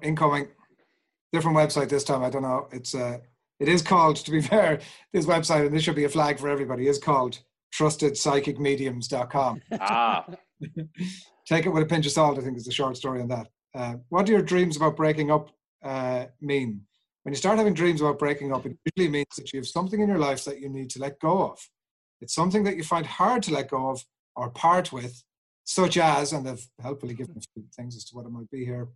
Incoming. 0.01 0.47
Different 1.31 1.57
website 1.57 1.89
this 1.89 2.03
time. 2.03 2.23
I 2.23 2.29
don't 2.29 2.41
know. 2.41 2.67
It's 2.71 2.95
uh, 2.95 3.19
it 3.59 3.67
is 3.67 3.81
called. 3.81 4.17
To 4.17 4.31
be 4.31 4.41
fair, 4.53 4.79
this 5.11 5.25
website, 5.25 5.65
and 5.65 5.75
this 5.75 5.83
should 5.83 5.95
be 5.95 6.05
a 6.05 6.09
flag 6.09 6.39
for 6.39 6.49
everybody, 6.49 6.87
is 6.87 6.99
called 6.99 7.39
trustedpsychicmediums.com. 7.77 9.61
Ah, 9.79 10.25
Take 11.45 11.65
it 11.65 11.69
with 11.69 11.83
a 11.83 11.87
pinch 11.87 12.05
of 12.05 12.11
salt. 12.11 12.37
I 12.37 12.41
think 12.41 12.57
is 12.57 12.65
the 12.65 12.71
short 12.71 12.97
story 12.97 13.21
on 13.21 13.27
that. 13.29 13.47
Uh, 13.75 13.95
what 14.09 14.25
do 14.25 14.31
your 14.31 14.41
dreams 14.41 14.77
about 14.77 14.95
breaking 14.95 15.31
up 15.31 15.49
uh, 15.83 16.25
mean? 16.41 16.81
When 17.23 17.33
you 17.33 17.37
start 17.37 17.57
having 17.57 17.73
dreams 17.73 18.01
about 18.01 18.19
breaking 18.19 18.53
up, 18.53 18.65
it 18.65 18.77
usually 18.95 19.11
means 19.11 19.35
that 19.37 19.53
you 19.53 19.59
have 19.59 19.67
something 19.67 20.01
in 20.01 20.09
your 20.09 20.17
life 20.17 20.43
that 20.45 20.59
you 20.59 20.69
need 20.69 20.89
to 20.91 20.99
let 20.99 21.19
go 21.19 21.43
of. 21.43 21.59
It's 22.21 22.35
something 22.35 22.63
that 22.65 22.77
you 22.77 22.83
find 22.83 23.05
hard 23.05 23.43
to 23.43 23.53
let 23.53 23.69
go 23.69 23.89
of 23.89 24.03
or 24.35 24.49
part 24.49 24.91
with, 24.91 25.23
such 25.65 25.97
as, 25.97 26.33
and 26.33 26.45
they've 26.45 26.67
helpfully 26.81 27.13
given 27.13 27.37
a 27.37 27.41
few 27.53 27.63
things 27.75 27.95
as 27.95 28.03
to 28.05 28.15
what 28.15 28.25
it 28.25 28.31
might 28.31 28.49
be 28.51 28.65
here, 28.65 28.89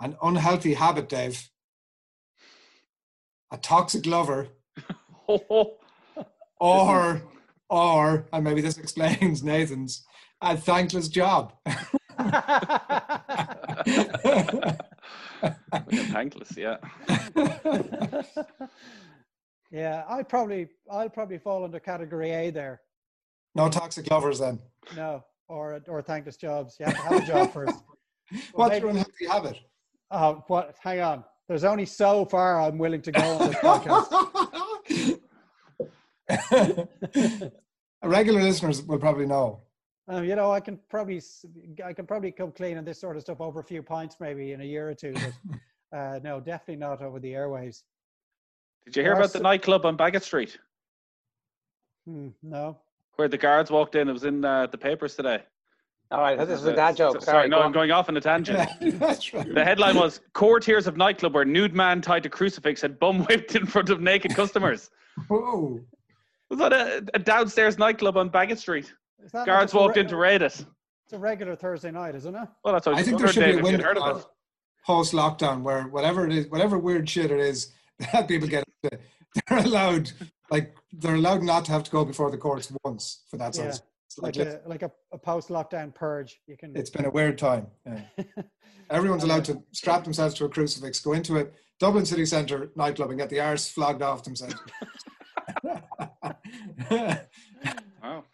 an 0.00 0.16
unhealthy 0.22 0.74
habit, 0.74 1.08
Dave, 1.08 1.48
a 3.52 3.56
toxic 3.56 4.06
lover, 4.06 4.48
or, 6.60 7.22
or, 7.68 8.26
and 8.32 8.44
maybe 8.44 8.60
this 8.60 8.78
explains 8.78 9.42
Nathan's, 9.44 10.04
a 10.42 10.56
thankless 10.56 11.08
job. 11.08 11.52
thankless. 16.12 16.56
Yeah. 16.56 16.76
yeah, 19.70 20.04
I 20.08 20.22
probably 20.22 20.68
I'll 20.90 21.08
probably 21.08 21.38
fall 21.38 21.64
under 21.64 21.78
category 21.80 22.30
A 22.32 22.50
there. 22.50 22.80
no 23.54 23.68
toxic 23.68 24.10
lovers 24.10 24.38
then. 24.38 24.58
No, 24.96 25.24
or 25.50 25.80
or 25.88 26.00
thankless 26.00 26.36
jobs. 26.36 26.76
You 26.78 26.86
have 26.86 26.94
to 26.94 27.00
have 27.02 27.22
a 27.22 27.26
job 27.26 27.52
first. 27.52 27.76
What's 28.52 28.70
maybe- 28.70 28.80
your 28.82 28.90
unhealthy 28.90 29.26
habit? 29.26 29.56
Uh, 30.10 30.34
what? 30.46 30.74
Hang 30.80 31.00
on. 31.00 31.24
There's 31.48 31.64
only 31.64 31.86
so 31.86 32.24
far 32.24 32.60
I'm 32.60 32.78
willing 32.78 33.02
to 33.02 33.12
go 33.12 33.20
on 33.20 33.48
this 33.48 33.56
podcast. 33.56 35.20
Regular 38.04 38.40
listeners 38.42 38.82
will 38.82 38.98
probably 38.98 39.26
know. 39.26 39.60
Um, 40.08 40.24
you 40.24 40.34
know, 40.36 40.50
I 40.52 40.60
can 40.60 40.78
probably 40.88 41.18
s- 41.18 41.44
I 41.84 41.92
can 41.92 42.06
probably 42.06 42.30
come 42.32 42.52
clean 42.52 42.78
on 42.78 42.84
this 42.84 43.00
sort 43.00 43.16
of 43.16 43.22
stuff 43.22 43.40
over 43.40 43.60
a 43.60 43.64
few 43.64 43.82
pints 43.82 44.16
maybe 44.20 44.52
in 44.52 44.60
a 44.60 44.64
year 44.64 44.88
or 44.88 44.94
two, 44.94 45.12
but 45.12 45.32
uh, 45.98 46.18
no, 46.22 46.40
definitely 46.40 46.76
not 46.76 47.02
over 47.02 47.18
the 47.20 47.34
airways. 47.34 47.84
Did 48.86 48.96
you 48.96 49.02
hear 49.02 49.12
about 49.12 49.32
the 49.32 49.40
nightclub 49.40 49.84
on 49.84 49.96
Baggot 49.96 50.22
Street 50.22 50.58
Hmm, 52.06 52.28
no. 52.42 52.78
Where 53.20 53.28
the 53.28 53.36
guards 53.36 53.70
walked 53.70 53.96
in? 53.96 54.08
It 54.08 54.12
was 54.14 54.24
in 54.24 54.42
uh, 54.42 54.66
the 54.68 54.78
papers 54.78 55.14
today. 55.14 55.42
All 56.10 56.22
right, 56.22 56.38
this 56.38 56.58
is 56.58 56.64
a 56.64 56.74
dad 56.74 56.96
joke. 56.96 57.20
Sorry, 57.20 57.24
Sorry, 57.24 57.48
no, 57.50 57.58
go 57.58 57.62
I'm 57.64 57.70
going 57.70 57.90
off 57.90 58.08
on 58.08 58.16
a 58.16 58.20
tangent. 58.22 58.66
That's 58.98 59.34
right. 59.34 59.54
The 59.54 59.62
headline 59.62 59.96
was 59.96 60.22
Court 60.32 60.64
hears 60.64 60.86
of 60.86 60.96
nightclub 60.96 61.34
where 61.34 61.44
nude 61.44 61.74
man 61.74 62.00
tied 62.00 62.22
to 62.22 62.30
crucifix 62.30 62.80
had 62.80 62.98
bum 62.98 63.26
whipped 63.26 63.54
in 63.56 63.66
front 63.66 63.90
of 63.90 64.00
naked 64.00 64.34
customers. 64.34 64.88
Whoa. 65.28 65.80
Was 66.48 66.58
that 66.60 66.72
a, 66.72 67.04
a 67.12 67.18
downstairs 67.18 67.76
nightclub 67.76 68.16
on 68.16 68.30
Baggot 68.30 68.56
Street? 68.56 68.90
Is 69.22 69.32
that 69.32 69.40
not 69.40 69.46
Guards 69.46 69.74
walked 69.74 69.96
re- 69.96 70.02
in 70.02 70.08
to 70.08 70.16
raid 70.16 70.40
it. 70.40 70.64
It's 71.04 71.12
a 71.12 71.18
regular 71.18 71.54
Thursday 71.54 71.90
night, 71.90 72.14
isn't 72.14 72.34
it? 72.34 72.48
Well, 72.64 72.72
that's 72.72 72.86
what 72.86 72.96
I 72.96 73.00
I 73.00 73.02
think 73.02 73.18
there 73.18 73.28
should 73.28 73.40
Dave, 73.40 73.56
be 73.56 73.56
a 73.56 73.58
if 73.58 73.64
window 73.64 73.84
heard 73.84 73.98
of 73.98 74.20
it. 74.20 74.24
post 74.86 75.12
lockdown 75.12 75.60
where 75.60 75.82
whatever 75.82 76.26
it 76.26 76.32
is, 76.32 76.48
whatever 76.48 76.78
weird 76.78 77.06
shit 77.06 77.30
it 77.30 77.38
is 77.38 77.74
that 78.14 78.28
people 78.28 78.48
get, 78.48 78.64
into, 78.82 78.98
they're 79.46 79.58
allowed, 79.58 80.10
like 80.50 80.74
they're 80.92 81.14
allowed 81.14 81.42
not 81.42 81.64
to 81.66 81.72
have 81.72 81.84
to 81.84 81.90
go 81.90 82.04
before 82.04 82.30
the 82.30 82.38
courts 82.38 82.72
once 82.84 83.22
for 83.30 83.36
that 83.36 83.54
sort 83.54 83.66
Yeah, 83.68 83.72
stuff. 83.72 83.86
It's 84.06 84.18
like, 84.18 84.36
Like 84.36 84.46
a 84.46 84.60
like 84.66 84.82
a, 84.82 84.90
a 85.12 85.18
post 85.18 85.48
lockdown 85.48 85.94
purge. 85.94 86.40
You 86.46 86.56
can. 86.56 86.76
it's 86.76 86.90
been 86.90 87.04
a 87.04 87.10
weird 87.10 87.38
time. 87.38 87.68
Yeah. 87.86 88.02
Everyone's 88.90 89.22
allowed 89.22 89.44
to 89.44 89.62
strap 89.72 90.02
themselves 90.02 90.34
to 90.34 90.44
a 90.46 90.48
crucifix, 90.48 90.98
go 91.00 91.12
into 91.12 91.38
a 91.38 91.46
Dublin 91.78 92.04
city 92.04 92.26
centre 92.26 92.70
nightclub 92.74 93.10
and 93.10 93.18
get 93.18 93.30
the 93.30 93.40
arse 93.40 93.68
flogged 93.68 94.02
off 94.02 94.24
themselves. 94.24 94.54
Oh. 98.02 98.24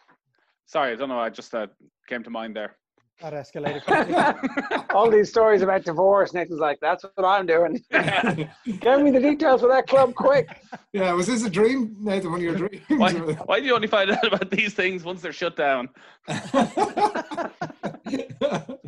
Sorry, 0.66 0.92
I 0.92 0.94
don't 0.94 1.08
know. 1.08 1.18
I 1.18 1.28
just 1.28 1.52
uh, 1.54 1.66
came 2.08 2.22
to 2.22 2.30
mind 2.30 2.54
there. 2.56 2.76
That 3.20 3.32
escalated. 3.32 4.86
All 4.94 5.10
these 5.10 5.30
stories 5.30 5.62
about 5.62 5.84
divorce. 5.84 6.34
Nathan's 6.34 6.60
like, 6.60 6.78
that's 6.80 7.04
what 7.14 7.24
I'm 7.24 7.46
doing. 7.46 7.82
Give 7.90 9.02
me 9.02 9.10
the 9.10 9.20
details 9.20 9.62
for 9.62 9.68
that 9.68 9.86
club 9.86 10.14
quick. 10.14 10.48
Yeah, 10.92 11.12
was 11.12 11.26
this 11.26 11.44
a 11.44 11.50
dream, 11.50 11.96
Nathan? 11.98 12.30
One 12.30 12.40
of 12.40 12.44
your 12.44 12.54
dreams? 12.54 12.82
Why, 12.88 13.12
why 13.12 13.60
do 13.60 13.66
you 13.66 13.74
only 13.74 13.88
find 13.88 14.10
out 14.10 14.26
about 14.26 14.50
these 14.50 14.74
things 14.74 15.04
once 15.04 15.22
they're 15.22 15.32
shut 15.32 15.56
down? 15.56 15.88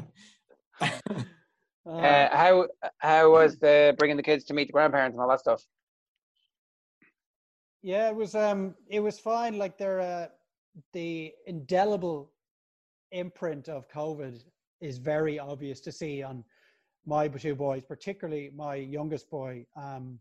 Uh, 1.89 2.29
how 2.37 2.67
how 2.99 3.33
was 3.33 3.59
the 3.59 3.95
bringing 3.99 4.17
the 4.17 4.23
kids 4.23 4.45
to 4.45 4.53
meet 4.53 4.67
the 4.67 4.73
grandparents 4.73 5.15
and 5.15 5.23
all 5.23 5.29
that 5.29 5.41
stuff? 5.41 5.65
Yeah, 7.83 8.11
it 8.11 8.15
was 8.15 8.35
um 8.35 8.75
it 8.89 9.01
was 9.01 9.19
fine. 9.19 9.57
Like 9.57 9.79
they're 9.79 10.01
uh, 10.01 10.27
the 10.93 11.33
indelible 11.47 12.31
imprint 13.13 13.69
of 13.69 13.89
COVID 13.89 14.43
is 14.81 14.99
very 14.99 15.39
obvious 15.39 15.81
to 15.81 15.93
see 15.93 16.23
on 16.23 16.45
my 17.07 17.29
two 17.29 17.55
boys, 17.55 17.83
particularly 17.87 18.51
my 18.55 18.75
youngest 18.75 19.31
boy. 19.31 19.65
Um, 19.77 20.19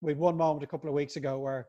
we 0.00 0.12
had 0.12 0.18
one 0.18 0.36
moment 0.36 0.62
a 0.62 0.66
couple 0.66 0.88
of 0.88 0.94
weeks 0.94 1.16
ago 1.16 1.38
where 1.38 1.68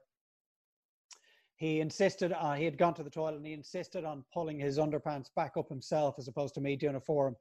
he 1.56 1.82
insisted 1.82 2.32
on 2.34 2.58
he 2.58 2.65
had 2.65 2.78
gone 2.78 2.93
to 2.93 3.04
the 3.04 3.10
toilet 3.10 3.36
and 3.36 3.45
he 3.45 3.54
insisted 3.54 4.06
on 4.06 4.24
pulling 4.34 4.60
his 4.60 4.78
underpants 4.78 5.28
back 5.36 5.54
up 5.58 5.67
himself 5.69 6.15
as 6.17 6.28
opposed 6.28 6.54
to 6.56 6.62
me 6.62 6.76
doing 6.76 6.95
it 6.95 7.04
for 7.06 7.28
him. 7.28 7.36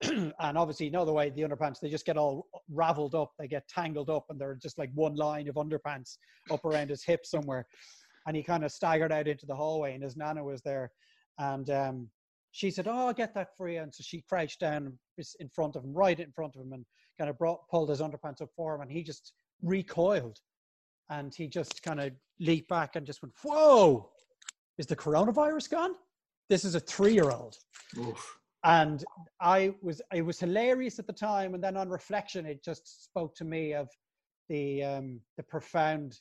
and 0.40 0.58
obviously, 0.58 0.86
you 0.86 0.92
know 0.92 1.04
the 1.04 1.12
way 1.12 1.30
the 1.30 1.42
underpants 1.42 1.80
they 1.80 1.88
just 1.88 2.06
get 2.06 2.16
all 2.16 2.46
raveled 2.70 3.14
up, 3.14 3.32
they 3.38 3.48
get 3.48 3.66
tangled 3.68 4.10
up, 4.10 4.26
and 4.28 4.40
they're 4.40 4.54
just 4.54 4.78
like 4.78 4.90
one 4.94 5.16
line 5.16 5.48
of 5.48 5.56
underpants 5.56 6.18
up 6.50 6.64
around 6.64 6.88
his 6.88 7.02
hip 7.02 7.26
somewhere. 7.26 7.66
And 8.26 8.36
he 8.36 8.42
kind 8.42 8.64
of 8.64 8.70
staggered 8.70 9.10
out 9.10 9.26
into 9.26 9.46
the 9.46 9.56
hallway, 9.56 9.94
and 9.94 10.02
his 10.02 10.16
nana 10.16 10.44
was 10.44 10.62
there, 10.62 10.92
and 11.38 11.68
um, 11.70 12.08
she 12.58 12.72
said, 12.72 12.88
"Oh, 12.88 13.06
I'll 13.06 13.12
get 13.12 13.34
that 13.34 13.56
for 13.56 13.68
you." 13.68 13.80
And 13.80 13.94
so 13.94 14.02
she 14.02 14.20
crouched 14.22 14.58
down 14.58 14.98
in 15.38 15.48
front 15.48 15.76
of 15.76 15.84
him, 15.84 15.94
right 15.94 16.18
in 16.18 16.32
front 16.32 16.56
of 16.56 16.62
him, 16.62 16.72
and 16.72 16.84
kind 17.16 17.30
of 17.30 17.38
brought 17.38 17.68
pulled 17.68 17.88
his 17.88 18.00
underpants 18.00 18.42
up 18.42 18.50
for 18.56 18.74
him, 18.74 18.80
and 18.80 18.90
he 18.90 19.04
just 19.04 19.32
recoiled, 19.62 20.40
and 21.08 21.32
he 21.32 21.46
just 21.46 21.84
kind 21.84 22.00
of 22.00 22.12
leaped 22.40 22.68
back 22.68 22.96
and 22.96 23.06
just 23.06 23.22
went, 23.22 23.34
"Whoa! 23.44 24.10
Is 24.76 24.86
the 24.86 24.96
coronavirus 24.96 25.70
gone? 25.70 25.94
This 26.48 26.64
is 26.64 26.74
a 26.74 26.80
three-year-old." 26.80 27.56
Oof. 27.96 28.38
and 28.64 29.04
I 29.40 29.72
was 29.80 30.02
it 30.12 30.22
was 30.22 30.40
hilarious 30.40 30.98
at 30.98 31.06
the 31.06 31.12
time, 31.12 31.54
and 31.54 31.62
then 31.62 31.76
on 31.76 31.88
reflection, 31.88 32.44
it 32.44 32.64
just 32.64 33.04
spoke 33.04 33.36
to 33.36 33.44
me 33.44 33.72
of 33.72 33.88
the 34.48 34.82
um, 34.82 35.20
the 35.36 35.44
profound 35.44 36.18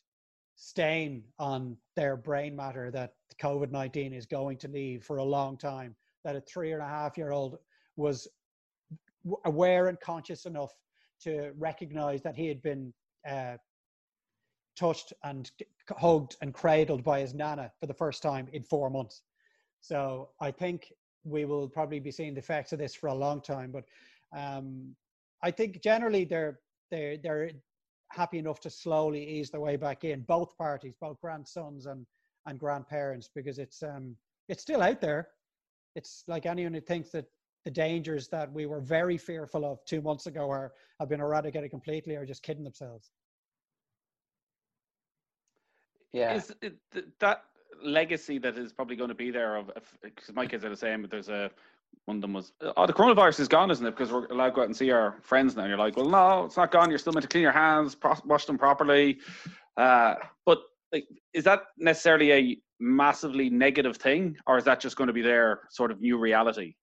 stain 0.55 1.23
on 1.39 1.77
their 1.95 2.15
brain 2.15 2.55
matter 2.55 2.91
that 2.91 3.13
COVID 3.41 3.71
nineteen 3.71 4.13
is 4.13 4.27
going 4.27 4.57
to 4.59 4.67
leave 4.67 5.03
for 5.03 5.17
a 5.17 5.23
long 5.23 5.57
time. 5.57 5.95
That 6.23 6.35
a 6.35 6.41
three 6.41 6.73
and 6.73 6.81
a 6.81 6.87
half 6.87 7.17
year 7.17 7.31
old 7.31 7.57
was 7.95 8.27
aware 9.45 9.87
and 9.87 9.99
conscious 9.99 10.45
enough 10.45 10.71
to 11.23 11.51
recognize 11.57 12.21
that 12.21 12.35
he 12.35 12.47
had 12.47 12.61
been 12.61 12.93
uh, 13.27 13.57
touched 14.77 15.13
and 15.23 15.49
hugged 15.97 16.35
and 16.41 16.53
cradled 16.53 17.03
by 17.03 17.19
his 17.19 17.33
nana 17.33 17.71
for 17.79 17.87
the 17.87 17.93
first 17.93 18.21
time 18.21 18.47
in 18.53 18.63
four 18.63 18.89
months. 18.89 19.23
So 19.81 20.29
I 20.39 20.51
think 20.51 20.91
we 21.23 21.45
will 21.45 21.67
probably 21.67 21.99
be 21.99 22.11
seeing 22.11 22.33
the 22.33 22.39
effects 22.39 22.73
of 22.73 22.79
this 22.79 22.95
for 22.95 23.07
a 23.07 23.13
long 23.13 23.41
time. 23.41 23.71
But 23.71 23.85
um, 24.37 24.95
I 25.43 25.51
think 25.51 25.81
generally 25.81 26.25
they're 26.25 26.59
they're 26.91 27.17
they're 27.17 27.51
happy 28.11 28.39
enough 28.39 28.59
to 28.61 28.69
slowly 28.69 29.23
ease 29.27 29.49
their 29.49 29.61
way 29.61 29.75
back 29.75 30.03
in. 30.03 30.21
Both 30.21 30.57
parties, 30.57 30.95
both 30.99 31.19
grandsons 31.21 31.85
and 31.85 32.05
and 32.45 32.59
grandparents, 32.59 33.29
because 33.33 33.59
it's 33.59 33.83
um 33.83 34.15
it's 34.47 34.61
still 34.61 34.81
out 34.81 35.01
there. 35.01 35.29
It's 35.97 36.23
like 36.27 36.45
anyone 36.45 36.75
who 36.75 36.79
thinks 36.79 37.09
that 37.09 37.25
the 37.65 37.71
dangers 37.71 38.27
that 38.29 38.49
we 38.53 38.67
were 38.67 38.79
very 38.79 39.17
fearful 39.17 39.65
of 39.65 39.83
two 39.85 39.99
months 39.99 40.27
ago 40.27 40.49
are 40.49 40.71
have 40.99 41.09
been 41.09 41.19
eradicated 41.19 41.71
completely 41.71 42.15
are 42.15 42.25
just 42.25 42.43
kidding 42.43 42.63
themselves. 42.63 43.11
Yeah. 46.13 46.35
Is 46.35 46.53
it, 46.61 46.75
that 47.19 47.43
legacy 47.83 48.37
that 48.37 48.57
is 48.57 48.71
probably 48.71 48.95
going 48.95 49.09
to 49.09 49.15
be 49.15 49.31
there 49.31 49.55
of 49.55 49.71
because 50.01 50.33
my 50.33 50.45
kids 50.45 50.63
are 50.63 50.69
the 50.69 50.77
same, 50.77 51.01
but 51.01 51.09
there's 51.09 51.29
a 51.29 51.49
one 52.05 52.17
of 52.17 52.21
them 52.21 52.33
was 52.33 52.53
oh 52.61 52.85
the 52.85 52.93
coronavirus 52.93 53.39
is 53.39 53.47
gone, 53.47 53.71
isn't 53.71 53.85
it? 53.85 53.91
Because 53.91 54.11
we're 54.11 54.27
allowed 54.27 54.49
to 54.49 54.55
go 54.55 54.61
out 54.61 54.67
and 54.67 54.77
see 54.77 54.91
our 54.91 55.17
friends 55.23 55.55
now. 55.55 55.63
And 55.63 55.69
you're 55.69 55.79
like, 55.79 55.97
well, 55.97 56.07
no, 56.07 56.45
it's 56.45 56.57
not 56.57 56.71
gone. 56.71 56.89
You're 56.89 56.99
still 56.99 57.13
meant 57.13 57.23
to 57.23 57.27
clean 57.27 57.43
your 57.43 57.51
hands, 57.51 57.95
pro- 57.95 58.15
wash 58.23 58.45
them 58.45 58.57
properly. 58.57 59.17
Uh, 59.75 60.15
but 60.45 60.59
like, 60.93 61.07
is 61.33 61.43
that 61.45 61.63
necessarily 61.77 62.31
a 62.31 62.57
massively 62.79 63.49
negative 63.49 63.97
thing, 63.97 64.35
or 64.45 64.57
is 64.57 64.63
that 64.65 64.79
just 64.79 64.95
going 64.95 65.07
to 65.07 65.13
be 65.13 65.21
their 65.21 65.61
sort 65.69 65.91
of 65.91 66.01
new 66.01 66.17
reality? 66.17 66.75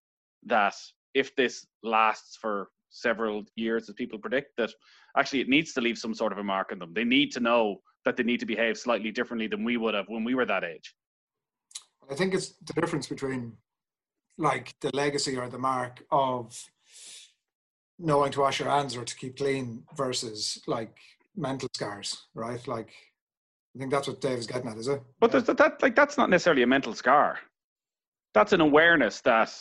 That 0.47 0.75
if 1.15 1.35
this 1.37 1.67
lasts 1.83 2.37
for 2.41 2.69
several 2.91 3.45
years, 3.57 3.89
as 3.89 3.95
people 3.95 4.19
predict, 4.19 4.57
that 4.57 4.71
actually 5.17 5.41
it 5.41 5.49
needs 5.49 5.73
to 5.75 5.81
leave 5.81 5.99
some 5.99 6.15
sort 6.15 6.33
of 6.33 6.39
a 6.39 6.45
mark 6.45 6.71
on 6.73 6.79
them. 6.79 6.93
They 6.95 7.05
need 7.05 7.33
to 7.33 7.41
know 7.41 7.81
that 8.05 8.17
they 8.17 8.23
need 8.23 8.41
to 8.41 8.47
behave 8.47 8.77
slightly 8.77 9.11
differently 9.11 9.47
than 9.47 9.65
we 9.65 9.77
would 9.77 9.95
have 9.95 10.07
when 10.09 10.25
we 10.25 10.35
were 10.35 10.47
that 10.47 10.65
age. 10.65 10.95
I 12.11 12.15
think 12.15 12.35
it's 12.35 12.55
the 12.65 12.75
difference 12.75 13.07
between 13.07 13.55
like 14.37 14.75
the 14.81 14.91
legacy 14.95 15.37
or 15.37 15.49
the 15.49 15.59
mark 15.59 16.05
of 16.11 16.55
knowing 17.99 18.33
to 18.33 18.41
wash 18.41 18.59
your 18.59 18.69
hands 18.69 18.97
or 18.97 19.05
to 19.05 19.17
keep 19.17 19.37
clean 19.37 19.85
versus 19.97 20.61
like 20.67 20.97
mental 21.37 21.69
scars, 21.75 22.27
right? 22.35 22.67
Like 22.67 22.93
I 23.75 23.79
think 23.79 23.91
that's 23.91 24.07
what 24.07 24.21
Dave 24.21 24.39
is 24.39 24.47
getting 24.47 24.69
at, 24.69 24.77
is 24.77 24.89
it? 24.89 25.03
But 25.21 25.33
there's 25.33 25.45
that, 25.45 25.57
that 25.59 25.83
like 25.83 25.97
that's 25.97 26.17
not 26.17 26.31
necessarily 26.31 26.63
a 26.63 26.67
mental 26.67 26.95
scar. 26.95 27.39
That's 28.33 28.53
an 28.53 28.61
awareness 28.61 29.21
that 29.23 29.53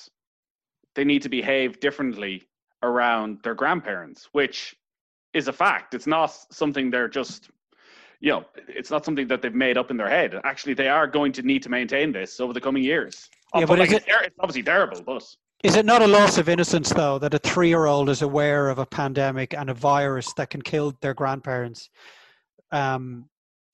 they 0.96 1.04
need 1.04 1.22
to 1.24 1.30
behave 1.30 1.80
differently 1.80 2.44
around 2.84 3.40
their 3.44 3.56
grandparents, 3.56 4.30
which 4.32 4.76
is 5.34 5.48
a 5.48 5.54
fact. 5.54 5.94
It's 5.94 6.08
not 6.08 6.36
something 6.52 6.92
they're 6.92 7.08
just 7.08 7.50
you 8.24 8.32
know, 8.32 8.46
it's 8.70 8.90
not 8.90 9.04
something 9.04 9.28
that 9.28 9.42
they've 9.42 9.54
made 9.54 9.78
up 9.78 9.92
in 9.92 9.98
their 9.98 10.08
head. 10.08 10.40
Actually, 10.46 10.74
they 10.74 10.88
are 10.88 11.08
going 11.08 11.34
to 11.34 11.42
need 11.42 11.62
to 11.62 11.70
maintain 11.70 12.14
this 12.14 12.40
over 12.40 12.54
the 12.54 12.62
coming 12.62 12.82
years. 12.82 13.30
Yeah, 13.54 13.66
but 13.66 13.80
like, 13.80 13.90
is 13.90 13.96
it's, 13.96 14.06
it's 14.08 14.36
obviously 14.40 14.64
terrible, 14.64 15.02
but 15.06 15.24
Is 15.62 15.76
it 15.76 15.86
not 15.86 16.02
a 16.02 16.08
loss 16.08 16.38
of 16.38 16.48
innocence, 16.48 16.90
though, 16.90 17.20
that 17.20 17.34
a 17.34 17.40
three 17.40 17.68
year 17.68 17.86
old 17.86 18.10
is 18.10 18.22
aware 18.22 18.70
of 18.70 18.80
a 18.80 18.86
pandemic 18.86 19.54
and 19.54 19.70
a 19.70 19.74
virus 19.74 20.32
that 20.38 20.50
can 20.50 20.62
kill 20.62 20.94
their 21.02 21.14
grandparents? 21.14 21.90
Um, 22.72 23.26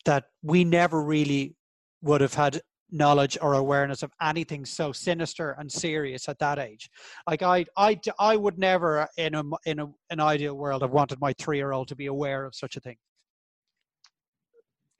that 0.06 0.26
we 0.44 0.64
never 0.64 1.02
really 1.02 1.56
would 2.02 2.22
have 2.22 2.34
had 2.34 2.62
knowledge 2.92 3.38
or 3.42 3.54
awareness 3.54 4.02
of 4.02 4.12
anything 4.22 4.66
so 4.66 4.92
sinister 4.92 5.52
and 5.60 5.72
serious 5.72 6.28
at 6.28 6.40
that 6.40 6.58
age. 6.58 6.90
Like 7.28 7.44
I, 7.44 7.66
I, 7.78 8.00
I 8.18 8.36
would 8.36 8.58
never, 8.58 9.08
in 9.18 9.36
a 9.36 9.44
in 9.66 9.80
a, 9.80 9.88
an 10.10 10.20
ideal 10.20 10.56
world, 10.56 10.82
have 10.82 10.92
wanted 10.92 11.20
my 11.20 11.34
three 11.34 11.58
year 11.58 11.72
old 11.72 11.88
to 11.90 11.96
be 11.96 12.08
aware 12.08 12.46
of 12.46 12.56
such 12.56 12.78
a 12.78 12.80
thing. 12.80 12.98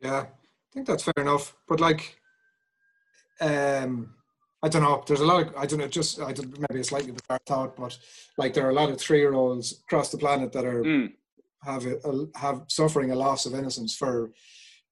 Yeah, 0.02 0.20
I 0.20 0.28
think 0.74 0.88
that's 0.88 1.04
fair 1.04 1.14
enough. 1.18 1.56
But 1.68 1.80
like, 1.80 2.20
um, 3.42 4.14
I 4.62 4.70
don't 4.70 4.84
know. 4.84 5.04
There's 5.08 5.22
a 5.22 5.26
lot 5.26 5.48
of 5.48 5.56
I 5.58 5.66
don't 5.66 5.80
know. 5.80 5.88
Just 5.88 6.22
I 6.22 6.32
don't, 6.32 6.58
maybe 6.70 6.82
a 6.82 6.84
slightly 6.84 7.12
bizarre 7.12 7.40
thought, 7.48 7.76
but 7.76 7.98
like 8.38 8.54
there 8.54 8.66
are 8.68 8.72
a 8.72 8.74
lot 8.74 8.90
of 8.90 9.00
three 9.00 9.20
year 9.20 9.34
olds 9.34 9.82
across 9.86 10.12
the 10.12 10.18
planet 10.18 10.52
that 10.52 10.66
are 10.66 10.84
mm, 10.84 11.12
have 11.64 11.86
a, 11.86 11.98
a- 12.08 12.38
have 12.38 12.64
suffering 12.68 13.12
a 13.12 13.16
loss 13.16 13.46
of 13.46 13.54
innocence 13.56 13.96
for, 13.96 14.32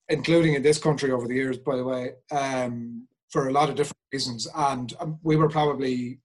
including 0.09 0.53
in 0.53 0.63
this 0.63 0.77
country 0.77 1.11
over 1.11 1.27
the 1.27 1.35
years, 1.35 1.57
by 1.57 1.75
the 1.75 1.83
way, 1.83 2.11
um, 2.31 3.07
for 3.29 3.47
a 3.47 3.51
lot 3.51 3.69
of 3.69 3.75
different 3.75 3.97
reasons. 4.11 4.47
And 4.55 4.93
um, 4.99 5.19
we 5.21 5.35
were 5.35 5.49
probably, 5.49 6.19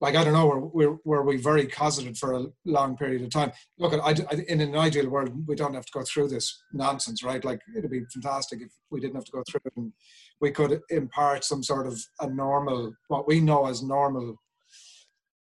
like 0.00 0.14
I 0.14 0.24
don't 0.24 0.34
know, 0.34 0.46
were, 0.46 0.60
were 0.60 0.98
were 1.04 1.22
we 1.24 1.38
very 1.38 1.66
cosseted 1.66 2.16
for 2.16 2.34
a 2.34 2.46
long 2.64 2.96
period 2.96 3.22
of 3.22 3.30
time? 3.30 3.52
Look, 3.78 3.94
I, 3.94 4.10
I, 4.10 4.34
in 4.48 4.60
an 4.60 4.76
ideal 4.76 5.08
world, 5.08 5.30
we 5.46 5.56
don't 5.56 5.74
have 5.74 5.86
to 5.86 5.92
go 5.92 6.02
through 6.04 6.28
this 6.28 6.62
nonsense, 6.72 7.22
right? 7.22 7.44
Like 7.44 7.60
it'd 7.76 7.90
be 7.90 8.04
fantastic 8.12 8.60
if 8.60 8.70
we 8.90 9.00
didn't 9.00 9.16
have 9.16 9.24
to 9.24 9.32
go 9.32 9.42
through 9.48 9.60
it 9.64 9.72
and 9.76 9.92
we 10.40 10.50
could 10.50 10.80
impart 10.90 11.44
some 11.44 11.62
sort 11.62 11.86
of 11.86 11.98
a 12.20 12.28
normal, 12.28 12.92
what 13.08 13.26
we 13.26 13.40
know 13.40 13.66
as 13.66 13.82
normal 13.82 14.36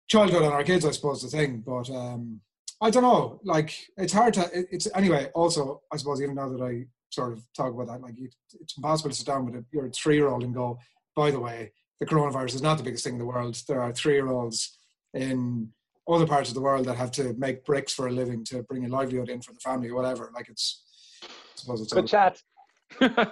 childhood 0.08 0.44
on 0.44 0.52
our 0.52 0.64
kids, 0.64 0.86
I 0.86 0.92
suppose, 0.92 1.22
the 1.22 1.30
thing. 1.30 1.64
But 1.66 1.90
um, 1.90 2.42
I 2.82 2.90
don't 2.90 3.04
know. 3.04 3.40
Like 3.44 3.74
it's 3.98 4.14
hard 4.14 4.34
to. 4.36 4.50
It's 4.54 4.88
anyway. 4.94 5.32
Also, 5.34 5.82
I 5.92 5.98
suppose 5.98 6.22
even 6.22 6.36
now 6.36 6.50
that 6.50 6.62
I 6.62 6.86
sort 7.14 7.34
of 7.34 7.44
talk 7.56 7.74
about 7.74 7.88
that, 7.88 8.02
like 8.02 8.18
you, 8.18 8.30
it's 8.60 8.78
impossible 8.78 9.10
to 9.10 9.16
sit 9.16 9.28
down 9.28 9.46
with 9.46 9.56
a, 9.56 9.66
your 9.72 9.90
three-year-old 9.90 10.44
and 10.44 10.54
go, 10.54 10.80
by 11.16 11.32
the 11.32 11.40
way, 11.40 11.72
the 12.00 12.06
coronavirus 12.06 12.56
is 12.56 12.62
not 12.62 12.78
the 12.78 12.84
biggest 12.84 13.04
thing 13.04 13.14
in 13.14 13.20
the 13.20 13.26
world. 13.26 13.56
There 13.68 13.82
are 13.82 13.94
three-year-olds 13.94 14.78
in 15.14 15.70
other 16.08 16.28
parts 16.28 16.50
of 16.50 16.56
the 16.56 16.62
world 16.62 16.86
that 16.86 16.98
have 16.98 17.12
to 17.12 17.34
make 17.38 17.64
bricks 17.66 17.94
for 17.94 18.08
a 18.08 18.12
living 18.12 18.44
to 18.46 18.64
bring 18.64 18.86
a 18.86 18.90
livelihood 18.90 19.30
in 19.30 19.42
for 19.42 19.54
the 19.54 19.60
family 19.60 19.90
or 19.90 19.96
whatever. 19.96 20.32
Like 20.34 20.50
it's. 20.50 20.84
I 21.24 21.28
suppose 21.56 21.82
it's. 21.82 21.94
Good 21.94 22.08
chat. 22.08 22.42
That's 23.00 23.32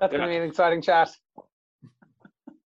gonna 0.00 0.26
be 0.26 0.36
an 0.36 0.42
exciting 0.42 0.82
chat. 0.82 1.10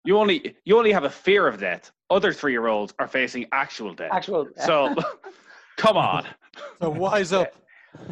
you 0.04 0.18
only 0.18 0.56
you 0.66 0.78
only 0.78 0.92
have 0.92 1.04
a 1.04 1.10
fear 1.10 1.48
of 1.48 1.60
death. 1.60 1.92
Other 2.10 2.34
three 2.34 2.52
year 2.52 2.68
olds 2.68 2.94
are 3.00 3.08
facing 3.08 3.46
actual 3.52 3.94
death. 3.94 4.12
Actual. 4.12 4.48
So, 4.58 4.96
come 5.78 5.98
on. 5.98 6.26
So 6.82 6.90
wise 6.90 7.34
up. 7.34 7.54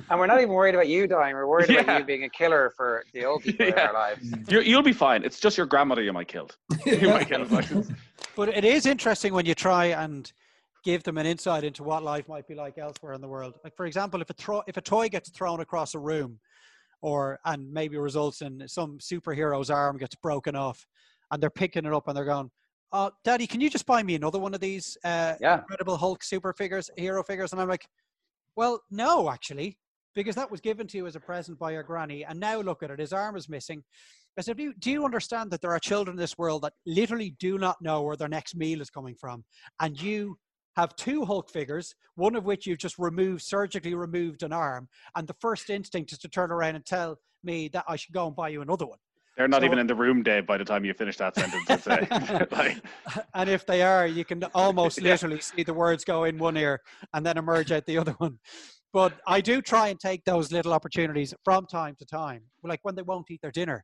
And 0.10 0.20
we're 0.20 0.28
not 0.28 0.38
even 0.40 0.54
worried 0.54 0.76
about 0.76 0.88
you 0.88 1.08
dying. 1.08 1.36
We're 1.36 1.48
worried 1.48 1.70
Yeah. 1.70 1.82
about 1.82 2.00
you 2.00 2.06
being 2.06 2.24
a 2.24 2.30
killer 2.30 2.72
for 2.76 3.04
the 3.14 3.26
old 3.26 3.44
people 3.44 3.68
in 3.68 3.74
our 3.74 3.94
lives. 3.94 4.32
You, 4.50 4.62
you'll 4.62 4.82
be 4.84 4.94
fine. 4.94 5.24
It's 5.24 5.40
just 5.40 5.58
your 5.58 5.66
grandmother 5.66 6.02
you 6.02 6.14
might 6.14 6.28
killed. 6.28 6.56
You 6.86 7.10
might 7.10 7.28
kill. 7.28 7.46
But 8.36 8.50
it 8.50 8.66
is 8.66 8.86
interesting 8.86 9.34
when 9.34 9.46
you 9.46 9.56
try 9.56 9.86
and 9.88 10.32
give 10.84 11.04
them 11.04 11.18
an 11.18 11.26
insight 11.26 11.64
into 11.64 11.84
what 11.84 12.04
life 12.04 12.28
might 12.28 12.48
be 12.48 12.56
like 12.56 12.78
elsewhere 12.78 13.14
in 13.14 13.22
the 13.22 13.28
world. 13.28 13.54
Like, 13.64 13.76
for 13.76 13.86
example, 13.86 14.22
if 14.22 14.30
a, 14.30 14.34
thro- 14.34 14.64
if 14.68 14.76
a 14.78 14.82
toy 14.82 15.08
gets 15.10 15.30
thrown 15.30 15.60
across 15.62 15.94
a 15.96 16.00
room, 16.00 16.40
or 17.02 17.40
and 17.46 17.72
maybe 17.72 17.98
results 17.98 18.42
in 18.42 18.64
some 18.68 18.98
superhero's 19.00 19.70
arm 19.70 19.98
gets 19.98 20.16
broken 20.16 20.56
off, 20.56 20.86
and 21.32 21.42
they're 21.42 21.50
picking 21.50 21.86
it 21.86 21.94
up 21.94 22.08
and 22.08 22.16
they're 22.18 22.24
going, 22.26 22.50
"Oh, 22.92 23.12
Daddy, 23.24 23.46
can 23.48 23.60
you 23.62 23.70
just 23.70 23.86
buy 23.86 24.04
me 24.04 24.16
another 24.16 24.40
one 24.40 24.54
of 24.54 24.62
these 24.62 24.98
uh, 25.04 25.36
Yeah. 25.42 25.60
Incredible 25.60 25.98
Hulk 25.98 26.24
super 26.24 26.54
figures, 26.54 26.90
hero 26.98 27.22
figures?" 27.24 27.52
And 27.52 27.62
I'm 27.62 27.68
like, 27.70 27.86
"Well, 28.56 28.82
no, 28.91 29.30
actually, 29.30 29.78
because 30.16 30.36
that 30.36 30.51
was 30.51 30.62
given 30.62 30.88
to 30.88 30.97
you 30.97 31.08
as 31.08 31.16
a 31.16 31.20
present 31.20 31.60
by 31.60 31.72
your 31.72 31.84
granny, 31.84 32.24
and 32.24 32.39
now 32.39 32.60
look 32.62 32.84
at 32.84 32.91
it, 32.91 32.99
his 32.99 33.14
arm 33.14 33.36
is 33.36 33.49
missing." 33.49 33.84
I 34.38 34.41
said, 34.41 34.58
do 34.58 34.64
you, 34.64 34.74
do 34.80 34.89
you 34.89 35.06
understand 35.06 35.51
that 35.51 35.62
there 35.62 35.72
are 35.72 35.80
children 35.80 36.16
in 36.16 36.20
this 36.20 36.39
world 36.39 36.64
that 36.64 36.74
literally 36.88 37.36
do 37.39 37.60
not 37.60 37.82
know 37.82 38.01
where 38.01 38.16
their 38.16 38.28
next 38.28 38.56
meal 38.56 38.82
is 38.82 38.89
coming 38.89 39.14
from? 39.14 39.43
And 39.80 40.01
you 40.01 40.39
have 40.76 40.95
two 40.95 41.24
Hulk 41.24 41.51
figures, 41.51 41.93
one 42.16 42.36
of 42.36 42.45
which 42.45 42.66
you've 42.66 42.80
just 42.80 42.97
removed, 42.97 43.43
surgically 43.43 43.93
removed 43.93 44.41
an 44.41 44.51
arm, 44.51 44.89
and 45.16 45.28
the 45.28 45.36
first 45.39 45.70
instinct 45.70 46.14
is 46.14 46.18
to 46.20 46.28
turn 46.28 46.51
around 46.51 46.76
and 46.76 46.86
tell 46.86 47.20
me 47.43 47.68
that 47.70 47.86
I 47.88 47.95
should 47.95 48.14
go 48.14 48.26
and 48.26 48.36
buy 48.36 48.49
you 48.49 48.62
another 48.62 48.88
one. 48.88 48.97
They're 49.38 49.48
not 49.48 49.62
So- 49.62 49.66
even 49.66 49.80
in 49.80 49.88
the 49.88 49.96
room, 49.96 50.22
Dave, 50.24 50.46
by 50.46 50.58
the 50.58 50.66
time 50.66 50.86
you 50.86 50.94
finish 50.94 51.18
that 51.18 51.36
sentence. 51.36 51.70
I'd 51.70 51.82
say. 51.84 52.08
like, 52.52 52.78
And 53.34 53.50
if 53.50 53.66
they 53.66 53.82
are, 53.82 54.06
you 54.06 54.24
can 54.26 54.44
almost 54.54 55.02
literally 55.02 55.42
see 55.42 55.64
the 55.64 55.74
words 55.74 56.04
go 56.04 56.26
in 56.26 56.38
one 56.38 56.56
ear 56.58 56.80
and 57.14 57.26
then 57.26 57.38
emerge 57.38 57.72
out 57.72 57.86
the 57.86 57.98
other 57.98 58.14
one. 58.14 58.40
But 58.92 59.14
I 59.26 59.42
do 59.42 59.62
try 59.62 59.88
and 59.88 60.00
take 60.00 60.24
those 60.24 60.52
little 60.52 60.72
opportunities 60.72 61.34
from 61.44 61.66
time 61.66 61.96
to 61.98 62.06
time, 62.06 62.44
like 62.64 62.80
when 62.84 62.94
they 62.96 63.02
won't 63.02 63.26
eat 63.32 63.42
their 63.42 63.52
dinner. 63.52 63.84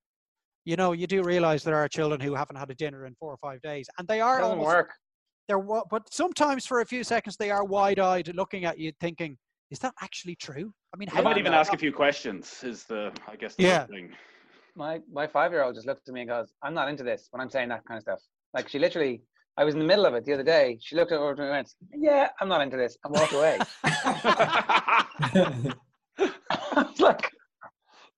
You 0.65 0.75
know, 0.75 0.91
you 0.91 1.07
do 1.07 1.23
realize 1.23 1.63
there 1.63 1.77
are 1.77 1.87
children 1.87 2.21
who 2.21 2.35
haven't 2.35 2.57
had 2.57 2.69
a 2.69 2.75
dinner 2.75 3.07
in 3.07 3.15
four 3.19 3.31
or 3.33 3.37
five 3.37 3.59
days, 3.63 3.89
and 3.97 4.07
they 4.07 4.21
are 4.21 4.37
It 4.37 4.41
doesn't 4.41 4.59
almost 4.59 4.67
work. 4.75 4.91
they're 5.47 5.57
but 5.89 6.13
sometimes 6.13 6.67
for 6.67 6.81
a 6.81 6.85
few 6.85 7.03
seconds 7.03 7.37
they 7.37 7.49
are 7.49 7.63
wide-eyed 7.65 8.35
looking 8.35 8.65
at 8.65 8.77
you 8.77 8.91
thinking 9.01 9.35
is 9.71 9.79
that 9.79 9.93
actually 10.01 10.35
true 10.35 10.71
i 10.93 10.97
mean 10.97 11.09
I 11.11 11.21
might 11.21 11.37
even 11.39 11.53
ask 11.53 11.73
a 11.73 11.77
few 11.77 11.91
questions. 11.91 12.63
Is 12.63 12.83
the 12.83 13.11
I 13.27 13.35
guess 13.35 13.55
the 13.55 13.63
Yeah. 13.63 13.85
thing. 13.87 14.11
My 14.79 15.01
my 15.11 15.27
five 15.27 15.51
year 15.51 15.63
old 15.63 15.75
just 15.75 15.85
looked 15.85 16.07
at 16.07 16.13
me 16.13 16.21
and 16.21 16.29
goes, 16.29 16.53
"I'm 16.63 16.73
not 16.73 16.87
into 16.87 17.03
this." 17.03 17.27
When 17.31 17.41
I'm 17.41 17.49
saying 17.49 17.67
that 17.67 17.83
kind 17.85 17.97
of 17.97 18.03
stuff, 18.03 18.21
like 18.53 18.69
she 18.69 18.79
literally, 18.79 19.21
I 19.57 19.65
was 19.65 19.73
in 19.73 19.79
the 19.81 19.85
middle 19.85 20.05
of 20.05 20.13
it 20.13 20.23
the 20.23 20.33
other 20.33 20.49
day. 20.57 20.77
She 20.81 20.95
looked 20.95 21.11
over 21.11 21.35
to 21.35 21.41
me 21.41 21.47
and 21.49 21.55
went, 21.57 21.69
"Yeah, 21.93 22.29
I'm 22.39 22.47
not 22.47 22.61
into 22.61 22.77
this," 22.77 22.97
and 23.03 23.13
walked 23.13 23.33
away. 23.33 23.57
I 23.83 25.73
was 26.75 26.99
like, 27.01 27.29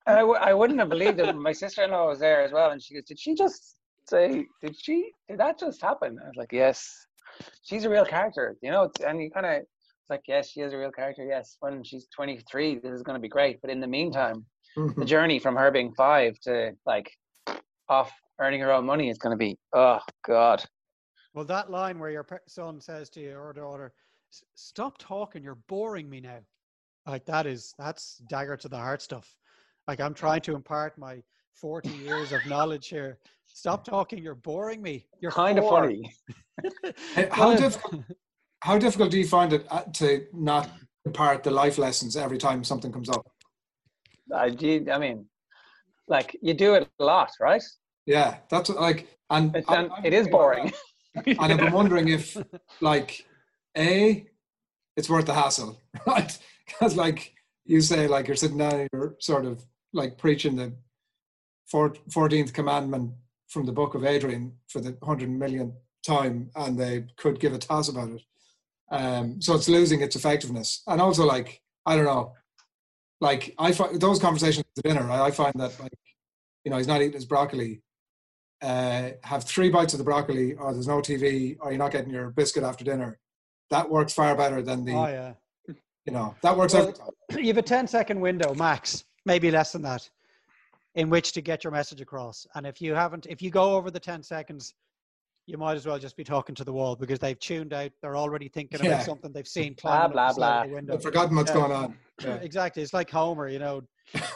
I, 0.05 0.19
w- 0.19 0.39
I 0.39 0.53
wouldn't 0.53 0.79
have 0.79 0.89
believed 0.89 1.19
it. 1.19 1.35
My 1.35 1.51
sister 1.51 1.83
in 1.83 1.89
law 1.89 2.07
was 2.07 2.19
there 2.19 2.43
as 2.43 2.51
well, 2.51 2.69
and 2.69 2.79
she 2.81 2.93
goes, 2.93 3.05
"Did 3.05 3.19
she 3.19 3.33
just 3.33 3.77
say? 4.07 4.45
Did 4.61 4.75
she? 4.79 5.11
Did 5.27 5.39
that 5.39 5.57
just 5.57 5.81
happen?" 5.81 6.19
I 6.23 6.27
was 6.27 6.37
like, 6.37 6.51
"Yes, 6.51 7.07
she's 7.63 7.85
a 7.85 7.89
real 7.89 8.05
character." 8.05 8.55
You 8.61 8.69
know, 8.69 8.91
and 9.03 9.19
you 9.19 9.31
kind 9.31 9.47
of, 9.47 9.53
it's 9.53 10.09
like, 10.11 10.25
"Yes, 10.27 10.51
she 10.51 10.61
is 10.61 10.73
a 10.73 10.77
real 10.77 10.91
character." 10.91 11.25
Yes, 11.25 11.57
when 11.59 11.83
she's 11.83 12.07
23, 12.15 12.81
this 12.83 12.91
is 12.91 13.01
going 13.01 13.15
to 13.15 13.19
be 13.27 13.29
great. 13.37 13.59
But 13.61 13.71
in 13.71 13.79
the 13.79 13.87
meantime, 13.87 14.45
the 14.75 15.05
journey 15.05 15.39
from 15.39 15.55
her 15.55 15.71
being 15.71 15.93
five 15.93 16.39
to 16.39 16.71
like 16.85 17.11
off 17.89 18.11
earning 18.39 18.61
her 18.61 18.71
own 18.71 18.85
money 18.85 19.09
is 19.09 19.17
going 19.17 19.31
to 19.31 19.37
be, 19.37 19.57
oh 19.73 19.99
god. 20.25 20.63
well 21.33 21.45
that 21.45 21.69
line 21.69 21.99
where 21.99 22.09
your 22.09 22.25
son 22.47 22.79
says 22.79 23.09
to 23.09 23.19
you 23.21 23.35
or 23.35 23.53
daughter 23.53 23.93
stop 24.55 24.97
talking 24.97 25.43
you're 25.43 25.59
boring 25.67 26.09
me 26.09 26.21
now 26.21 26.39
like 27.05 27.25
that 27.25 27.45
is 27.45 27.73
that's 27.77 28.21
dagger 28.29 28.55
to 28.55 28.69
the 28.69 28.77
heart 28.77 29.01
stuff 29.01 29.35
like 29.89 29.99
i'm 29.99 30.13
trying 30.13 30.39
to 30.39 30.55
impart 30.55 30.97
my 30.97 31.21
40 31.55 31.89
years 31.89 32.31
of 32.31 32.39
knowledge 32.47 32.87
here 32.87 33.19
stop 33.45 33.83
talking 33.83 34.23
you're 34.23 34.35
boring 34.35 34.81
me 34.81 35.05
you're 35.21 35.31
Kind 35.31 35.59
of 35.59 35.65
funny. 35.69 36.11
How 37.31 37.55
difficult? 37.55 38.03
How 38.61 38.77
difficult 38.77 39.11
do 39.11 39.17
you 39.17 39.27
find 39.27 39.53
it 39.53 39.65
uh, 39.69 39.83
to 39.93 40.25
not 40.33 40.69
impart 41.05 41.43
the 41.43 41.51
life 41.51 41.77
lessons 41.77 42.15
every 42.15 42.37
time 42.37 42.63
something 42.63 42.91
comes 42.91 43.09
up? 43.09 43.25
I, 44.35 44.49
do- 44.49 44.85
I 44.91 44.97
mean, 44.97 45.25
like 46.07 46.35
you 46.41 46.53
do 46.53 46.73
it 46.75 46.89
a 46.99 47.03
lot, 47.03 47.31
right? 47.39 47.63
Yeah, 48.05 48.37
that's 48.49 48.69
like, 48.69 49.07
and 49.29 49.55
I- 49.67 49.75
and 49.75 49.91
it 50.05 50.13
is 50.13 50.27
boring. 50.27 50.71
And 51.15 51.39
I've 51.39 51.57
been 51.57 51.73
wondering 51.73 52.07
if, 52.07 52.37
like, 52.81 53.25
a, 53.77 54.25
it's 54.95 55.09
worth 55.09 55.25
the 55.25 55.33
hassle, 55.33 55.79
right? 56.07 56.37
Because, 56.65 56.95
like 56.95 57.33
you 57.65 57.81
say, 57.81 58.07
like 58.07 58.27
you're 58.27 58.35
sitting 58.37 58.57
down, 58.57 58.87
you're 58.93 59.15
sort 59.19 59.45
of 59.45 59.63
like 59.93 60.17
preaching 60.17 60.55
the 60.55 60.73
14th 61.73 62.53
commandment 62.53 63.11
from 63.49 63.65
the 63.65 63.71
book 63.71 63.95
of 63.95 64.05
Adrian 64.05 64.53
for 64.67 64.79
the 64.79 64.97
hundred 65.03 65.29
millionth 65.29 65.75
time, 66.05 66.49
and 66.55 66.77
they 66.79 67.05
could 67.17 67.39
give 67.39 67.53
a 67.53 67.57
toss 67.57 67.89
about 67.89 68.09
it. 68.09 68.21
Um, 68.91 69.41
so 69.41 69.53
it's 69.55 69.69
losing 69.69 70.01
its 70.01 70.15
effectiveness, 70.15 70.81
and 70.87 70.99
also 71.01 71.25
like 71.25 71.61
I 71.85 71.95
don't 71.95 72.05
know, 72.05 72.33
like 73.21 73.53
I 73.57 73.71
find 73.71 73.99
those 73.99 74.19
conversations 74.19 74.65
at 74.77 74.83
dinner, 74.83 75.09
I, 75.09 75.27
I 75.27 75.31
find 75.31 75.53
that 75.55 75.79
like 75.79 75.93
you 76.65 76.71
know 76.71 76.77
he's 76.77 76.87
not 76.87 77.01
eating 77.01 77.13
his 77.13 77.25
broccoli. 77.25 77.81
Uh, 78.61 79.11
have 79.23 79.43
three 79.43 79.69
bites 79.71 79.93
of 79.93 79.97
the 79.97 80.03
broccoli, 80.03 80.53
or 80.53 80.71
there's 80.73 80.87
no 80.87 80.97
TV, 80.97 81.57
or 81.61 81.71
you're 81.71 81.79
not 81.79 81.91
getting 81.91 82.11
your 82.11 82.29
biscuit 82.29 82.63
after 82.63 82.83
dinner. 82.83 83.17
That 83.71 83.89
works 83.89 84.13
far 84.13 84.35
better 84.35 84.61
than 84.61 84.83
the 84.83 84.93
oh 84.93 85.07
yeah 85.07 85.33
you 86.05 86.13
know 86.13 86.35
that 86.41 86.55
works 86.55 86.73
Well, 86.73 86.93
every 87.29 87.41
you 87.45 87.47
have 87.47 87.57
a 87.57 87.61
10 87.61 87.87
second 87.87 88.19
window 88.19 88.53
max 88.53 89.03
maybe 89.25 89.51
less 89.51 89.71
than 89.71 89.81
that 89.83 90.09
in 90.95 91.09
which 91.09 91.31
to 91.33 91.41
get 91.41 91.63
your 91.63 91.71
message 91.71 92.01
across 92.01 92.47
and 92.55 92.65
if 92.65 92.81
you 92.81 92.93
haven't 92.93 93.27
if 93.29 93.41
you 93.41 93.49
go 93.49 93.75
over 93.75 93.91
the 93.91 93.99
10 93.99 94.23
seconds 94.23 94.73
you 95.51 95.57
might 95.57 95.75
as 95.75 95.85
well 95.85 95.99
just 95.99 96.15
be 96.15 96.23
talking 96.23 96.55
to 96.55 96.63
the 96.63 96.71
wall 96.71 96.95
because 96.95 97.19
they've 97.19 97.37
tuned 97.39 97.73
out 97.73 97.91
they're 98.01 98.15
already 98.15 98.47
thinking 98.47 98.79
Yeah. 98.81 98.93
about 98.93 99.05
something 99.05 99.31
they've 99.33 99.47
seen 99.47 99.75
Blah, 99.81 99.91
climbing 100.07 100.11
blah, 100.13 100.27
the 100.29 100.33
side 100.33 100.57
of 100.57 100.63
the 100.63 100.67
blah. 100.69 100.75
window 100.75 100.93
I've 100.95 101.03
forgotten 101.03 101.35
what's 101.35 101.51
Yeah. 101.51 101.55
going 101.57 101.71
on. 101.71 101.97
Yeah. 102.23 102.35
exactly 102.35 102.83
it's 102.83 102.93
like 102.93 103.09
homer 103.09 103.47
you 103.49 103.57
know 103.59 103.81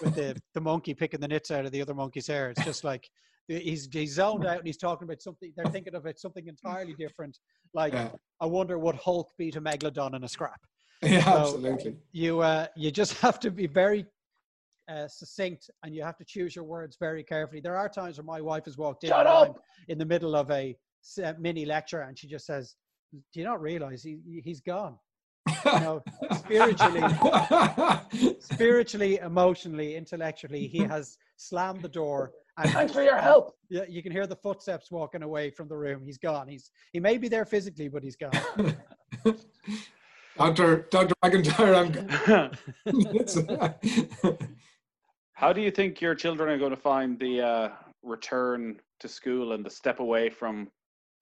with 0.02 0.16
the 0.16 0.36
the 0.56 0.62
monkey 0.62 0.94
picking 0.96 1.20
the 1.20 1.28
nits 1.28 1.52
out 1.52 1.66
of 1.66 1.72
the 1.72 1.82
other 1.82 1.94
monkey's 1.94 2.26
hair 2.28 2.50
it's 2.50 2.64
just 2.66 2.84
like 2.84 3.08
he's 3.48 3.88
he's 3.92 4.14
zoned 4.16 4.44
out 4.46 4.58
and 4.58 4.66
he's 4.66 4.78
talking 4.78 5.08
about 5.08 5.22
something 5.22 5.54
they're 5.56 5.72
thinking 5.72 5.94
about 5.96 6.18
something 6.18 6.48
entirely 6.48 6.96
different 6.98 7.38
like 7.76 7.94
Yeah, 7.94 8.10
i 8.42 8.46
wonder 8.48 8.80
would 8.80 8.96
hulk 8.96 9.30
beat 9.38 9.56
a 9.56 9.62
megalodon 9.62 10.16
in 10.16 10.24
a 10.24 10.28
scrap 10.28 10.60
yeah 11.04 11.24
So- 11.24 11.32
absolutely. 11.42 11.96
you 12.12 12.40
uh, 12.42 12.66
you 12.76 12.90
just 12.92 13.14
have 13.20 13.40
to 13.42 13.52
be 13.52 13.68
very 13.68 14.06
uh, 14.88 15.08
succinct 15.08 15.70
and 15.84 15.94
you 15.96 16.04
have 16.04 16.18
to 16.18 16.26
choose 16.26 16.56
your 16.56 16.64
words 16.64 16.96
very 17.00 17.24
carefully. 17.24 17.60
There 17.60 17.76
are 17.76 17.90
times 17.90 18.18
where 18.20 18.24
my 18.26 18.40
wife 18.40 18.66
has 18.66 18.78
walked 18.78 19.04
in 19.04 19.10
Shut 19.10 19.26
up! 19.26 19.60
in 19.88 19.98
the 19.98 20.06
middle 20.06 20.36
of 20.36 20.52
a 20.52 20.70
s- 20.70 20.76
mini 21.40 21.66
lecture 21.66 22.02
and 22.02 22.18
she 22.18 22.28
just 22.28 22.46
says, 22.46 22.76
"Do 23.14 23.40
you 23.40 23.46
not 23.46 23.62
realize 23.62 24.04
he, 24.04 24.18
he- 24.26 24.42
he's 24.44 24.62
gone? 24.62 24.98
You 25.66 25.80
know, 25.86 26.02
spiritually, 26.38 27.04
spiritually, 28.40 29.18
emotionally, 29.18 29.96
intellectually, 29.96 30.68
he 30.68 30.80
has 30.80 31.18
slammed 31.38 31.82
the 31.82 31.90
door." 31.90 32.32
And 32.58 32.70
Thanks 32.72 32.94
for 32.94 33.04
your 33.04 33.18
help. 33.18 33.54
yeah, 33.70 33.84
you 33.90 34.02
can 34.02 34.12
hear 34.14 34.26
the 34.28 34.36
footsteps 34.38 34.90
walking 34.90 35.24
away 35.24 35.50
from 35.52 35.68
the 35.68 35.76
room. 35.76 36.02
He's 36.06 36.18
gone. 36.18 36.48
He's 36.48 36.72
he 36.94 37.00
may 37.02 37.18
be 37.18 37.28
there 37.28 37.46
physically, 37.46 37.90
but 37.90 38.02
he's 38.04 38.16
gone. 38.16 38.32
Doctor 40.38 40.88
Doctor 40.90 41.14
McIntyre, 41.24 41.76
I'm. 42.36 42.56
It's- 43.16 43.38
How 45.34 45.52
do 45.52 45.60
you 45.62 45.70
think 45.70 46.00
your 46.00 46.16
children 46.16 46.48
are 46.50 46.58
going 46.58 46.72
to 46.72 46.78
find 46.78 47.20
the 47.20 47.42
uh, 47.42 47.70
return 48.04 48.80
to 49.02 49.08
school 49.10 49.52
and 49.52 49.66
the 49.66 49.70
step 49.70 50.00
away 50.00 50.30
from 50.30 50.70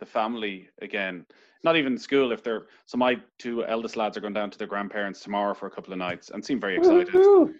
the 0.03 0.11
family 0.11 0.69
again? 0.81 1.25
Not 1.63 1.77
even 1.77 1.97
school. 1.97 2.31
If 2.31 2.43
they're 2.43 2.67
so, 2.85 2.97
my 2.97 3.15
two 3.39 3.65
eldest 3.65 3.95
lads 3.95 4.17
are 4.17 4.21
going 4.21 4.33
down 4.33 4.51
to 4.51 4.57
their 4.57 4.67
grandparents 4.67 5.21
tomorrow 5.21 5.53
for 5.53 5.67
a 5.67 5.71
couple 5.71 5.93
of 5.93 5.99
nights 5.99 6.29
and 6.29 6.43
seem 6.43 6.59
very 6.59 6.77
excited. 6.77 7.07
Woohoo. 7.07 7.53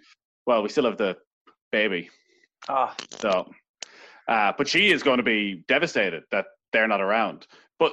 Well, 0.46 0.62
we 0.62 0.68
still 0.68 0.84
have 0.84 0.98
the 0.98 1.16
baby, 1.72 2.10
Ah, 2.68 2.94
so, 3.18 3.50
uh, 4.28 4.52
but 4.56 4.68
she 4.68 4.90
is 4.92 5.02
going 5.02 5.16
to 5.16 5.22
be 5.22 5.64
devastated 5.68 6.22
that 6.30 6.46
they're 6.72 6.88
not 6.88 7.00
around. 7.00 7.46
But 7.78 7.92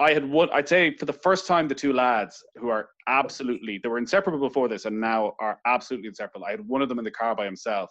I 0.00 0.12
had 0.12 0.28
one. 0.28 0.48
I'd 0.52 0.68
say 0.68 0.96
for 0.96 1.06
the 1.06 1.12
first 1.12 1.46
time, 1.46 1.68
the 1.68 1.74
two 1.74 1.92
lads 1.92 2.42
who 2.56 2.68
are 2.68 2.88
absolutely 3.06 3.78
they 3.82 3.88
were 3.88 3.98
inseparable 3.98 4.48
before 4.48 4.68
this, 4.68 4.84
and 4.84 5.00
now 5.00 5.34
are 5.40 5.60
absolutely 5.64 6.08
inseparable. 6.08 6.46
I 6.46 6.52
had 6.52 6.66
one 6.66 6.82
of 6.82 6.88
them 6.88 6.98
in 6.98 7.04
the 7.04 7.10
car 7.10 7.36
by 7.36 7.44
himself, 7.44 7.90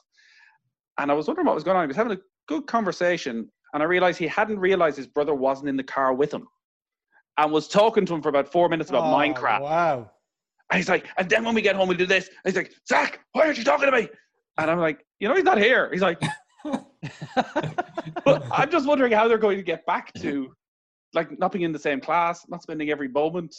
and 0.98 1.10
I 1.10 1.14
was 1.14 1.28
wondering 1.28 1.48
what 1.48 1.56
was 1.56 1.64
going 1.64 1.78
on. 1.78 1.84
He 1.84 1.88
was 1.88 1.98
having 1.98 2.18
a 2.18 2.22
good 2.48 2.68
conversation, 2.68 3.50
and 3.74 3.84
I 3.84 3.86
realized 3.86 4.20
he 4.20 4.28
hadn't 4.28 4.60
realized 4.60 4.98
his 4.98 5.08
brother 5.08 5.34
wasn't 5.34 5.70
in 5.70 5.78
the 5.78 5.84
car 5.84 6.14
with 6.14 6.34
him, 6.34 6.48
and 7.38 7.52
was 7.52 7.68
talking 7.68 8.06
to 8.06 8.14
him 8.14 8.22
for 8.22 8.30
about 8.30 8.48
four 8.52 8.70
minutes 8.70 8.90
about 8.90 9.04
Oh, 9.04 9.16
Minecraft. 9.18 9.62
Wow. 9.62 10.12
And 10.72 10.78
he's 10.78 10.90
like, 10.90 11.08
and 11.18 11.30
then 11.30 11.44
when 11.44 11.54
we 11.56 11.62
get 11.62 11.76
home, 11.76 11.88
we'll 11.88 11.98
do 11.98 12.06
this. 12.06 12.28
And 12.28 12.36
he's 12.46 12.56
like, 12.56 12.72
Zach, 12.88 13.20
why 13.34 13.46
aren't 13.46 13.58
you 13.58 13.64
talking 13.64 13.92
to 13.92 13.92
me? 13.92 14.08
And 14.58 14.72
I'm 14.72 14.80
like, 14.80 15.06
you 15.20 15.28
know, 15.28 15.36
he's 15.36 15.44
not 15.44 15.58
here. 15.58 15.90
He's 15.92 16.02
like, 16.02 16.20
but 18.26 18.44
I'm 18.52 18.72
just 18.72 18.88
wondering 18.88 19.12
how 19.12 19.28
they're 19.28 19.38
going 19.38 19.58
to 19.58 19.64
get 19.64 19.86
back 19.86 20.14
to 20.16 20.54
like 21.14 21.38
not 21.40 21.52
being 21.52 21.64
in 21.66 21.72
the 21.72 21.80
same 21.80 22.00
class, 22.00 22.46
not 22.50 22.64
spending 22.64 22.90
every 22.90 23.08
moment 23.08 23.56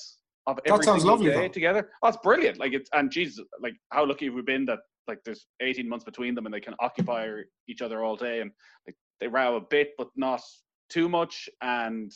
of 0.47 0.59
That 0.67 0.85
sounds 0.85 1.05
lovely, 1.05 1.31
day 1.31 1.43
though. 1.43 1.49
together. 1.49 1.91
Oh, 2.03 2.09
it's 2.09 2.17
brilliant. 2.23 2.59
Like 2.59 2.73
it's 2.73 2.89
and 2.93 3.11
Jesus, 3.11 3.45
like 3.61 3.75
how 3.91 4.05
lucky 4.07 4.27
have 4.27 4.35
we 4.35 4.43
been 4.43 4.65
that 4.67 4.81
like 5.07 5.19
there's 5.25 5.47
18 5.61 5.89
months 5.89 6.05
between 6.05 6.35
them 6.35 6.47
and 6.47 6.55
they 6.55 6.61
can 6.61 6.75
occupy 6.81 7.29
each 7.69 7.83
other 7.83 8.03
all 8.03 8.17
day 8.17 8.41
and 8.41 8.51
like 8.87 8.97
they 9.21 9.29
row 9.29 9.57
a 9.57 9.61
bit 9.61 9.93
but 9.97 10.09
not 10.17 10.43
too 10.91 11.09
much 11.09 11.49
and 11.63 12.13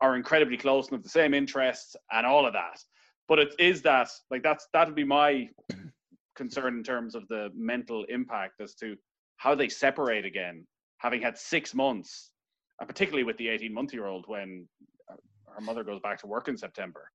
are 0.00 0.16
incredibly 0.16 0.56
close 0.56 0.86
and 0.86 0.96
have 0.96 1.02
the 1.02 1.08
same 1.08 1.34
interests 1.34 1.96
and 2.12 2.26
all 2.26 2.46
of 2.46 2.52
that. 2.52 2.78
But 3.28 3.38
it 3.38 3.54
is 3.58 3.82
that 3.82 4.08
like 4.30 4.42
that's 4.42 4.66
that 4.72 4.86
would 4.86 4.96
be 4.96 5.04
my 5.04 5.48
concern 6.36 6.78
in 6.78 6.82
terms 6.82 7.14
of 7.14 7.28
the 7.28 7.50
mental 7.54 8.04
impact 8.08 8.60
as 8.60 8.74
to 8.76 8.96
how 9.36 9.54
they 9.54 9.68
separate 9.68 10.24
again, 10.24 10.66
having 10.98 11.22
had 11.22 11.38
six 11.38 11.74
months, 11.74 12.32
and 12.80 12.88
particularly 12.88 13.24
with 13.24 13.36
the 13.38 13.48
18 13.48 13.72
month 13.72 13.92
year 13.92 14.06
old 14.06 14.24
when 14.26 14.66
uh, 15.10 15.16
her 15.54 15.60
mother 15.60 15.84
goes 15.84 16.00
back 16.00 16.18
to 16.20 16.26
work 16.26 16.48
in 16.48 16.56
September, 16.56 17.10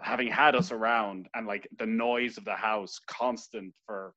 having 0.00 0.28
had 0.28 0.54
us 0.54 0.72
around 0.72 1.26
and 1.34 1.46
like 1.46 1.66
the 1.78 1.86
noise 1.86 2.36
of 2.38 2.44
the 2.44 2.54
house 2.54 3.00
constant 3.08 3.72
for 3.86 4.14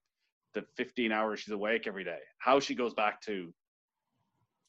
the 0.53 0.63
15 0.77 1.11
hours 1.11 1.39
she's 1.39 1.53
awake 1.53 1.85
every 1.87 2.03
day, 2.03 2.19
how 2.39 2.59
she 2.59 2.75
goes 2.75 2.93
back 2.93 3.21
to 3.21 3.53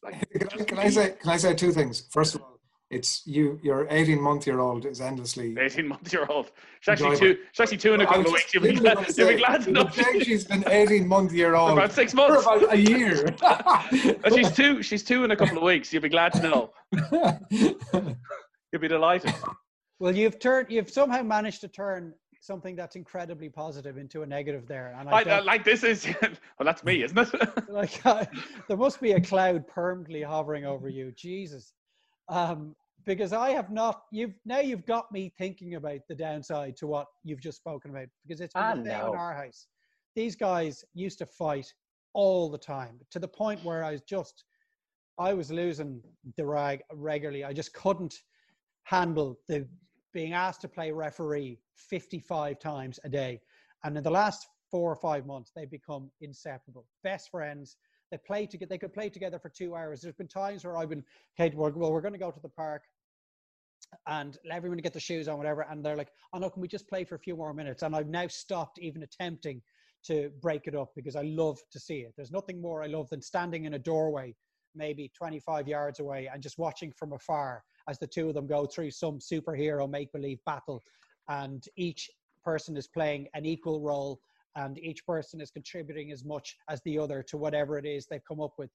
like, 0.02 0.30
can, 0.30 0.64
can 0.66 0.78
I 0.78 0.88
say 0.90 1.14
can 1.20 1.30
I 1.30 1.36
say 1.36 1.54
two 1.54 1.72
things? 1.72 2.04
First 2.10 2.34
of 2.34 2.42
all, 2.42 2.60
it's 2.90 3.22
you 3.24 3.58
your 3.62 3.86
18 3.90 4.20
month 4.20 4.46
year 4.46 4.58
old 4.58 4.84
is 4.84 5.00
endlessly 5.00 5.56
18 5.56 5.86
month 5.86 6.12
year 6.12 6.26
old 6.28 6.50
she's 6.80 6.88
actually 6.88 7.16
two 7.16 7.38
she's 7.52 7.60
actually 7.60 7.76
two 7.76 7.94
in 7.94 8.00
a 8.00 8.06
couple 8.06 8.26
of 8.26 8.32
weeks. 8.32 8.52
You'll 8.52 8.64
be 8.64 8.72
glad, 8.74 9.06
you'll 9.16 9.28
be 9.28 9.36
glad 9.36 9.62
to 9.62 9.70
know. 9.70 9.88
she's 10.20 10.44
been 10.44 10.64
18 10.66 11.06
month 11.06 11.32
year 11.32 11.54
old 11.54 11.70
for 11.74 11.78
about 11.78 11.92
six 11.92 12.14
months. 12.14 12.42
for 12.42 12.56
about 12.56 12.74
a 12.74 12.76
year. 12.76 13.34
She's 14.34 14.50
two 14.50 14.82
she's 14.82 15.04
two 15.04 15.24
in 15.24 15.30
a 15.30 15.36
couple 15.36 15.56
of 15.56 15.62
weeks. 15.62 15.92
You'll 15.92 16.02
be 16.02 16.08
glad 16.08 16.32
to 16.34 16.42
know. 16.42 16.70
You'll 18.72 18.80
be 18.80 18.88
delighted. 18.88 19.34
Well 20.00 20.14
you've 20.16 20.40
turned 20.40 20.70
you've 20.70 20.90
somehow 20.90 21.22
managed 21.22 21.60
to 21.60 21.68
turn 21.68 22.14
something 22.40 22.74
that's 22.74 22.96
incredibly 22.96 23.48
positive 23.48 23.98
into 23.98 24.22
a 24.22 24.26
negative 24.26 24.66
there 24.66 24.94
and 24.98 25.08
I, 25.08 25.22
I 25.22 25.40
like 25.40 25.62
this 25.62 25.84
is 25.84 26.06
well 26.22 26.64
that's 26.64 26.82
me 26.82 27.02
isn't 27.02 27.18
it 27.18 27.68
like 27.68 28.04
uh, 28.04 28.24
there 28.66 28.76
must 28.76 29.00
be 29.00 29.12
a 29.12 29.20
cloud 29.20 29.66
permanently 29.68 30.22
hovering 30.22 30.64
over 30.64 30.88
you 30.88 31.12
jesus 31.12 31.74
um, 32.30 32.74
because 33.04 33.32
I 33.32 33.50
have 33.50 33.70
not. 33.70 34.04
You've 34.10 34.34
now 34.44 34.60
you've 34.60 34.86
got 34.86 35.10
me 35.12 35.32
thinking 35.36 35.74
about 35.74 36.00
the 36.08 36.14
downside 36.14 36.76
to 36.78 36.86
what 36.86 37.06
you've 37.24 37.40
just 37.40 37.58
spoken 37.58 37.90
about 37.90 38.06
because 38.26 38.40
it's 38.40 38.54
been 38.54 38.62
ah, 38.62 38.74
no. 38.74 39.12
in 39.12 39.18
our 39.18 39.34
house. 39.34 39.66
These 40.16 40.36
guys 40.36 40.84
used 40.94 41.18
to 41.18 41.26
fight 41.26 41.72
all 42.14 42.50
the 42.50 42.58
time 42.58 42.98
to 43.10 43.18
the 43.18 43.28
point 43.28 43.64
where 43.64 43.84
I 43.84 43.92
was 43.92 44.02
just, 44.02 44.44
I 45.18 45.32
was 45.32 45.50
losing 45.50 46.02
the 46.36 46.44
rag 46.44 46.82
regularly. 46.92 47.44
I 47.44 47.52
just 47.52 47.72
couldn't 47.74 48.14
handle 48.84 49.38
the 49.48 49.66
being 50.12 50.32
asked 50.32 50.60
to 50.62 50.68
play 50.68 50.90
referee 50.90 51.58
55 51.80 52.58
times 52.58 52.98
a 53.04 53.08
day. 53.08 53.40
And 53.84 53.96
in 53.96 54.02
the 54.02 54.10
last 54.10 54.46
four 54.70 54.90
or 54.92 54.96
five 54.96 55.26
months, 55.26 55.50
they've 55.54 55.70
become 55.70 56.10
inseparable, 56.20 56.86
best 57.02 57.30
friends. 57.30 57.76
They 58.10 58.18
play 58.18 58.46
together. 58.46 58.68
They 58.68 58.78
could 58.78 58.92
play 58.92 59.08
together 59.08 59.38
for 59.38 59.48
two 59.48 59.74
hours. 59.74 60.00
There's 60.00 60.14
been 60.14 60.28
times 60.28 60.64
where 60.64 60.76
I've 60.76 60.88
been, 60.88 61.04
Kate, 61.36 61.54
well, 61.54 61.70
we're 61.70 62.00
going 62.00 62.12
to 62.12 62.18
go 62.18 62.30
to 62.30 62.40
the 62.40 62.48
park 62.48 62.82
and 64.06 64.38
let 64.44 64.56
everyone 64.56 64.78
get 64.78 64.92
the 64.92 65.00
shoes 65.00 65.28
on, 65.28 65.38
whatever. 65.38 65.62
And 65.62 65.84
they're 65.84 65.96
like, 65.96 66.10
oh 66.32 66.38
no, 66.38 66.50
can 66.50 66.62
we 66.62 66.68
just 66.68 66.88
play 66.88 67.04
for 67.04 67.14
a 67.14 67.18
few 67.18 67.36
more 67.36 67.52
minutes? 67.54 67.82
And 67.82 67.94
I've 67.94 68.08
now 68.08 68.26
stopped 68.28 68.78
even 68.78 69.02
attempting 69.02 69.62
to 70.04 70.30
break 70.40 70.66
it 70.66 70.74
up 70.74 70.90
because 70.94 71.16
I 71.16 71.22
love 71.22 71.58
to 71.72 71.78
see 71.80 72.00
it. 72.00 72.14
There's 72.16 72.30
nothing 72.30 72.60
more 72.60 72.82
I 72.82 72.86
love 72.86 73.08
than 73.10 73.20
standing 73.20 73.64
in 73.64 73.74
a 73.74 73.78
doorway, 73.78 74.34
maybe 74.74 75.10
25 75.16 75.68
yards 75.68 76.00
away, 76.00 76.28
and 76.32 76.42
just 76.42 76.58
watching 76.58 76.92
from 76.92 77.12
afar 77.12 77.62
as 77.88 77.98
the 77.98 78.06
two 78.06 78.28
of 78.28 78.34
them 78.34 78.46
go 78.46 78.66
through 78.66 78.92
some 78.92 79.18
superhero 79.18 79.90
make 79.90 80.12
believe 80.12 80.38
battle. 80.46 80.82
And 81.30 81.64
each 81.76 82.10
person 82.44 82.76
is 82.76 82.88
playing 82.88 83.28
an 83.34 83.46
equal 83.46 83.80
role 83.80 84.20
and 84.56 84.78
each 84.78 85.06
person 85.06 85.40
is 85.40 85.50
contributing 85.50 86.10
as 86.10 86.24
much 86.24 86.56
as 86.68 86.80
the 86.84 86.98
other 86.98 87.22
to 87.22 87.36
whatever 87.36 87.78
it 87.78 87.86
is 87.86 88.06
they've 88.06 88.24
come 88.26 88.40
up 88.40 88.52
with. 88.58 88.70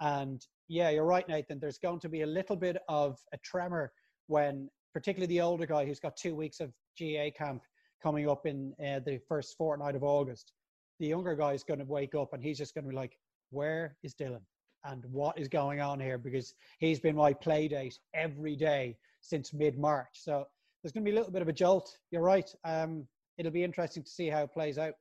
And 0.00 0.44
yeah, 0.68 0.90
you're 0.90 1.04
right, 1.04 1.28
Nathan. 1.28 1.58
There's 1.58 1.78
going 1.78 2.00
to 2.00 2.08
be 2.08 2.22
a 2.22 2.26
little 2.26 2.56
bit 2.56 2.76
of 2.88 3.18
a 3.32 3.38
tremor 3.38 3.92
when, 4.26 4.68
particularly 4.92 5.34
the 5.34 5.40
older 5.40 5.66
guy 5.66 5.86
who's 5.86 6.00
got 6.00 6.16
two 6.16 6.34
weeks 6.34 6.60
of 6.60 6.72
GAA 7.00 7.30
camp 7.36 7.62
coming 8.02 8.28
up 8.28 8.44
in 8.44 8.74
uh, 8.80 9.00
the 9.04 9.18
first 9.28 9.56
fortnight 9.56 9.94
of 9.94 10.04
August. 10.04 10.52
The 11.00 11.06
younger 11.06 11.34
guy 11.34 11.52
is 11.52 11.64
going 11.64 11.80
to 11.80 11.86
wake 11.86 12.14
up 12.14 12.32
and 12.32 12.42
he's 12.42 12.58
just 12.58 12.74
going 12.74 12.84
to 12.84 12.90
be 12.90 12.96
like, 12.96 13.16
"Where 13.50 13.96
is 14.02 14.14
Dylan? 14.14 14.42
And 14.84 15.04
what 15.10 15.38
is 15.38 15.48
going 15.48 15.80
on 15.80 15.98
here?" 16.00 16.18
Because 16.18 16.54
he's 16.78 17.00
been 17.00 17.16
my 17.16 17.32
play 17.32 17.66
date 17.66 17.98
every 18.14 18.56
day 18.56 18.96
since 19.20 19.52
mid 19.52 19.78
March. 19.78 20.10
So 20.12 20.46
there's 20.84 20.92
going 20.92 21.04
to 21.04 21.10
be 21.10 21.16
a 21.16 21.18
little 21.18 21.32
bit 21.32 21.42
of 21.42 21.48
a 21.48 21.52
jolt. 21.52 21.96
You're 22.12 22.22
right. 22.22 22.48
Um, 22.64 23.08
it'll 23.38 23.50
be 23.50 23.64
interesting 23.64 24.04
to 24.04 24.10
see 24.10 24.28
how 24.28 24.42
it 24.42 24.52
plays 24.52 24.78
out 24.78 24.94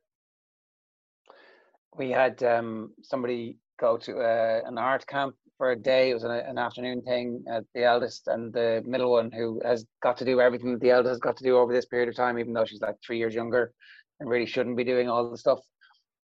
we 1.98 2.10
had 2.10 2.42
um, 2.44 2.92
somebody 3.02 3.58
go 3.80 3.98
to 3.98 4.20
uh, 4.20 4.62
an 4.66 4.78
art 4.78 5.06
camp 5.08 5.36
for 5.58 5.72
a 5.72 5.76
day. 5.76 6.10
It 6.10 6.14
was 6.14 6.24
an, 6.24 6.32
an 6.32 6.58
afternoon 6.58 7.02
thing. 7.02 7.44
The 7.74 7.84
eldest 7.84 8.28
and 8.28 8.54
the 8.54 8.84
middle 8.86 9.12
one, 9.12 9.32
who 9.32 9.62
has 9.64 9.86
got 10.02 10.18
to 10.18 10.26
do 10.26 10.42
everything 10.42 10.74
that 10.74 10.82
the 10.82 10.92
eldest 10.92 11.12
has 11.12 11.20
got 11.20 11.38
to 11.38 11.44
do 11.44 11.58
over 11.58 11.74
this 11.74 11.86
period 11.86 12.10
of 12.10 12.16
time, 12.16 12.40
even 12.40 12.54
though 12.54 12.66
she's 12.66 12.82
like 12.82 12.96
three 13.06 13.18
years 13.18 13.36
younger 13.36 13.72
and 14.20 14.30
really 14.30 14.46
shouldn't 14.46 14.78
be 14.78 14.84
doing 14.84 15.10
all 15.10 15.30
the 15.30 15.38
stuff, 15.38 15.60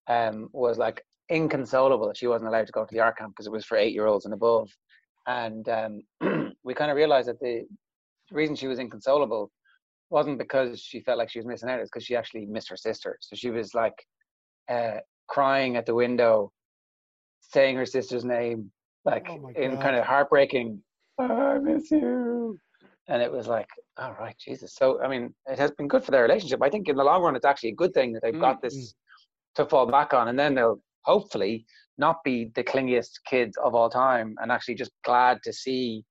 um, 0.08 0.50
was 0.54 0.78
like 0.78 1.04
inconsolable. 1.30 2.12
She 2.14 2.28
wasn't 2.28 2.50
allowed 2.50 2.68
to 2.68 2.74
go 2.74 2.86
to 2.86 2.94
the 2.94 3.02
art 3.02 3.18
camp 3.18 3.34
because 3.34 3.48
it 3.48 3.52
was 3.52 3.66
for 3.66 3.78
eight 3.78 3.94
year 3.94 4.08
olds 4.08 4.26
and 4.26 4.34
above. 4.34 4.70
And 5.28 5.68
um, 5.70 6.02
we 6.64 6.74
kind 6.74 6.92
of 6.92 6.98
realized 6.98 7.28
that 7.28 7.40
the 7.40 7.66
reason 8.32 8.56
she 8.56 8.68
was 8.68 8.80
inconsolable 8.80 9.52
wasn't 10.10 10.38
because 10.38 10.82
she 10.82 11.02
felt 11.02 11.18
like 11.18 11.30
she 11.30 11.40
was 11.40 11.46
missing 11.46 11.70
out, 11.70 11.80
it's 11.80 11.90
because 11.90 12.06
she 12.06 12.16
actually 12.16 12.46
missed 12.46 12.70
her 12.70 12.78
sister. 12.78 13.18
So 13.22 13.36
she 13.36 13.50
was 13.50 13.74
like, 13.74 13.94
uh, 14.70 14.98
crying 15.28 15.78
at 15.78 15.86
the 15.86 15.94
window, 15.94 16.52
saying 17.40 17.76
her 17.76 17.86
sister's 17.86 18.26
name, 18.26 18.72
like 19.06 19.28
oh 19.30 19.50
in 19.56 19.78
kind 19.78 19.96
of 19.96 20.06
heartbreaking, 20.06 20.82
I 21.20 21.58
miss 21.60 21.92
you. 21.92 22.58
And 23.08 23.22
it 23.22 23.32
was 23.32 23.48
like, 23.48 23.68
all 23.98 24.16
oh, 24.16 24.22
right, 24.24 24.36
Jesus. 24.40 24.76
So, 24.76 25.02
I 25.02 25.08
mean, 25.08 25.34
it 25.48 25.58
has 25.58 25.72
been 25.72 25.88
good 25.88 26.04
for 26.04 26.12
their 26.12 26.22
relationship. 26.22 26.62
I 26.62 26.70
think 26.70 26.88
in 26.88 26.96
the 26.96 27.04
long 27.04 27.24
run, 27.24 27.36
it's 27.36 27.46
actually 27.46 27.70
a 27.70 27.76
good 27.76 27.94
thing 27.94 28.14
that 28.14 28.22
they've 28.22 28.34
mm-hmm. 28.34 28.42
got 28.42 28.62
this 28.62 28.76
mm. 28.76 28.94
to 29.56 29.66
fall 29.66 29.88
back 29.88 30.14
on. 30.14 30.28
And 30.28 30.38
then 30.38 30.54
they'll 30.54 30.80
hopefully 31.02 31.66
not 31.98 32.24
be 32.24 32.52
the 32.56 32.64
clingiest 32.64 33.24
kids 33.26 33.58
of 33.58 33.74
all 33.74 33.90
time 33.90 34.36
and 34.42 34.52
actually 34.52 34.76
just 34.76 34.92
glad 35.04 35.40
to 35.44 35.52
see 35.52 36.04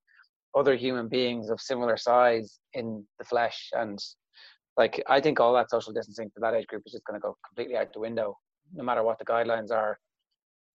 other 0.58 0.76
human 0.76 1.08
beings 1.08 1.50
of 1.50 1.60
similar 1.60 1.96
size 1.96 2.58
in 2.74 3.04
the 3.18 3.24
flesh. 3.24 3.70
And 3.72 3.98
like, 4.76 5.02
I 5.08 5.20
think 5.20 5.40
all 5.40 5.54
that 5.54 5.70
social 5.70 5.92
distancing 5.92 6.30
for 6.34 6.40
that 6.40 6.54
age 6.54 6.66
group 6.66 6.82
is 6.86 6.92
just 6.92 7.04
going 7.04 7.20
to 7.20 7.24
go 7.24 7.36
completely 7.46 7.76
out 7.76 7.92
the 7.92 8.00
window 8.00 8.36
no 8.72 8.84
matter 8.84 9.02
what 9.02 9.18
the 9.18 9.24
guidelines 9.24 9.70
are, 9.70 9.98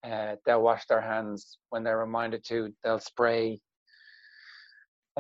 uh, 0.05 0.37
they'll 0.47 0.63
wash 0.63 0.87
their 0.87 1.01
hands 1.01 1.59
when 1.71 1.85
they're 1.85 1.99
reminded 1.99 2.45
to. 2.47 2.73
They'll 2.83 3.01
spray 3.01 3.61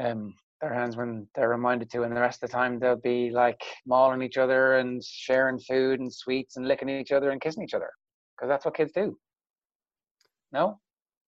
um, 0.00 0.34
their 0.60 0.72
hands 0.72 0.96
when 0.96 1.26
they're 1.34 1.48
reminded 1.48 1.90
to, 1.90 2.02
and 2.02 2.16
the 2.16 2.20
rest 2.20 2.42
of 2.42 2.48
the 2.48 2.56
time 2.56 2.78
they'll 2.78 2.96
be 2.96 3.30
like 3.30 3.60
mauling 3.86 4.22
each 4.22 4.38
other 4.38 4.76
and 4.78 5.02
sharing 5.04 5.58
food 5.58 6.00
and 6.00 6.12
sweets 6.12 6.56
and 6.56 6.66
licking 6.66 6.88
each 6.88 7.12
other 7.12 7.30
and 7.30 7.40
kissing 7.40 7.62
each 7.62 7.74
other 7.74 7.90
because 8.36 8.48
that's 8.48 8.64
what 8.64 8.76
kids 8.76 8.92
do. 8.92 9.16
No. 10.52 10.80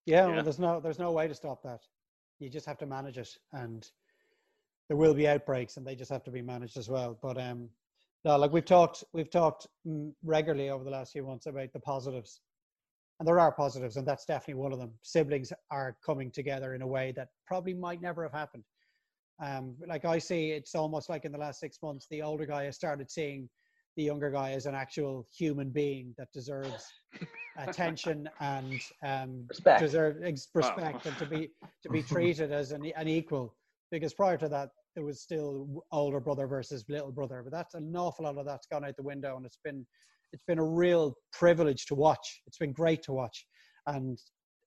Yeah, 0.07 0.27
yeah. 0.27 0.35
Well, 0.35 0.43
there's 0.43 0.59
no 0.59 0.81
there's 0.81 0.99
no 0.99 1.13
way 1.13 1.29
to 1.29 1.35
stop 1.35 1.63
that. 1.63 1.81
You 2.43 2.51
just 2.51 2.67
have 2.67 2.79
to 2.79 2.87
manage 2.87 3.19
it, 3.19 3.37
and 3.53 3.89
there 4.89 4.97
will 4.97 5.15
be 5.15 5.29
outbreaks, 5.29 5.77
and 5.77 5.87
they 5.87 5.95
just 5.95 6.11
have 6.11 6.25
to 6.25 6.31
be 6.33 6.43
managed 6.43 6.77
as 6.77 6.89
well. 6.89 7.17
But 7.23 7.41
um, 7.41 7.69
no, 8.25 8.37
like 8.37 8.53
we've 8.53 8.65
talked, 8.65 9.05
we've 9.13 9.31
talked 9.31 9.69
mm, 9.87 10.13
regularly 10.25 10.69
over 10.69 10.83
the 10.83 10.91
last 10.91 11.13
few 11.13 11.25
months 11.25 11.47
about 11.47 11.73
the 11.73 11.79
positives, 11.79 12.41
and 13.21 13.29
there 13.29 13.39
are 13.39 13.53
positives, 13.53 13.97
and 13.97 14.07
that's 14.07 14.25
definitely 14.25 14.61
one 14.61 14.73
of 14.73 14.81
them. 14.81 14.91
Siblings 15.03 15.53
are 15.71 15.97
coming 16.05 16.33
together 16.33 16.75
in 16.75 16.83
a 16.83 16.87
way 16.87 17.13
that 17.13 17.29
probably 17.47 17.75
might 17.75 18.03
never 18.03 18.25
have 18.25 18.33
happened. 18.33 18.65
Um, 19.41 19.77
like 19.87 20.05
I 20.05 20.19
see, 20.19 20.51
it's 20.51 20.75
almost 20.75 21.09
like 21.09 21.25
in 21.25 21.31
the 21.31 21.39
last 21.39 21.61
six 21.61 21.79
months, 21.81 22.07
the 22.11 22.23
older 22.23 22.47
guy 22.47 22.65
has 22.65 22.75
started 22.75 23.09
seeing 23.09 23.49
the 23.97 24.03
younger 24.03 24.31
guy 24.31 24.53
is 24.53 24.67
an 24.67 24.75
actual 24.75 25.27
human 25.37 25.71
being 25.71 26.15
that 26.19 26.29
deserves 26.33 26.87
attention 27.59 28.29
and 28.41 28.81
um, 29.05 29.45
respect. 29.49 29.81
deserve 29.81 30.17
respect, 30.55 31.07
and 31.07 31.17
to 31.19 31.27
be 31.27 31.51
to 31.83 31.91
be 31.91 32.03
treated 32.03 32.53
as 32.53 32.73
an, 32.73 32.91
an 32.97 33.09
equal. 33.09 33.55
Because 33.91 34.15
prior 34.15 34.39
to 34.39 34.49
that, 34.49 34.71
it 34.97 35.05
was 35.05 35.21
still 35.21 35.85
older 35.93 36.21
brother 36.21 36.47
versus 36.47 36.85
little 36.89 37.13
brother. 37.13 37.43
But 37.45 37.53
that's 37.53 37.75
an 37.75 37.95
awful 37.95 38.25
lot 38.25 38.39
of 38.39 38.47
that's 38.47 38.67
gone 38.67 38.85
out 38.85 38.97
the 38.97 39.03
window, 39.03 39.37
and 39.37 39.45
it's 39.45 39.59
been 39.63 39.87
it's 40.33 40.45
been 40.45 40.59
a 40.59 40.65
real 40.65 41.15
privilege 41.33 41.87
to 41.87 41.95
watch. 41.95 42.43
It's 42.47 42.59
been 42.59 42.73
great 42.73 43.03
to 43.05 43.13
watch, 43.13 43.47
and 43.87 44.19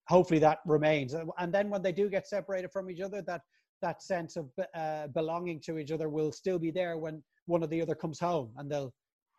hopefully 0.07 0.39
that 0.39 0.59
remains. 0.65 1.15
And 1.39 1.53
then 1.53 1.69
when 1.69 1.82
they 1.82 1.91
do 1.91 2.09
get 2.09 2.28
separated 2.28 2.71
from 2.71 2.91
each 2.91 3.01
other, 3.01 3.23
that 3.23 3.41
that 3.82 4.03
sense 4.03 4.38
of 4.38 4.49
uh, 4.76 5.07
belonging 5.07 5.59
to 5.61 5.78
each 5.80 5.91
other 5.91 6.09
will 6.09 6.32
still 6.32 6.59
be 6.59 6.71
there 6.71 6.97
when 6.97 7.23
one 7.47 7.63
or 7.63 7.67
the 7.67 7.82
other 7.82 7.95
comes 7.95 8.19
home, 8.19 8.51
and 8.57 8.69
they'll 8.69 8.93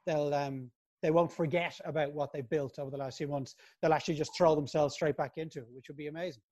they'll 0.06 0.32
um, 0.32 0.70
they 1.02 1.10
won't 1.10 1.32
forget 1.32 1.78
about 1.84 2.12
what 2.12 2.32
they've 2.32 2.48
built 2.48 2.78
over 2.78 2.90
the 2.90 2.96
last 2.96 3.18
few 3.18 3.28
months. 3.28 3.54
They'll 3.82 3.92
actually 3.92 4.14
just 4.14 4.36
throw 4.36 4.54
themselves 4.54 4.94
straight 4.94 5.16
back 5.16 5.32
into 5.36 5.58
it, 5.58 5.66
which 5.72 5.88
would 5.88 5.96
be 5.96 6.06
amazing 6.06 6.42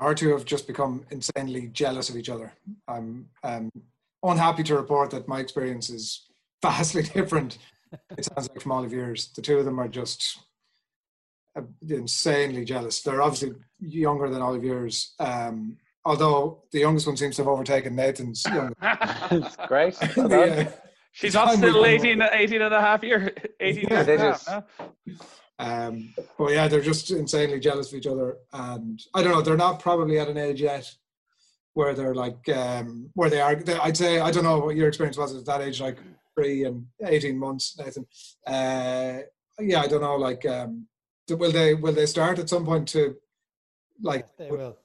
our 0.00 0.14
two 0.14 0.30
have 0.30 0.44
just 0.44 0.66
become 0.66 1.04
insanely 1.10 1.68
jealous 1.68 2.08
of 2.08 2.16
each 2.16 2.30
other. 2.30 2.52
I'm 2.88 3.28
um, 3.44 3.70
unhappy 4.22 4.62
to 4.64 4.76
report 4.76 5.10
that 5.10 5.28
my 5.28 5.40
experience 5.40 5.90
is 5.90 6.26
vastly 6.62 7.02
different. 7.02 7.58
It 8.16 8.24
sounds 8.24 8.48
like 8.48 8.60
from 8.60 8.72
all 8.72 8.84
of 8.84 8.92
yours. 8.92 9.30
The 9.34 9.42
two 9.42 9.58
of 9.58 9.64
them 9.64 9.78
are 9.78 9.88
just 9.88 10.38
uh, 11.56 11.62
insanely 11.88 12.64
jealous. 12.64 13.02
They're 13.02 13.22
obviously 13.22 13.52
younger 13.78 14.30
than 14.30 14.42
all 14.42 14.54
of 14.54 14.64
yours, 14.64 15.14
um, 15.18 15.76
although 16.04 16.62
the 16.72 16.80
youngest 16.80 17.06
one 17.06 17.16
seems 17.16 17.36
to 17.36 17.42
have 17.42 17.48
overtaken 17.48 17.94
Nathan's 17.94 18.44
youngest. 18.46 19.58
great. 19.68 19.96
Well 20.16 20.28
done. 20.28 20.68
Yeah. 21.12 21.18
She's 21.20 21.32
Time 21.34 21.46
not 21.46 21.56
still 21.56 21.74
will 21.74 21.82
come. 21.84 22.06
18, 22.06 22.22
18 22.32 22.62
and 22.62 22.74
a 22.74 22.80
half 22.80 23.02
year. 23.02 23.34
18 23.60 23.82
Yeah, 23.84 23.90
years 23.94 24.06
they 24.06 24.12
and 24.14 24.22
a 24.22 24.26
half, 24.26 24.36
just- 24.44 24.48
huh? 24.48 24.60
Um, 25.58 26.14
but 26.38 26.52
yeah, 26.52 26.68
they're 26.68 26.80
just 26.80 27.10
insanely 27.10 27.60
jealous 27.60 27.92
of 27.92 27.98
each 27.98 28.06
other, 28.06 28.38
and 28.54 28.98
I 29.14 29.22
don't 29.22 29.32
know. 29.32 29.42
They're 29.42 29.58
not 29.58 29.78
probably 29.78 30.18
at 30.18 30.26
an 30.28 30.38
age 30.38 30.62
yet 30.62 30.90
where 31.74 31.92
they're 31.92 32.14
like 32.14 32.48
um, 32.48 33.10
where 33.12 33.28
they 33.28 33.42
are. 33.42 33.54
They, 33.54 33.74
I'd 33.76 33.94
say 33.96 34.20
I 34.20 34.30
don't 34.30 34.44
know 34.44 34.58
what 34.60 34.74
your 34.76 34.88
experience 34.88 35.18
was 35.18 35.36
at 35.36 35.44
that 35.44 35.60
age, 35.60 35.78
like 35.78 35.98
three 36.34 36.64
and 36.64 36.86
eighteen 37.04 37.38
months, 37.38 37.76
Nathan. 37.78 38.06
Uh, 38.46 39.18
yeah, 39.58 39.80
I 39.82 39.86
don't 39.86 40.00
know. 40.00 40.16
Like, 40.16 40.46
um, 40.46 40.86
will 41.28 41.52
they 41.52 41.74
will 41.74 41.92
they 41.92 42.06
start 42.06 42.38
at 42.38 42.48
some 42.48 42.64
point 42.64 42.88
to 42.88 43.16
like? 44.00 44.34
they 44.38 44.50
will. 44.50 44.78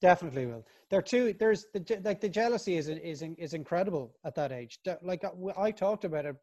Definitely 0.00 0.46
will. 0.46 0.64
They're 0.90 1.02
too. 1.02 1.34
There's 1.38 1.66
the 1.72 2.00
like 2.04 2.20
the 2.20 2.28
jealousy 2.28 2.76
is 2.76 2.88
is 2.88 3.22
is 3.38 3.54
incredible 3.54 4.16
at 4.24 4.34
that 4.34 4.50
age. 4.50 4.80
Like 5.02 5.22
uh, 5.24 5.30
I 5.56 5.70
talked 5.70 6.04
about 6.04 6.26
it 6.26 6.36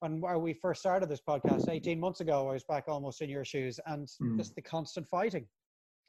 when 0.00 0.20
we 0.42 0.52
first 0.52 0.80
started 0.80 1.08
this 1.08 1.22
podcast 1.26 1.68
18 1.68 1.98
months 1.98 2.20
ago. 2.20 2.48
I 2.48 2.52
was 2.52 2.64
back 2.64 2.84
almost 2.88 3.22
in 3.22 3.30
your 3.30 3.44
shoes, 3.44 3.80
and 3.86 4.06
Mm. 4.20 4.36
just 4.36 4.54
the 4.54 4.62
constant 4.62 5.08
fighting 5.08 5.46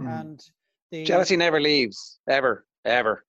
Mm. 0.01 0.19
and 0.19 0.45
the 0.91 1.03
Jealousy 1.05 1.37
never 1.37 1.59
leaves, 1.61 2.19
ever, 2.29 2.65
ever. 2.85 3.25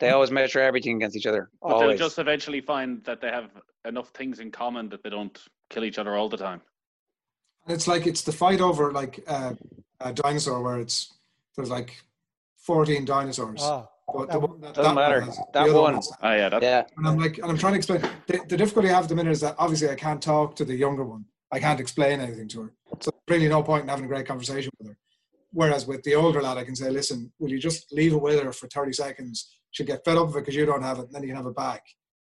They 0.00 0.10
always 0.10 0.30
measure 0.30 0.60
everything 0.60 0.96
against 0.96 1.16
each 1.16 1.26
other. 1.26 1.50
But 1.62 1.78
they'll 1.78 1.96
just 1.96 2.18
eventually 2.18 2.60
find 2.60 3.02
that 3.04 3.20
they 3.20 3.28
have 3.28 3.50
enough 3.84 4.08
things 4.10 4.40
in 4.40 4.50
common 4.50 4.88
that 4.88 5.02
they 5.04 5.10
don't 5.10 5.38
kill 5.70 5.84
each 5.84 5.98
other 5.98 6.16
all 6.16 6.28
the 6.28 6.36
time. 6.36 6.62
And 7.64 7.74
it's 7.74 7.86
like 7.86 8.06
it's 8.06 8.22
the 8.22 8.32
fight 8.32 8.60
over 8.60 8.92
like 8.92 9.22
uh, 9.28 9.54
a 10.00 10.12
dinosaur 10.12 10.62
where 10.62 10.80
it's 10.80 11.14
there's 11.56 11.70
like 11.70 11.96
fourteen 12.64 13.04
dinosaurs. 13.04 13.60
Ah, 13.62 13.86
but 14.12 14.30
that- 14.30 14.40
one 14.40 14.60
that, 14.60 14.74
Doesn't 14.74 14.94
that 14.94 15.00
matter. 15.00 15.20
has, 15.20 15.38
That 15.52 15.68
other 15.68 15.80
one. 15.80 16.00
Oh, 16.22 16.32
yeah. 16.32 16.48
That, 16.48 16.62
Yeah. 16.62 16.84
And 16.96 17.06
I'm 17.08 17.18
like, 17.18 17.38
and 17.38 17.46
I'm 17.50 17.58
trying 17.58 17.74
to 17.74 17.76
explain. 17.78 18.00
The, 18.26 18.40
the 18.48 18.56
difficulty 18.56 18.88
I 18.90 18.92
have 18.94 19.04
at 19.04 19.08
the 19.08 19.14
minute 19.14 19.32
is 19.32 19.40
that 19.40 19.54
obviously 19.58 19.88
I 19.90 19.94
can't 19.94 20.22
talk 20.22 20.56
to 20.56 20.64
the 20.64 20.74
younger 20.74 21.04
one. 21.04 21.24
I 21.52 21.60
can't 21.60 21.80
explain 21.80 22.20
anything 22.20 22.48
to 22.48 22.62
her. 22.62 22.72
So 23.00 23.10
really 23.28 23.48
no 23.48 23.62
point 23.62 23.82
in 23.84 23.88
having 23.88 24.04
a 24.06 24.08
great 24.08 24.26
conversation 24.26 24.70
with 24.78 24.88
her. 24.88 24.98
Whereas 25.52 25.86
with 25.86 26.02
the 26.02 26.16
older 26.16 26.42
lad, 26.42 26.58
I 26.58 26.64
can 26.64 26.74
say, 26.74 26.90
listen, 26.90 27.32
will 27.38 27.50
you 27.50 27.60
just 27.60 27.92
leave 27.92 28.12
it 28.12 28.20
with 28.20 28.42
her 28.42 28.52
for 28.52 28.66
30 28.66 28.92
seconds? 28.92 29.56
She'll 29.70 29.86
get 29.86 30.04
fed 30.04 30.16
up 30.16 30.28
of 30.28 30.36
it 30.36 30.40
because 30.40 30.56
you 30.56 30.66
don't 30.66 30.82
have 30.82 30.98
it, 30.98 31.06
and 31.06 31.12
then 31.14 31.22
you 31.22 31.28
can 31.28 31.36
have 31.36 31.46
it 31.46 31.54
back. 31.54 31.84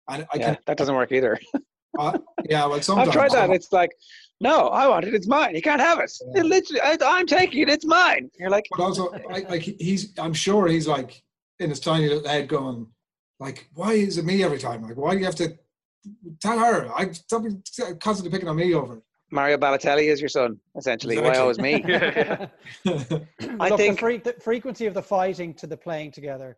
And 0.08 0.26
I 0.32 0.38
yeah, 0.38 0.54
can, 0.54 0.58
that 0.66 0.78
doesn't 0.78 0.94
work 0.94 1.12
either. 1.12 1.38
uh, 1.98 2.18
yeah, 2.48 2.64
well, 2.64 2.80
sometimes. 2.80 3.08
I've 3.08 3.14
tried 3.14 3.30
that. 3.32 3.50
It's 3.50 3.70
like, 3.70 3.90
no, 4.40 4.68
I 4.68 4.86
want 4.86 5.04
it. 5.04 5.14
It's 5.14 5.26
mine. 5.26 5.54
You 5.54 5.62
can't 5.62 5.80
have 5.80 5.98
it. 5.98 6.12
Yeah. 6.34 6.40
It 6.40 6.46
literally, 6.46 6.80
I, 6.80 6.96
I'm 7.02 7.26
taking 7.26 7.62
it. 7.62 7.68
It's 7.68 7.84
mine. 7.84 8.30
You're 8.38 8.50
like, 8.50 8.66
But 8.70 8.80
also, 8.80 9.12
I, 9.30 9.40
like 9.48 9.62
he's, 9.62 10.16
I'm 10.18 10.32
sure 10.34 10.68
he's 10.68 10.86
like 10.86 11.22
in 11.58 11.70
his 11.70 11.80
tiny 11.80 12.08
little 12.08 12.28
head 12.28 12.48
going, 12.48 12.86
like, 13.40 13.68
why 13.74 13.92
is 13.94 14.18
it 14.18 14.24
me 14.24 14.42
every 14.44 14.58
time? 14.58 14.82
Like, 14.82 14.96
why 14.96 15.12
do 15.14 15.18
you 15.18 15.24
have 15.24 15.34
to 15.36 15.56
tell 16.40 16.58
her? 16.58 16.88
I 16.96 17.10
stop 17.12 17.44
constantly 18.00 18.30
picking 18.30 18.48
on 18.48 18.56
me 18.56 18.74
over. 18.74 19.02
Mario 19.30 19.58
Balotelli 19.58 20.04
is 20.10 20.20
your 20.20 20.28
son, 20.30 20.58
essentially. 20.76 21.18
Why 21.18 21.28
Exactly. 21.30 21.40
always 21.42 21.58
me? 21.58 21.84
yeah, 21.86 22.46
yeah. 22.84 23.48
I 23.60 23.68
Look, 23.68 23.78
think- 23.78 23.96
the, 23.96 24.00
fre- 24.00 24.22
the 24.24 24.34
frequency 24.40 24.86
of 24.86 24.94
the 24.94 25.02
fighting 25.02 25.52
to 25.54 25.66
the 25.66 25.76
playing 25.76 26.12
together 26.12 26.56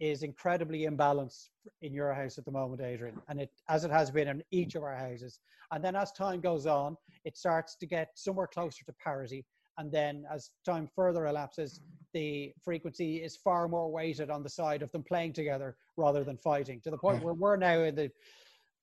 is 0.00 0.22
incredibly 0.22 0.80
imbalanced 0.86 1.48
in 1.82 1.92
your 1.92 2.12
house 2.14 2.38
at 2.38 2.44
the 2.44 2.50
moment, 2.52 2.80
Adrian, 2.80 3.20
and 3.28 3.40
it 3.40 3.50
as 3.68 3.84
it 3.84 3.90
has 3.90 4.10
been 4.10 4.28
in 4.28 4.42
each 4.50 4.74
of 4.74 4.82
our 4.82 4.96
houses. 4.96 5.40
And 5.72 5.84
then 5.84 5.96
as 5.96 6.12
time 6.12 6.40
goes 6.40 6.66
on, 6.66 6.96
it 7.24 7.36
starts 7.36 7.76
to 7.76 7.86
get 7.86 8.10
somewhere 8.14 8.46
closer 8.46 8.84
to 8.84 8.92
parity. 9.02 9.44
And 9.76 9.92
then 9.92 10.24
as 10.32 10.50
time 10.64 10.88
further 10.96 11.26
elapses, 11.26 11.80
the 12.12 12.52
frequency 12.64 13.22
is 13.22 13.36
far 13.36 13.68
more 13.68 13.90
weighted 13.90 14.30
on 14.30 14.42
the 14.42 14.48
side 14.48 14.82
of 14.82 14.90
them 14.92 15.04
playing 15.04 15.34
together 15.34 15.76
rather 15.96 16.24
than 16.24 16.36
fighting 16.38 16.80
to 16.82 16.90
the 16.90 16.98
point 16.98 17.22
where 17.22 17.34
we're 17.34 17.56
now 17.56 17.80
in 17.82 17.94
the 17.94 18.10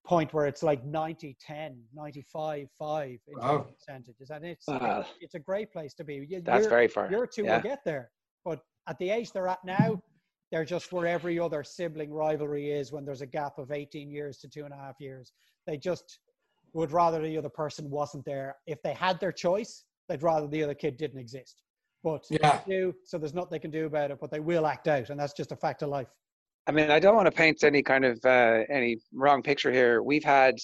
point 0.06 0.34
where 0.34 0.46
it's 0.46 0.62
like 0.64 0.86
90 0.86 1.36
10 1.42 1.82
95 1.94 2.68
5 2.78 3.10
in 3.10 3.18
terms 3.18 3.44
Wow. 3.44 3.56
of 3.56 3.74
percentages 3.76 4.30
and 4.30 4.46
it's 4.46 4.68
Wow. 4.68 5.04
it's 5.20 5.34
a 5.34 5.40
great 5.40 5.72
place 5.72 5.96
to 5.96 6.04
be 6.04 6.16
You- 6.30 6.42
That's 6.42 6.60
you're- 6.60 6.70
very 6.70 6.88
far. 6.88 7.10
your 7.10 7.26
two 7.26 7.44
Yeah. 7.46 7.56
will 7.56 7.64
get 7.64 7.84
there. 7.84 8.12
But 8.46 8.62
at 8.88 9.00
the 9.00 9.10
age 9.10 9.32
they're 9.32 9.48
at 9.48 9.64
now, 9.66 10.02
they're 10.56 10.64
just 10.64 10.94
where 10.94 11.06
every 11.06 11.38
other 11.38 11.66
sibling 11.66 12.14
rivalry 12.14 12.72
is 12.72 12.94
when 12.94 13.04
there's 13.04 13.20
a 13.20 13.26
gap 13.26 13.58
of 13.58 13.74
18 13.74 14.10
years 14.10 14.38
to 14.38 14.48
two 14.48 14.64
and 14.64 14.74
a 14.74 14.78
half 14.78 14.96
years. 15.02 15.34
They 15.68 15.76
just 15.78 16.20
would 16.72 16.94
rather 16.94 17.22
the 17.22 17.38
other 17.38 17.50
person 17.50 17.90
wasn't 17.90 18.24
there. 18.24 18.56
If 18.66 18.82
they 18.82 18.94
had 18.94 19.20
their 19.20 19.34
choice, 19.34 19.84
they'd 20.08 20.24
rather 20.24 20.48
the 20.48 20.64
other 20.64 20.74
kid 20.74 20.96
didn't 20.96 21.20
exist. 21.20 21.62
But 22.06 22.26
Yeah. 22.30 22.62
they 22.66 22.78
do, 22.78 22.96
so 23.04 23.18
there's 23.18 23.34
nothing 23.34 23.50
they 23.52 23.60
can 23.60 23.70
do 23.70 23.86
about 23.86 24.12
it, 24.12 24.20
but 24.22 24.32
they 24.32 24.40
will 24.40 24.66
act 24.66 24.88
out, 24.88 25.10
and 25.10 25.20
that's 25.20 25.34
just 25.34 25.52
a 25.52 25.58
fact 25.58 25.82
of 25.82 25.90
life. 25.90 26.08
I 26.68 26.72
mean, 26.72 26.90
I 26.90 27.00
don't 27.00 27.18
want 27.18 27.26
to 27.26 27.34
paint 27.34 27.66
any 27.66 27.84
kind 27.84 28.06
of 28.06 28.18
uh, 28.24 28.64
any 28.70 28.96
wrong 29.14 29.44
picture 29.44 29.74
here. 29.74 30.04
We've 30.04 30.24
had 30.24 30.56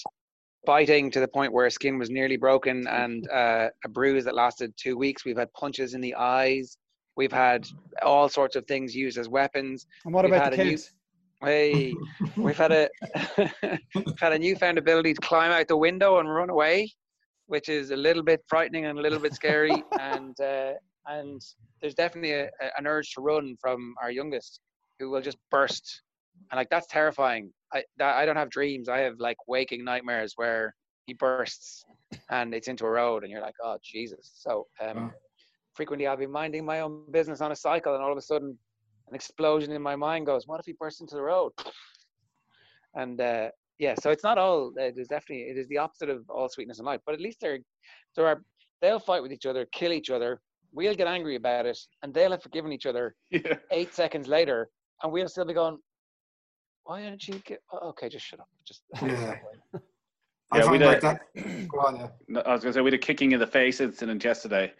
biting 0.65 1.11
to 1.11 1.19
the 1.19 1.27
point 1.27 1.51
where 1.51 1.69
skin 1.69 1.97
was 1.97 2.09
nearly 2.09 2.37
broken 2.37 2.87
and 2.87 3.29
uh, 3.29 3.67
a 3.83 3.89
bruise 3.89 4.23
that 4.23 4.35
lasted 4.35 4.73
two 4.77 4.97
weeks. 4.97 5.25
We've 5.25 5.37
had 5.37 5.51
punches 5.51 5.95
in 5.95 5.99
the 5.99 6.15
eyes. 6.15 6.77
We've 7.21 7.31
had 7.31 7.67
all 8.01 8.27
sorts 8.29 8.55
of 8.55 8.65
things 8.65 8.95
used 8.95 9.19
as 9.19 9.29
weapons. 9.29 9.85
And 10.05 10.11
what 10.15 10.25
We've 10.25 10.33
about 10.33 10.45
had 10.45 10.53
the 10.53 10.61
a 10.61 10.65
new- 10.65 10.71
kids? 10.71 10.91
Hey, 11.43 11.93
we've 12.35 12.57
had 12.57 12.71
a 12.71 12.89
we've 13.95 14.19
had 14.19 14.33
a 14.33 14.39
newfound 14.39 14.79
ability 14.79 15.13
to 15.13 15.21
climb 15.21 15.51
out 15.51 15.67
the 15.67 15.77
window 15.77 16.17
and 16.17 16.27
run 16.33 16.49
away, 16.49 16.91
which 17.45 17.69
is 17.69 17.91
a 17.91 17.95
little 17.95 18.23
bit 18.23 18.41
frightening 18.47 18.85
and 18.87 18.97
a 18.97 19.01
little 19.03 19.19
bit 19.19 19.35
scary. 19.35 19.83
and 19.99 20.35
uh, 20.41 20.71
and 21.05 21.39
there's 21.79 21.93
definitely 21.93 22.31
a, 22.31 22.45
a- 22.59 22.71
an 22.79 22.87
urge 22.87 23.11
to 23.13 23.21
run 23.21 23.55
from 23.61 23.93
our 24.01 24.09
youngest, 24.09 24.59
who 24.97 25.11
will 25.11 25.21
just 25.21 25.37
burst, 25.51 26.01
and 26.49 26.57
like 26.57 26.71
that's 26.71 26.87
terrifying. 26.87 27.53
I 27.71 27.83
that, 27.99 28.15
I 28.15 28.25
don't 28.25 28.35
have 28.35 28.49
dreams. 28.49 28.89
I 28.89 28.97
have 29.01 29.13
like 29.19 29.37
waking 29.47 29.83
nightmares 29.85 30.33
where 30.37 30.73
he 31.05 31.13
bursts 31.13 31.85
and 32.31 32.55
it's 32.55 32.67
into 32.67 32.85
a 32.85 32.89
road, 32.89 33.21
and 33.21 33.31
you're 33.31 33.41
like, 33.41 33.59
oh 33.63 33.77
Jesus. 33.83 34.31
So 34.39 34.65
um, 34.83 34.97
Wow. 34.97 35.11
Frequently 35.73 36.07
I'll 36.07 36.17
be 36.17 36.27
minding 36.27 36.65
my 36.65 36.81
own 36.81 37.03
business 37.11 37.41
on 37.41 37.51
a 37.51 37.55
cycle, 37.55 37.93
and 37.93 38.03
all 38.03 38.11
of 38.11 38.17
a 38.17 38.21
sudden 38.21 38.57
an 39.07 39.15
explosion 39.15 39.71
in 39.71 39.81
my 39.81 39.95
mind 39.95 40.25
goes, 40.25 40.47
"What 40.47 40.59
if 40.59 40.65
he 40.65 40.73
bursts 40.73 41.01
into 41.01 41.15
the 41.15 41.21
road?" 41.21 41.51
And 42.95 43.19
uh, 43.21 43.49
yeah, 43.79 43.95
so 43.95 44.09
it's 44.11 44.23
not 44.23 44.37
all. 44.37 44.73
It 44.77 44.97
is 44.97 45.07
definitely 45.07 45.43
it 45.43 45.57
is 45.57 45.67
the 45.67 45.77
opposite 45.77 46.09
of 46.09 46.29
all 46.29 46.49
sweetness 46.49 46.79
and 46.79 46.85
light. 46.85 47.01
But 47.05 47.15
at 47.15 47.21
least 47.21 47.39
they're 47.41 47.59
there 48.15 48.27
are 48.27 48.41
they'll 48.81 48.99
fight 48.99 49.21
with 49.21 49.31
each 49.31 49.45
other, 49.45 49.67
kill 49.71 49.93
each 49.93 50.09
other. 50.09 50.41
We'll 50.73 50.95
get 50.95 51.07
angry 51.07 51.35
about 51.35 51.65
it, 51.65 51.77
and 52.01 52.13
they'll 52.13 52.31
have 52.31 52.43
forgiven 52.43 52.71
each 52.71 52.85
other 52.85 53.15
yeah. 53.31 53.55
eight 53.71 53.93
seconds 53.93 54.27
later, 54.27 54.69
and 55.03 55.11
we'll 55.11 55.27
still 55.27 55.45
be 55.45 55.53
going, 55.53 55.77
"Why 56.83 57.01
didn't 57.01 57.27
you 57.27 57.39
get?" 57.45 57.59
Oh, 57.71 57.89
okay, 57.89 58.09
just 58.09 58.25
shut 58.25 58.39
up. 58.39 58.47
Just 58.65 58.83
Yeah. 59.01 59.35
Yeah, 60.53 60.65
I 60.65 60.71
we 60.71 60.77
did. 60.77 60.85
like 60.85 61.01
that. 61.01 61.21
Go 61.69 61.79
on, 61.79 61.95
yeah. 61.95 62.41
I 62.45 62.51
was 62.51 62.61
going 62.61 62.73
to 62.73 62.73
say, 62.73 62.81
we 62.81 62.91
did 62.91 62.99
a 62.99 63.05
kicking 63.05 63.31
in 63.31 63.39
the 63.39 63.47
face 63.47 63.79
incident 63.79 64.21
yesterday, 64.21 64.73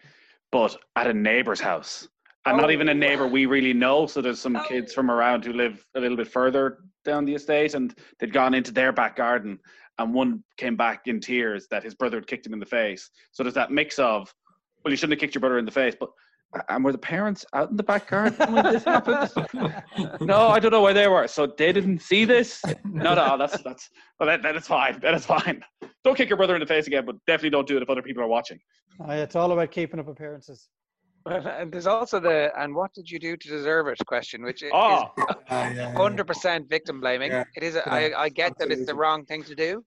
but 0.52 0.76
at 0.94 1.08
a 1.08 1.14
neighbor's 1.14 1.60
house. 1.60 2.06
And 2.44 2.56
not 2.58 2.70
even 2.70 2.88
a 2.88 2.92
Oh. 2.92 2.94
neighbor 2.94 3.26
we 3.26 3.46
really 3.46 3.72
know. 3.72 4.06
So 4.06 4.20
there's 4.20 4.40
some 4.40 4.56
Oh. 4.56 4.64
kids 4.68 4.92
from 4.92 5.10
around 5.10 5.44
who 5.44 5.52
live 5.52 5.84
a 5.94 6.00
little 6.00 6.16
bit 6.16 6.28
further 6.28 6.78
down 7.04 7.24
the 7.24 7.34
estate, 7.34 7.74
and 7.74 7.94
they'd 8.18 8.32
gone 8.32 8.54
into 8.54 8.72
their 8.72 8.92
back 8.92 9.16
garden. 9.16 9.58
And 9.98 10.14
one 10.14 10.42
came 10.56 10.76
back 10.76 11.06
in 11.06 11.20
tears 11.20 11.66
that 11.68 11.82
his 11.82 11.94
brother 11.94 12.16
had 12.18 12.26
kicked 12.26 12.46
him 12.46 12.52
in 12.52 12.60
the 12.60 12.66
face. 12.66 13.10
So 13.32 13.42
there's 13.42 13.54
that 13.54 13.70
mix 13.70 13.98
of, 13.98 14.32
well, 14.84 14.90
you 14.90 14.96
shouldn't 14.96 15.12
have 15.12 15.20
kicked 15.20 15.34
your 15.34 15.40
brother 15.40 15.58
in 15.58 15.64
the 15.64 15.70
face, 15.70 15.94
but 15.98 16.10
and 16.68 16.84
were 16.84 16.92
the 16.92 16.98
parents 16.98 17.44
out 17.54 17.70
in 17.70 17.76
the 17.76 17.82
back 17.82 18.08
garden 18.08 18.52
when 18.52 18.64
this 18.64 18.84
happened? 18.84 19.30
no, 20.20 20.48
I 20.48 20.58
don't 20.60 20.70
know 20.70 20.82
where 20.82 20.94
they 20.94 21.08
were. 21.08 21.26
So 21.28 21.46
they 21.46 21.72
didn't 21.72 22.00
see 22.00 22.24
this. 22.24 22.62
No, 22.84 23.14
no, 23.14 23.38
that's 23.38 23.62
that's 23.62 23.90
well, 24.20 24.26
that, 24.28 24.42
that 24.42 24.56
is 24.56 24.66
fine. 24.66 25.00
That 25.00 25.14
is 25.14 25.24
fine. 25.26 25.62
Don't 26.04 26.16
kick 26.16 26.28
your 26.28 26.36
brother 26.36 26.54
in 26.54 26.60
the 26.60 26.66
face 26.66 26.86
again, 26.86 27.04
but 27.06 27.16
definitely 27.26 27.50
don't 27.50 27.66
do 27.66 27.76
it 27.76 27.82
if 27.82 27.90
other 27.90 28.02
people 28.02 28.22
are 28.22 28.28
watching. 28.28 28.58
Uh, 29.00 29.12
it's 29.12 29.36
all 29.36 29.50
about 29.52 29.70
keeping 29.70 29.98
up 30.00 30.08
appearances. 30.08 30.68
Well, 31.24 31.46
and 31.46 31.72
there's 31.72 31.86
also 31.86 32.18
the 32.18 32.50
and 32.58 32.74
what 32.74 32.92
did 32.94 33.08
you 33.10 33.18
do 33.18 33.36
to 33.36 33.48
deserve 33.48 33.86
it 33.86 33.98
question, 34.06 34.42
which 34.42 34.62
is 34.62 34.70
Oh, 34.74 35.10
Uh, 35.18 35.34
yeah, 35.50 35.70
yeah. 35.72 35.92
hundred 35.96 36.26
percent 36.26 36.68
victim 36.68 37.00
blaming. 37.00 37.30
Yeah. 37.30 37.44
It 37.56 37.62
is. 37.62 37.76
A, 37.76 37.82
Yeah, 37.86 37.94
I, 37.94 38.22
I 38.24 38.28
get 38.28 38.58
that 38.58 38.70
it's 38.70 38.86
the 38.86 38.94
wrong 38.94 39.24
thing 39.24 39.44
to 39.44 39.54
do, 39.54 39.84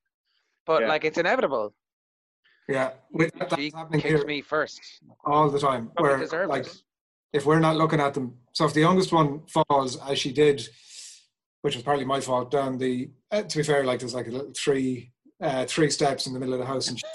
but 0.66 0.82
Yeah. 0.82 0.88
like 0.88 1.04
it's 1.04 1.18
inevitable. 1.18 1.74
Yeah, 2.68 2.92
With- 3.12 3.32
that's 3.38 3.54
happening 3.74 4.02
here 4.02 4.26
me 4.26 4.42
first. 4.42 4.82
all 5.24 5.50
the 5.50 5.60
time. 5.60 5.92
Probably 5.96 6.26
Where 6.28 6.48
like 6.48 6.66
it. 6.66 6.82
if 7.34 7.46
we're 7.46 7.60
not 7.60 7.76
looking 7.76 8.00
at 8.00 8.14
them, 8.16 8.38
so 8.54 8.66
if 8.66 8.74
the 8.74 8.80
youngest 8.82 9.12
one 9.12 9.42
falls 9.48 9.98
as 10.10 10.18
she 10.18 10.32
did, 10.32 10.68
which 11.62 11.76
was 11.76 11.84
partly 11.84 12.06
my 12.06 12.20
fault, 12.22 12.50
down 12.52 12.78
the. 12.78 13.10
Uh, 13.32 13.44
to 13.44 13.58
be 13.58 13.64
fair, 13.64 13.84
like 13.84 14.00
there's 14.00 14.16
like 14.16 14.28
a 14.28 14.32
little 14.32 14.52
three, 14.56 15.12
uh, 15.42 15.66
three 15.66 15.90
steps 15.92 16.26
in 16.28 16.34
the 16.34 16.40
middle 16.40 16.54
of 16.56 16.60
the 16.60 16.66
house, 16.66 16.88
and 16.88 16.98
she 17.00 17.06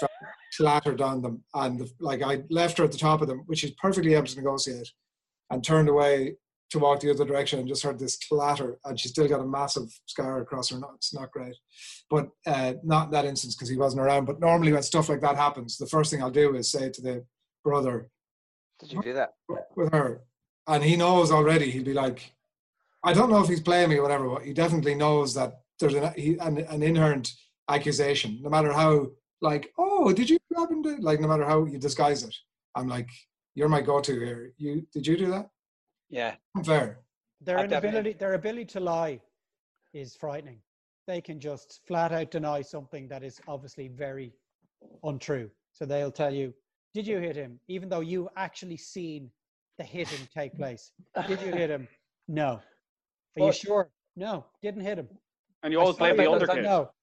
clattered 0.57 1.01
on 1.01 1.21
them, 1.21 1.43
and 1.53 1.79
the, 1.79 1.91
like 1.99 2.21
I 2.21 2.43
left 2.49 2.77
her 2.77 2.83
at 2.85 2.91
the 2.91 2.97
top 2.97 3.21
of 3.21 3.27
them, 3.27 3.43
which 3.47 3.63
is 3.65 3.71
perfectly 3.71 4.13
able 4.13 4.27
to 4.27 4.35
negotiate, 4.37 4.89
and 5.49 5.61
turned 5.63 5.89
away 5.89 6.35
to 6.71 6.79
walk 6.79 6.99
the 7.01 7.11
other 7.11 7.25
direction, 7.25 7.59
and 7.59 7.67
just 7.67 7.83
heard 7.83 7.99
this 7.99 8.17
clatter, 8.17 8.79
and 8.85 8.99
she 8.99 9.07
still 9.09 9.27
got 9.27 9.41
a 9.41 9.45
massive 9.45 9.89
scar 10.05 10.41
across 10.41 10.69
her. 10.69 10.79
Not, 10.79 10.91
it's 10.95 11.13
not 11.13 11.31
great, 11.31 11.55
but 12.09 12.29
uh, 12.47 12.73
not 12.83 13.05
in 13.05 13.11
that 13.11 13.25
instance 13.25 13.55
because 13.55 13.69
he 13.69 13.77
wasn't 13.77 14.01
around. 14.01 14.25
But 14.25 14.39
normally 14.39 14.71
when 14.73 14.83
stuff 14.83 15.09
like 15.09 15.21
that 15.21 15.35
happens, 15.35 15.77
the 15.77 15.87
first 15.87 16.11
thing 16.11 16.21
I'll 16.23 16.31
do 16.31 16.55
is 16.55 16.71
say 16.71 16.89
to 16.89 17.01
the 17.01 17.25
brother, 17.63 18.09
Did 18.79 18.93
you 18.93 19.01
do 19.01 19.13
that? 19.13 19.33
with 19.75 19.91
her. 19.93 20.21
and 20.67 20.83
he 20.83 20.95
knows 20.95 21.31
already. 21.31 21.69
He'll 21.71 21.83
be 21.83 21.93
like, 21.93 22.33
I 23.03 23.13
don't 23.13 23.29
know 23.29 23.41
if 23.41 23.49
he's 23.49 23.61
playing 23.61 23.89
me 23.89 23.97
or 23.97 24.03
whatever, 24.03 24.29
but 24.29 24.43
he 24.43 24.53
definitely 24.53 24.95
knows 24.95 25.33
that 25.33 25.53
there's 25.79 25.95
an 25.95 26.13
he, 26.15 26.37
an, 26.37 26.59
an 26.59 26.83
inherent 26.83 27.33
accusation, 27.69 28.39
no 28.41 28.49
matter 28.49 28.71
how 28.71 29.07
like, 29.41 29.73
oh, 29.77 30.13
did 30.13 30.29
you 30.29 30.37
happen 30.55 30.83
to 30.83 30.97
like, 30.97 31.19
no 31.19 31.27
matter 31.27 31.45
how 31.45 31.65
you 31.65 31.79
disguise 31.79 32.23
it. 32.23 32.35
I'm 32.75 32.87
like, 32.87 33.09
you're 33.55 33.67
my 33.69 33.81
go-to 33.81 34.13
here. 34.13 34.53
You 34.57 34.87
did 34.93 35.05
you 35.07 35.17
do 35.17 35.31
that? 35.31 35.49
Yeah, 36.11 36.35
Fair. 36.65 36.99
Their 37.39 37.57
I've 37.57 37.69
definitely- 37.69 37.97
inability, 37.99 38.19
their 38.19 38.33
ability 38.33 38.65
to 38.65 38.79
lie, 38.79 39.19
is 39.93 40.15
frightening. 40.15 40.61
They 41.07 41.21
can 41.21 41.39
just 41.39 41.81
flat 41.87 42.11
out 42.11 42.29
deny 42.29 42.61
something 42.61 43.07
that 43.07 43.23
is 43.23 43.41
obviously 43.47 43.87
very 43.87 44.33
untrue. 45.03 45.49
So 45.71 45.85
they'll 45.85 46.11
tell 46.11 46.33
you, 46.33 46.53
"Did 46.93 47.07
you 47.07 47.17
hit 47.19 47.35
him?" 47.35 47.59
Even 47.67 47.89
though 47.89 48.01
you 48.01 48.29
actually 48.35 48.77
seen 48.77 49.31
the 49.77 49.83
hitting 49.83 50.27
take 50.27 50.53
place. 50.55 50.91
Did 51.27 51.41
you 51.41 51.51
hit 51.53 51.69
him? 51.69 51.87
No. 52.27 52.61
Are 53.37 53.47
you 53.47 53.51
sure? 53.51 53.91
No, 54.15 54.45
didn't 54.61 54.81
hit 54.81 54.97
him. 54.99 55.09
And 55.63 55.73
you 55.73 55.79
always 55.81 55.97
blame 55.97 56.15
the 56.15 56.23
saw 56.23 56.33
older 56.33 56.45
that 56.45 56.55
kid. 56.55 56.63
No. 56.63 56.93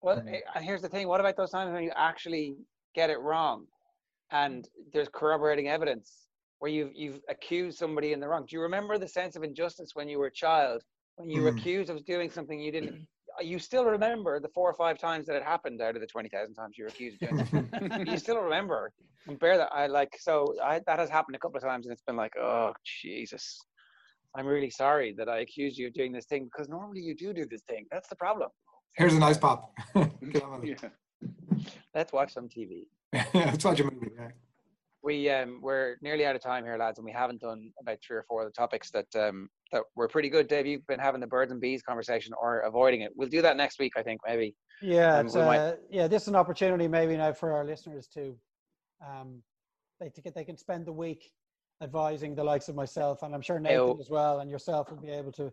Well, 0.00 0.22
eh, 0.28 0.40
and 0.54 0.64
here's 0.64 0.82
the 0.82 0.88
thing. 0.88 1.08
What 1.08 1.18
about 1.18 1.36
those 1.36 1.50
times 1.50 1.72
when 1.72 1.82
you 1.82 1.90
actually 1.96 2.56
get 2.94 3.10
it 3.10 3.18
wrong, 3.18 3.66
and 4.30 4.68
there's 4.92 5.08
corroborating 5.08 5.68
evidence 5.68 6.28
where 6.58 6.70
you've 6.70 6.92
you've 6.94 7.20
accused 7.28 7.78
somebody 7.78 8.12
in 8.12 8.20
the 8.20 8.28
wrong? 8.28 8.46
Do 8.48 8.56
you 8.56 8.62
remember 8.62 8.98
the 8.98 9.08
sense 9.08 9.36
of 9.36 9.42
injustice 9.42 9.90
when 9.94 10.08
you 10.08 10.18
were 10.18 10.26
a 10.26 10.32
child, 10.32 10.82
when 11.16 11.28
you 11.30 11.42
were 11.42 11.52
Mm. 11.52 11.58
accused 11.58 11.90
of 11.90 12.04
doing 12.04 12.30
something 12.30 12.58
you 12.60 12.72
didn't? 12.72 13.06
You 13.38 13.58
still 13.58 13.84
remember 13.84 14.40
the 14.40 14.48
four 14.54 14.70
or 14.70 14.72
five 14.72 14.96
times 14.96 15.26
that 15.26 15.36
it 15.36 15.42
happened 15.42 15.82
out 15.82 15.94
of 15.94 16.00
the 16.00 16.06
twenty 16.06 16.30
thousand 16.30 16.54
times 16.54 16.78
you 16.78 16.84
were 16.84 16.88
accused 16.88 17.22
of 17.22 17.50
doing 17.50 18.06
you 18.06 18.16
still 18.16 18.38
remember 18.40 18.90
and 19.26 19.38
bear 19.38 19.58
that. 19.58 19.70
I 19.74 19.88
like 19.88 20.08
so 20.18 20.54
I 20.64 20.80
that 20.86 20.98
has 20.98 21.10
happened 21.10 21.36
a 21.36 21.38
couple 21.38 21.58
of 21.58 21.62
times, 21.62 21.84
and 21.84 21.92
it's 21.92 22.00
been 22.00 22.16
like, 22.16 22.32
oh 22.38 22.72
Jesus. 23.02 23.58
I'm 24.34 24.46
really 24.46 24.70
sorry 24.70 25.14
that 25.18 25.28
I 25.28 25.38
accused 25.40 25.76
you 25.78 25.86
of 25.88 25.92
doing 25.92 26.12
this 26.12 26.24
thing 26.26 26.44
because 26.44 26.68
normally 26.70 27.00
you 27.02 27.14
do 27.14 27.34
do 27.34 27.44
this 27.46 27.62
thing. 27.68 27.84
That's 27.90 28.08
the 28.08 28.16
problem. 28.16 28.48
Here's 28.96 29.12
a 29.14 29.18
nice 29.18 29.36
pop. 29.38 29.72
Get 29.94 30.42
on 30.42 30.60
with 30.60 30.70
it. 30.70 30.80
Yeah. 31.22 31.68
Let's 31.94 32.12
watch 32.12 32.32
some 32.32 32.48
TV. 32.48 32.84
Let's 33.34 33.64
watch 33.66 33.80
a 33.80 33.84
movie. 33.84 34.10
Yeah. 34.18 34.28
We 35.06 35.30
um 35.30 35.60
we're 35.62 35.96
nearly 36.02 36.26
out 36.26 36.34
of 36.36 36.42
time 36.42 36.64
here, 36.64 36.76
lads, 36.76 36.98
and 36.98 37.04
we 37.04 37.12
haven't 37.12 37.40
done 37.40 37.70
about 37.80 37.96
three 38.04 38.16
or 38.16 38.24
four 38.28 38.42
of 38.42 38.48
the 38.48 38.52
topics 38.52 38.90
that 38.90 39.06
um 39.16 39.48
that 39.72 39.84
were 39.94 40.08
pretty 40.08 40.28
good. 40.28 40.48
Dave, 40.48 40.66
you've 40.66 40.86
been 40.88 40.98
having 40.98 41.20
the 41.20 41.26
birds 41.26 41.52
and 41.52 41.60
bees 41.60 41.82
conversation 41.82 42.34
or 42.42 42.60
avoiding 42.60 43.00
it. 43.02 43.12
We'll 43.16 43.28
do 43.28 43.40
that 43.42 43.56
next 43.56 43.78
week, 43.78 43.92
I 43.96 44.02
think, 44.02 44.20
maybe. 44.26 44.54
Yeah, 44.82 45.18
Um, 45.18 45.26
might- 45.26 45.58
uh, 45.58 45.76
yeah. 45.88 46.08
This 46.08 46.22
is 46.22 46.28
an 46.28 46.36
opportunity 46.36 46.88
maybe 46.88 47.16
now 47.16 47.32
for 47.32 47.52
our 47.52 47.64
listeners 47.64 48.08
to, 48.14 48.36
um, 49.08 49.42
they 50.00 50.10
to 50.10 50.20
get 50.20 50.34
they 50.34 50.44
can 50.44 50.56
spend 50.56 50.86
the 50.86 50.92
week 50.92 51.30
advising 51.80 52.34
the 52.34 52.44
likes 52.44 52.68
of 52.68 52.74
myself, 52.74 53.22
and 53.22 53.34
I'm 53.34 53.40
sure 53.42 53.60
Nathan 53.60 53.96
Ayo. 53.96 54.00
as 54.00 54.10
well, 54.10 54.40
and 54.40 54.50
yourself 54.50 54.90
will 54.90 55.00
be 55.00 55.10
able 55.10 55.32
to 55.32 55.52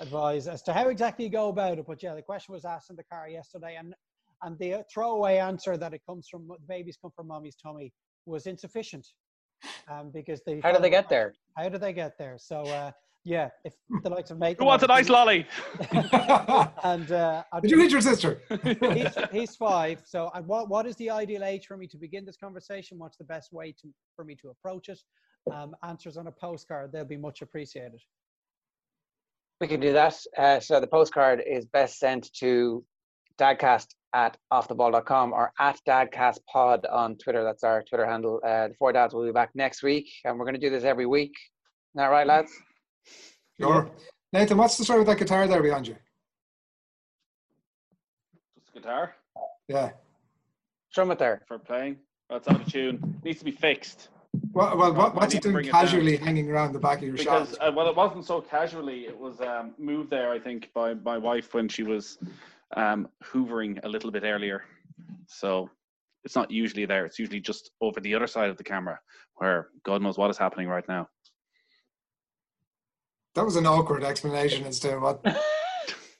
advise 0.00 0.46
as 0.46 0.62
to 0.62 0.72
how 0.72 0.88
exactly 0.88 1.24
you 1.24 1.30
go 1.30 1.48
about 1.48 1.78
it. 1.78 1.86
But 1.86 2.02
yeah, 2.02 2.14
the 2.14 2.22
question 2.22 2.54
was 2.54 2.64
asked 2.64 2.90
in 2.90 2.96
the 2.96 3.04
car 3.04 3.28
yesterday, 3.28 3.74
and 3.76 3.94
and 4.44 4.58
the 4.58 4.84
throwaway 4.92 5.36
answer 5.38 5.76
that 5.76 5.92
it 5.92 6.02
comes 6.08 6.28
from 6.28 6.48
babies 6.68 6.98
come 7.00 7.12
from 7.16 7.28
mommy's 7.28 7.56
tummy 7.56 7.92
was 8.26 8.46
insufficient, 8.46 9.06
um, 9.90 10.10
because 10.12 10.42
they 10.46 10.60
How 10.60 10.72
did 10.72 10.82
they 10.82 10.90
get 10.90 11.08
there? 11.08 11.34
How 11.56 11.68
did 11.68 11.80
they 11.80 11.92
get 11.92 12.18
there? 12.18 12.36
So 12.38 12.62
uh, 12.62 12.92
yeah, 13.24 13.50
if 13.64 13.74
the 14.02 14.10
likes 14.10 14.30
of 14.30 14.38
Nathan 14.38 14.56
Who 14.60 14.66
wants 14.66 14.82
a 14.82 14.88
nice 14.88 15.08
lolly? 15.08 15.46
and 16.84 17.12
uh, 17.12 17.44
I'd 17.52 17.62
Did 17.62 17.70
you 17.70 17.78
hit 17.80 17.92
your 17.92 18.00
sister? 18.00 18.40
he's, 18.94 19.16
he's 19.32 19.56
five. 19.56 20.02
So, 20.04 20.30
and 20.34 20.46
what 20.46 20.68
what 20.68 20.86
is 20.86 20.96
the 20.96 21.10
ideal 21.10 21.44
age 21.44 21.66
for 21.66 21.76
me 21.76 21.86
to 21.88 21.96
begin 21.96 22.24
this 22.24 22.36
conversation? 22.36 22.98
What's 22.98 23.16
the 23.16 23.24
best 23.24 23.52
way 23.52 23.72
to 23.80 23.88
for 24.16 24.24
me 24.24 24.34
to 24.36 24.48
approach 24.50 24.88
it? 24.88 25.00
Um, 25.52 25.74
answers 25.82 26.16
on 26.16 26.28
a 26.28 26.32
postcard, 26.32 26.92
they'll 26.92 27.04
be 27.04 27.16
much 27.16 27.42
appreciated. 27.42 28.00
We 29.60 29.68
can 29.68 29.80
do 29.80 29.92
that. 29.92 30.16
Uh, 30.36 30.60
so 30.60 30.80
the 30.80 30.86
postcard 30.86 31.42
is 31.46 31.66
best 31.66 31.98
sent 31.98 32.32
to 32.34 32.84
dadcast 33.38 33.88
at 34.14 34.36
offtheball.com 34.52 35.32
or 35.32 35.52
at 35.58 35.78
dadcastpod 35.86 36.90
on 36.90 37.16
Twitter. 37.16 37.42
That's 37.42 37.64
our 37.64 37.82
Twitter 37.82 38.06
handle. 38.06 38.40
Uh, 38.44 38.68
the 38.68 38.74
four 38.78 38.92
dads 38.92 39.14
will 39.14 39.24
be 39.24 39.32
back 39.32 39.50
next 39.54 39.82
week, 39.82 40.10
and 40.24 40.38
we're 40.38 40.44
going 40.44 40.54
to 40.54 40.60
do 40.60 40.70
this 40.70 40.84
every 40.84 41.06
week. 41.06 41.32
Isn't 41.94 42.04
that 42.04 42.06
right, 42.06 42.26
lads? 42.26 42.52
Sure. 43.60 43.90
Nathan, 44.32 44.56
what's 44.56 44.78
the 44.78 44.84
story 44.84 45.00
with 45.00 45.08
that 45.08 45.18
guitar 45.18 45.46
there 45.46 45.62
behind 45.62 45.86
you? 45.86 45.96
Just 48.56 48.70
a 48.70 48.80
guitar 48.80 49.14
Yeah. 49.68 49.90
Strum 50.90 51.10
it 51.10 51.18
there. 51.18 51.42
for 51.46 51.58
playing. 51.58 51.96
That's 52.30 52.48
out 52.48 52.60
of 52.60 52.66
tune. 52.72 53.20
Needs 53.24 53.38
to 53.40 53.44
be 53.44 53.50
fixed. 53.50 54.08
Well, 54.52 54.76
well 54.76 54.94
what, 54.94 55.14
what's 55.14 55.34
I 55.34 55.38
it 55.38 55.42
doing 55.42 55.54
bring 55.54 55.66
it 55.66 55.70
casually 55.70 56.16
hanging 56.16 56.50
around 56.50 56.72
the 56.72 56.78
back 56.78 56.98
of 56.98 57.04
your 57.04 57.16
because 57.16 57.50
shop? 57.50 57.58
uh, 57.60 57.72
well, 57.74 57.88
it 57.88 57.96
wasn't 57.96 58.24
so 58.24 58.40
casually. 58.40 59.06
It 59.06 59.18
was 59.18 59.40
um, 59.42 59.74
moved 59.78 60.10
there, 60.10 60.30
I 60.30 60.38
think, 60.38 60.70
by 60.74 60.94
my 60.94 61.18
wife 61.18 61.52
when 61.52 61.68
she 61.68 61.82
was 61.82 62.18
um, 62.76 63.08
hoovering 63.24 63.80
a 63.84 63.88
little 63.88 64.10
bit 64.10 64.24
earlier. 64.24 64.64
So 65.26 65.70
it's 66.24 66.36
not 66.36 66.50
usually 66.50 66.86
there. 66.86 67.06
It's 67.06 67.18
usually 67.18 67.40
just 67.40 67.70
over 67.80 68.00
the 68.00 68.14
other 68.14 68.26
side 68.26 68.50
of 68.50 68.56
the 68.56 68.64
camera, 68.64 68.98
where 69.36 69.68
God 69.84 70.02
knows 70.02 70.18
what 70.18 70.30
is 70.30 70.38
happening 70.38 70.68
right 70.68 70.86
now. 70.88 71.08
That 73.34 73.44
was 73.44 73.56
an 73.56 73.66
awkward 73.66 74.04
explanation 74.04 74.64
as 74.66 74.78
to 74.80 74.98
what. 74.98 75.24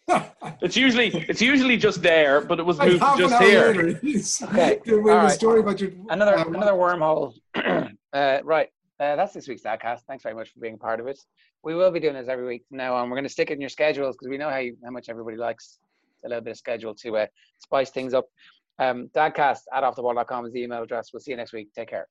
It's 0.61 0.77
usually 0.77 1.09
it's 1.29 1.43
usually 1.43 1.77
just 1.77 2.03
there, 2.03 2.41
but 2.41 2.59
it 2.61 2.65
was 2.65 2.79
Like 2.79 2.91
moved 2.91 3.03
half 3.03 3.19
just 3.19 3.43
here. 3.43 3.67
later, 3.73 3.99
he's 3.99 4.43
Okay, 4.43 4.81
with 4.87 5.01
all 5.07 5.11
a 5.11 5.17
right. 5.25 5.33
story 5.33 5.61
about 5.61 5.81
your 5.81 5.91
Another 6.09 6.37
uh, 6.39 6.45
another 6.45 6.73
wormhole. 6.73 7.35
uh, 8.13 8.39
right. 8.45 8.69
Uh, 9.01 9.17
that's 9.17 9.33
this 9.33 9.49
week's 9.49 9.63
Dadcast. 9.63 10.01
Thanks 10.07 10.23
very 10.23 10.35
much 10.35 10.51
for 10.53 10.61
being 10.61 10.79
part 10.79 11.01
of 11.01 11.07
it. 11.09 11.19
We 11.65 11.75
will 11.75 11.91
be 11.91 11.99
doing 12.01 12.15
this 12.15 12.29
every 12.29 12.47
week 12.47 12.65
from 12.69 12.79
now 12.79 12.95
on. 12.95 13.09
We're 13.11 13.17
going 13.17 13.25
to 13.25 13.31
stick 13.31 13.51
it 13.51 13.55
in 13.55 13.61
your 13.61 13.71
schedules 13.71 14.15
because 14.17 14.29
we 14.29 14.39
know 14.39 14.51
how 14.51 14.59
you, 14.59 14.77
how 14.85 14.91
much 14.91 15.09
everybody 15.09 15.37
likes 15.37 15.79
a 16.25 16.29
little 16.29 16.43
bit 16.43 16.53
of 16.53 16.57
schedule 16.57 16.95
to 16.97 17.17
uh, 17.19 17.27
spice 17.59 17.91
things 17.91 18.15
up. 18.15 18.27
Um, 18.79 19.11
Dadcast 19.15 19.61
at 19.73 19.83
offtheball.com 19.85 20.47
is 20.47 20.53
the 20.53 20.63
email 20.63 20.83
address. 20.83 21.11
We'll 21.13 21.21
see 21.21 21.33
you 21.33 21.37
next 21.37 21.53
week. 21.53 21.69
Take 21.75 21.91
care. 21.91 22.09